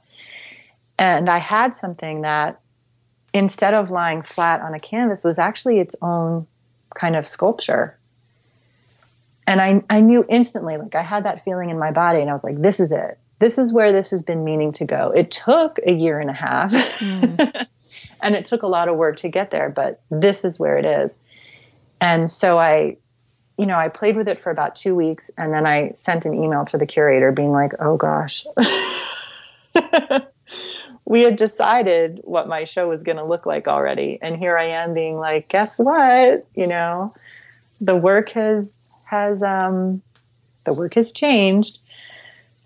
And 0.98 1.30
I 1.30 1.38
had 1.38 1.76
something 1.76 2.22
that, 2.22 2.58
instead 3.36 3.74
of 3.74 3.90
lying 3.90 4.22
flat 4.22 4.60
on 4.60 4.74
a 4.74 4.80
canvas, 4.80 5.24
was 5.24 5.38
actually 5.38 5.78
its 5.78 5.94
own 6.02 6.46
kind 6.94 7.16
of 7.16 7.26
sculpture. 7.26 7.98
And 9.46 9.60
I, 9.60 9.82
I 9.90 10.00
knew 10.00 10.24
instantly, 10.28 10.76
like 10.76 10.94
I 10.94 11.02
had 11.02 11.24
that 11.24 11.44
feeling 11.44 11.70
in 11.70 11.78
my 11.78 11.90
body, 11.90 12.20
and 12.20 12.30
I 12.30 12.32
was 12.32 12.44
like, 12.44 12.60
this 12.60 12.80
is 12.80 12.92
it. 12.92 13.18
This 13.38 13.58
is 13.58 13.72
where 13.72 13.92
this 13.92 14.10
has 14.10 14.22
been 14.22 14.44
meaning 14.44 14.72
to 14.72 14.84
go. 14.84 15.10
It 15.10 15.30
took 15.30 15.78
a 15.86 15.92
year 15.92 16.18
and 16.18 16.30
a 16.30 16.32
half. 16.32 16.72
Mm. 16.72 17.66
and 18.22 18.34
it 18.34 18.46
took 18.46 18.62
a 18.62 18.66
lot 18.66 18.88
of 18.88 18.96
work 18.96 19.16
to 19.16 19.28
get 19.28 19.50
there 19.50 19.68
but 19.68 20.00
this 20.10 20.44
is 20.44 20.58
where 20.58 20.76
it 20.76 20.84
is 20.84 21.18
and 22.00 22.30
so 22.30 22.58
i 22.58 22.96
you 23.58 23.66
know 23.66 23.76
i 23.76 23.88
played 23.88 24.16
with 24.16 24.28
it 24.28 24.40
for 24.40 24.50
about 24.50 24.74
two 24.76 24.94
weeks 24.94 25.30
and 25.38 25.52
then 25.52 25.66
i 25.66 25.90
sent 25.92 26.24
an 26.24 26.34
email 26.34 26.64
to 26.64 26.76
the 26.76 26.86
curator 26.86 27.32
being 27.32 27.52
like 27.52 27.72
oh 27.80 27.96
gosh 27.96 28.46
we 31.06 31.22
had 31.22 31.36
decided 31.36 32.20
what 32.24 32.48
my 32.48 32.64
show 32.64 32.88
was 32.88 33.02
going 33.02 33.16
to 33.16 33.24
look 33.24 33.46
like 33.46 33.68
already 33.68 34.18
and 34.22 34.38
here 34.38 34.56
i 34.56 34.64
am 34.64 34.94
being 34.94 35.16
like 35.16 35.48
guess 35.48 35.78
what 35.78 36.46
you 36.54 36.66
know 36.66 37.10
the 37.80 37.96
work 37.96 38.30
has 38.30 39.06
has 39.10 39.42
um 39.42 40.02
the 40.64 40.74
work 40.78 40.94
has 40.94 41.12
changed 41.12 41.78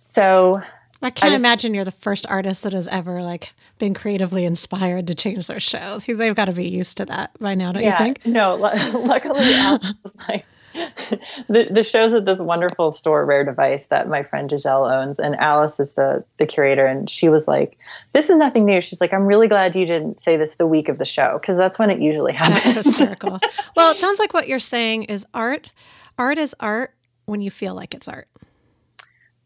so 0.00 0.60
I 1.02 1.10
can't 1.10 1.32
I 1.32 1.34
just, 1.34 1.40
imagine 1.40 1.74
you're 1.74 1.84
the 1.84 1.90
first 1.90 2.26
artist 2.28 2.62
that 2.64 2.72
has 2.72 2.86
ever 2.88 3.22
like 3.22 3.54
been 3.78 3.94
creatively 3.94 4.44
inspired 4.44 5.06
to 5.06 5.14
change 5.14 5.46
their 5.46 5.60
show. 5.60 5.98
They've 6.00 6.34
got 6.34 6.46
to 6.46 6.52
be 6.52 6.68
used 6.68 6.98
to 6.98 7.06
that 7.06 7.30
by 7.38 7.54
now, 7.54 7.72
don't 7.72 7.82
yeah, 7.82 7.98
you 7.98 8.04
think? 8.04 8.26
No, 8.26 8.54
luckily 8.94 9.54
Alice 9.54 9.94
was 10.02 10.18
like 10.28 10.44
the, 11.48 11.68
the 11.70 11.84
show's 11.84 12.14
at 12.14 12.24
this 12.24 12.40
wonderful 12.40 12.90
store, 12.90 13.26
Rare 13.26 13.44
Device, 13.44 13.86
that 13.86 14.08
my 14.08 14.22
friend 14.22 14.48
Giselle 14.48 14.84
owns, 14.84 15.18
and 15.18 15.36
Alice 15.36 15.80
is 15.80 15.94
the 15.94 16.24
the 16.38 16.46
curator, 16.46 16.86
and 16.86 17.08
she 17.08 17.28
was 17.28 17.46
like, 17.46 17.78
"This 18.12 18.30
is 18.30 18.36
nothing 18.36 18.64
new." 18.64 18.80
She's 18.80 19.00
like, 19.00 19.12
"I'm 19.12 19.26
really 19.26 19.48
glad 19.48 19.74
you 19.74 19.86
didn't 19.86 20.20
say 20.20 20.36
this 20.36 20.56
the 20.56 20.66
week 20.66 20.88
of 20.88 20.98
the 20.98 21.04
show 21.04 21.38
because 21.40 21.56
that's 21.56 21.78
when 21.78 21.90
it 21.90 22.00
usually 22.00 22.32
happens." 22.32 22.74
That's 22.74 22.86
hysterical. 22.86 23.40
well, 23.76 23.92
it 23.92 23.98
sounds 23.98 24.18
like 24.18 24.32
what 24.32 24.48
you're 24.48 24.58
saying 24.58 25.04
is 25.04 25.26
art. 25.34 25.70
Art 26.18 26.38
is 26.38 26.54
art 26.60 26.94
when 27.26 27.40
you 27.40 27.50
feel 27.50 27.74
like 27.74 27.94
it's 27.94 28.08
art. 28.08 28.28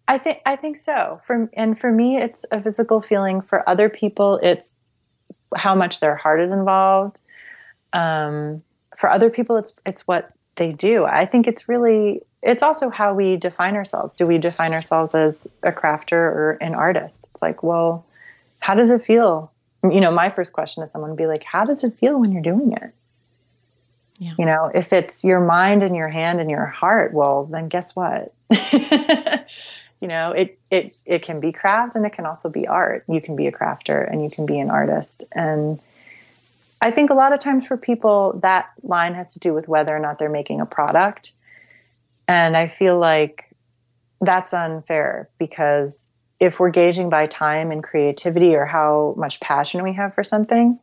I 0.06 0.18
think 0.18 0.40
I 0.46 0.56
think 0.56 0.76
so. 0.76 1.20
For 1.26 1.48
and 1.54 1.78
for 1.78 1.90
me, 1.90 2.18
it's 2.18 2.44
a 2.50 2.62
physical 2.62 3.00
feeling. 3.00 3.40
For 3.40 3.68
other 3.68 3.88
people, 3.88 4.38
it's 4.42 4.80
how 5.56 5.74
much 5.74 6.00
their 6.00 6.16
heart 6.16 6.40
is 6.40 6.52
involved. 6.52 7.20
Um, 7.92 8.62
for 8.98 9.08
other 9.08 9.30
people, 9.30 9.56
it's 9.56 9.80
it's 9.86 10.06
what 10.06 10.30
they 10.56 10.72
do. 10.72 11.04
I 11.04 11.26
think 11.26 11.46
it's 11.46 11.68
really 11.68 12.22
it's 12.42 12.62
also 12.62 12.90
how 12.90 13.14
we 13.14 13.36
define 13.36 13.74
ourselves. 13.74 14.12
Do 14.12 14.26
we 14.26 14.36
define 14.38 14.74
ourselves 14.74 15.14
as 15.14 15.46
a 15.62 15.72
crafter 15.72 16.12
or 16.12 16.58
an 16.60 16.74
artist? 16.74 17.26
It's 17.32 17.40
like, 17.40 17.62
well, 17.62 18.04
how 18.60 18.74
does 18.74 18.90
it 18.90 19.02
feel? 19.02 19.50
You 19.82 20.00
know, 20.00 20.10
my 20.10 20.28
first 20.30 20.52
question 20.52 20.82
to 20.82 20.86
someone 20.86 21.10
would 21.10 21.18
be 21.18 21.26
like, 21.26 21.42
how 21.42 21.64
does 21.64 21.84
it 21.84 21.94
feel 21.98 22.20
when 22.20 22.32
you're 22.32 22.42
doing 22.42 22.72
it? 22.72 22.92
Yeah. 24.18 24.34
You 24.38 24.44
know, 24.46 24.70
if 24.74 24.92
it's 24.92 25.24
your 25.24 25.40
mind 25.40 25.82
and 25.82 25.96
your 25.96 26.08
hand 26.08 26.40
and 26.40 26.50
your 26.50 26.66
heart, 26.66 27.12
well, 27.12 27.46
then 27.46 27.68
guess 27.68 27.96
what? 27.96 28.32
you 30.00 30.08
know, 30.08 30.32
it 30.32 30.58
it 30.70 30.96
it 31.06 31.22
can 31.22 31.40
be 31.40 31.50
craft 31.50 31.96
and 31.96 32.04
it 32.04 32.12
can 32.12 32.26
also 32.26 32.50
be 32.50 32.66
art. 32.66 33.04
You 33.08 33.20
can 33.20 33.36
be 33.36 33.46
a 33.46 33.52
crafter 33.52 34.08
and 34.10 34.22
you 34.22 34.30
can 34.30 34.46
be 34.46 34.60
an 34.60 34.70
artist. 34.70 35.24
And 35.32 35.82
I 36.80 36.90
think 36.90 37.10
a 37.10 37.14
lot 37.14 37.32
of 37.32 37.40
times 37.40 37.66
for 37.66 37.76
people 37.76 38.38
that 38.42 38.70
line 38.82 39.14
has 39.14 39.32
to 39.34 39.38
do 39.38 39.54
with 39.54 39.68
whether 39.68 39.94
or 39.94 40.00
not 40.00 40.18
they're 40.18 40.28
making 40.28 40.60
a 40.60 40.66
product. 40.66 41.32
And 42.26 42.56
I 42.56 42.68
feel 42.68 42.98
like 42.98 43.54
that's 44.20 44.52
unfair 44.52 45.28
because 45.38 46.14
if 46.40 46.58
we're 46.58 46.70
gauging 46.70 47.10
by 47.10 47.26
time 47.26 47.70
and 47.70 47.82
creativity 47.82 48.54
or 48.54 48.66
how 48.66 49.14
much 49.16 49.40
passion 49.40 49.82
we 49.82 49.92
have 49.94 50.14
for 50.14 50.24
something, 50.24 50.78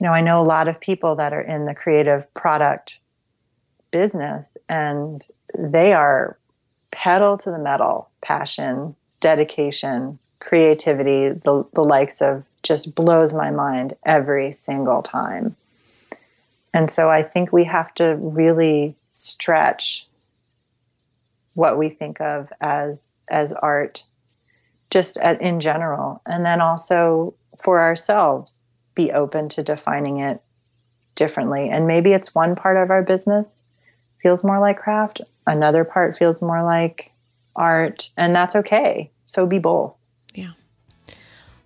you 0.00 0.06
know, 0.06 0.12
I 0.12 0.20
know 0.20 0.42
a 0.42 0.44
lot 0.44 0.68
of 0.68 0.80
people 0.80 1.14
that 1.16 1.32
are 1.32 1.40
in 1.40 1.66
the 1.66 1.74
creative 1.74 2.32
product 2.34 2.98
business 3.90 4.56
and 4.68 5.24
they 5.56 5.92
are 5.92 6.36
pedal 6.90 7.38
to 7.38 7.50
the 7.50 7.58
metal 7.58 8.10
passion, 8.22 8.96
dedication, 9.20 10.18
creativity, 10.40 11.28
the, 11.28 11.68
the 11.72 11.82
likes 11.82 12.20
of 12.20 12.44
just 12.64 12.94
blows 12.94 13.32
my 13.32 13.50
mind 13.50 13.94
every 14.04 14.50
single 14.50 15.02
time. 15.02 15.54
And 16.72 16.90
so 16.90 17.08
I 17.08 17.22
think 17.22 17.52
we 17.52 17.64
have 17.64 17.94
to 17.94 18.16
really 18.16 18.96
stretch 19.12 20.08
what 21.54 21.78
we 21.78 21.88
think 21.88 22.20
of 22.20 22.50
as 22.60 23.14
as 23.28 23.52
art 23.52 24.02
just 24.90 25.16
at, 25.18 25.40
in 25.40 25.60
general 25.60 26.20
and 26.26 26.44
then 26.44 26.60
also 26.60 27.34
for 27.62 27.80
ourselves 27.80 28.62
be 28.96 29.12
open 29.12 29.48
to 29.48 29.62
defining 29.62 30.18
it 30.18 30.40
differently. 31.14 31.70
And 31.70 31.86
maybe 31.86 32.12
it's 32.12 32.34
one 32.34 32.56
part 32.56 32.76
of 32.76 32.90
our 32.90 33.02
business 33.02 33.62
feels 34.20 34.42
more 34.42 34.58
like 34.58 34.78
craft, 34.78 35.20
another 35.46 35.84
part 35.84 36.16
feels 36.16 36.42
more 36.42 36.64
like 36.64 37.12
art, 37.54 38.10
and 38.16 38.34
that's 38.34 38.56
okay. 38.56 39.10
So 39.26 39.46
be 39.46 39.58
both. 39.58 39.94
Yeah. 40.34 40.52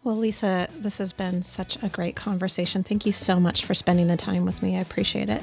Well, 0.05 0.17
Lisa, 0.17 0.69
this 0.75 0.99
has 0.99 1.13
been 1.13 1.43
such 1.43 1.83
a 1.83 1.89
great 1.89 2.17
conversation. 2.17 2.83
Thank 2.83 3.05
you 3.05 3.13
so 3.13 3.41
much 3.41 3.65
for 3.65 3.75
spending 3.75 4.07
the 4.07 4.17
time 4.17 4.45
with 4.45 4.63
me. 4.63 4.77
I 4.77 4.81
appreciate 4.81 5.29
it. 5.29 5.43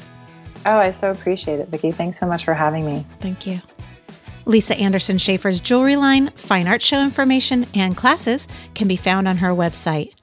Oh, 0.66 0.78
I 0.78 0.92
so 0.92 1.12
appreciate 1.12 1.60
it, 1.60 1.68
Vicki. 1.68 1.92
Thanks 1.92 2.20
so 2.20 2.26
much 2.26 2.46
for 2.46 2.54
having 2.54 2.86
me. 2.86 3.06
Thank 3.20 3.46
you. 3.46 3.62
Lisa 4.46 4.76
Anderson 4.78 5.18
Schaefer's 5.18 5.60
jewelry 5.60 5.96
line, 5.96 6.30
fine 6.32 6.68
art 6.68 6.82
show 6.82 7.02
information, 7.04 7.66
and 7.74 7.98
classes 7.98 8.48
can 8.74 8.88
be 8.88 8.96
found 8.96 9.28
on 9.28 9.38
her 9.38 9.50
website. 9.50 10.14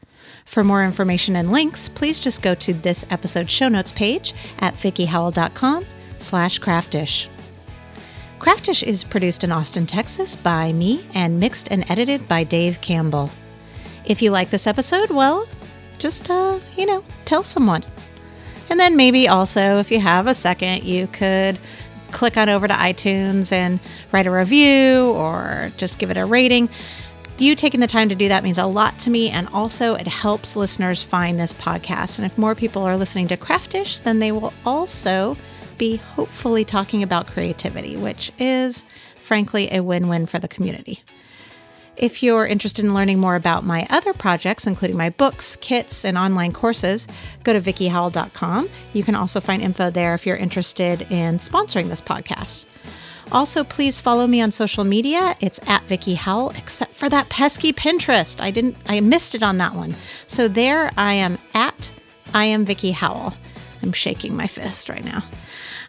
For 0.45 0.64
more 0.64 0.85
information 0.85 1.37
and 1.37 1.51
links, 1.51 1.89
please 1.89 2.20
just 2.20 2.43
go 2.43 2.55
to 2.55 2.72
this 2.72 3.05
episode's 3.11 3.53
show 3.53 3.68
notes 3.68 3.93
page 3.93 4.35
at 4.61 4.74
vickihowell.com 4.74 5.85
slash 6.18 6.59
craftish. 6.59 7.28
Craftish 8.39 8.83
is 8.83 9.05
produced 9.05 9.45
in 9.45 9.53
Austin, 9.53 9.87
Texas 9.87 10.35
by 10.35 10.72
me 10.72 11.07
and 11.14 11.39
mixed 11.39 11.70
and 11.70 11.89
edited 11.89 12.26
by 12.28 12.43
Dave 12.43 12.80
Campbell. 12.80 13.30
If 14.05 14.22
you 14.22 14.30
like 14.30 14.50
this 14.50 14.66
episode, 14.66 15.11
well, 15.11 15.46
just, 15.98 16.30
uh, 16.30 16.59
you 16.76 16.86
know, 16.86 17.03
tell 17.24 17.42
someone. 17.42 17.84
And 18.70 18.80
then 18.80 18.96
maybe 18.96 19.28
also, 19.28 19.78
if 19.78 19.90
you 19.90 20.00
have 20.00 20.26
a 20.26 20.34
second, 20.34 20.84
you 20.84 21.07
could 21.09 21.59
click 22.11 22.36
on 22.36 22.48
over 22.48 22.68
to 22.68 22.74
iTunes 22.74 23.53
and 23.53 23.80
write 24.11 24.26
a 24.26 24.30
review 24.30 25.11
or 25.12 25.72
just 25.76 25.98
give 25.98 26.11
it 26.11 26.16
a 26.16 26.24
rating 26.24 26.68
you 27.42 27.55
taking 27.55 27.80
the 27.80 27.86
time 27.86 28.09
to 28.09 28.14
do 28.14 28.28
that 28.28 28.44
means 28.44 28.59
a 28.59 28.66
lot 28.66 28.98
to 29.00 29.11
me, 29.11 29.30
and 29.30 29.48
also 29.48 29.94
it 29.94 30.07
helps 30.07 30.57
listeners 30.57 31.03
find 31.03 31.38
this 31.38 31.53
podcast. 31.53 32.18
And 32.18 32.26
if 32.26 32.38
more 32.38 32.55
people 32.55 32.82
are 32.82 32.96
listening 32.96 33.28
to 33.28 33.36
Craftish, 33.36 34.00
then 34.00 34.18
they 34.18 34.32
will 34.32 34.53
also 34.64 35.36
be 35.78 35.96
hopefully 35.96 36.64
talking 36.64 37.03
about 37.03 37.26
creativity, 37.26 37.96
which 37.96 38.30
is 38.38 38.84
frankly 39.16 39.72
a 39.72 39.82
win 39.82 40.09
win 40.09 40.26
for 40.26 40.38
the 40.38 40.48
community. 40.48 41.03
If 41.97 42.22
you're 42.22 42.47
interested 42.47 42.84
in 42.84 42.95
learning 42.95 43.18
more 43.18 43.36
about 43.36 43.64
my 43.64 43.86
other 43.90 44.12
projects, 44.12 44.66
including 44.66 44.97
my 44.97 45.11
books, 45.11 45.57
kits, 45.57 46.05
and 46.05 46.16
online 46.16 46.53
courses, 46.53 47.07
go 47.45 47.53
to 47.53 47.61
vickihowell.com. 47.61 48.70
You 48.93 49.03
can 49.05 49.14
also 49.14 49.40
find 49.40 49.62
info 49.62 49.90
there 49.90 50.14
if 50.14 50.26
you're 50.26 50.36
interested 50.36 51.03
in 51.11 51.38
sponsoring 51.38 51.88
this 51.88 52.01
podcast. 52.01 52.66
Also, 53.30 53.64
please 53.64 54.01
follow 54.01 54.26
me 54.26 54.40
on 54.40 54.51
social 54.51 54.84
media. 54.84 55.36
It's 55.40 55.61
at 55.66 55.84
Vicki 55.84 56.14
Howell, 56.14 56.51
except 56.51 56.93
for 56.93 57.09
that 57.09 57.28
pesky 57.28 57.72
Pinterest. 57.72 58.40
I 58.40 58.51
didn't, 58.51 58.76
I 58.86 59.01
missed 59.01 59.34
it 59.34 59.43
on 59.43 59.59
that 59.59 59.74
one. 59.74 59.95
So 60.26 60.49
there 60.49 60.90
I 60.97 61.14
am 61.14 61.38
at 61.55 61.93
I 62.34 62.47
am 62.47 62.64
Vicki 62.64 62.93
Howell. 62.93 63.34
I'm 63.82 63.93
shaking 63.93 64.36
my 64.36 64.47
fist 64.47 64.88
right 64.88 65.05
now. 65.05 65.24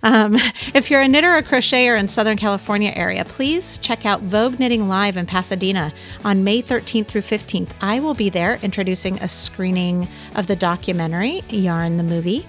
Um, 0.03 0.35
if 0.75 0.91
you're 0.91 1.01
a 1.01 1.07
knitter 1.07 1.35
or 1.35 1.41
crocheter 1.41 1.97
in 1.97 2.07
Southern 2.07 2.37
California 2.37 2.91
area, 2.95 3.25
please 3.25 3.77
check 3.77 4.05
out 4.05 4.21
Vogue 4.21 4.59
Knitting 4.59 4.87
Live 4.87 5.17
in 5.17 5.25
Pasadena 5.25 5.93
on 6.23 6.43
May 6.43 6.61
13th 6.61 7.07
through 7.07 7.21
15th. 7.21 7.71
I 7.81 7.99
will 7.99 8.13
be 8.13 8.29
there 8.29 8.59
introducing 8.61 9.17
a 9.19 9.27
screening 9.27 10.07
of 10.35 10.47
the 10.47 10.55
documentary 10.55 11.41
Yarn 11.49 11.97
the 11.97 12.03
Movie 12.03 12.45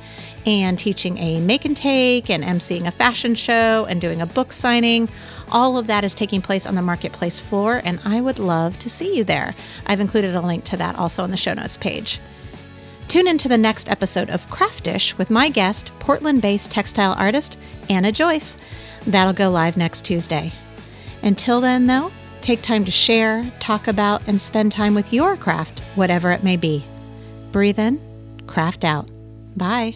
and 0.47 0.79
teaching 0.79 1.17
a 1.19 1.41
make 1.41 1.65
and 1.65 1.77
take 1.77 2.29
and 2.29 2.45
emceeing 2.45 2.87
a 2.87 2.91
fashion 2.91 3.35
show 3.35 3.87
and 3.87 4.01
doing 4.01 4.21
a 4.21 4.27
book 4.27 4.53
signing. 4.53 5.09
All 5.51 5.79
of 5.79 5.87
that 5.87 6.05
is 6.05 6.13
taking 6.13 6.43
place 6.43 6.67
on 6.67 6.75
the 6.75 6.83
marketplace 6.83 7.39
floor, 7.39 7.81
and 7.83 8.01
I 8.05 8.21
would 8.21 8.39
love 8.39 8.79
to 8.81 8.91
see 8.91 9.17
you 9.17 9.25
there. 9.25 9.55
I've 9.87 10.01
included 10.01 10.35
a 10.35 10.41
link 10.41 10.65
to 10.65 10.77
that 10.77 10.97
also 10.97 11.23
on 11.23 11.31
the 11.31 11.37
show 11.37 11.55
notes 11.55 11.77
page. 11.77 12.21
Tune 13.09 13.29
in 13.29 13.39
to 13.39 13.49
the 13.49 13.59
next 13.59 13.89
episode 13.89 14.31
of 14.31 14.49
Craftish 14.51 15.17
with 15.17 15.31
my 15.31 15.49
guest, 15.49 15.91
Portland 15.99 16.43
based 16.43 16.71
textile 16.71 17.15
artist 17.19 17.59
Anna 17.89 18.11
Joyce. 18.11 18.57
That'll 19.07 19.33
go 19.33 19.51
live 19.51 19.77
next 19.77 20.05
Tuesday. 20.05 20.53
Until 21.23 21.61
then, 21.61 21.87
though, 21.87 22.11
take 22.41 22.63
time 22.63 22.85
to 22.85 22.91
share, 22.91 23.51
talk 23.61 23.89
about, 23.89 24.27
and 24.27 24.41
spend 24.41 24.73
time 24.73 24.95
with 24.95 25.13
your 25.13 25.37
craft, 25.37 25.81
whatever 25.95 26.31
it 26.33 26.43
may 26.43 26.57
be. 26.57 26.85
Breathe 27.53 27.79
in, 27.79 28.01
craft 28.47 28.85
out. 28.85 29.09
Bye. 29.57 29.95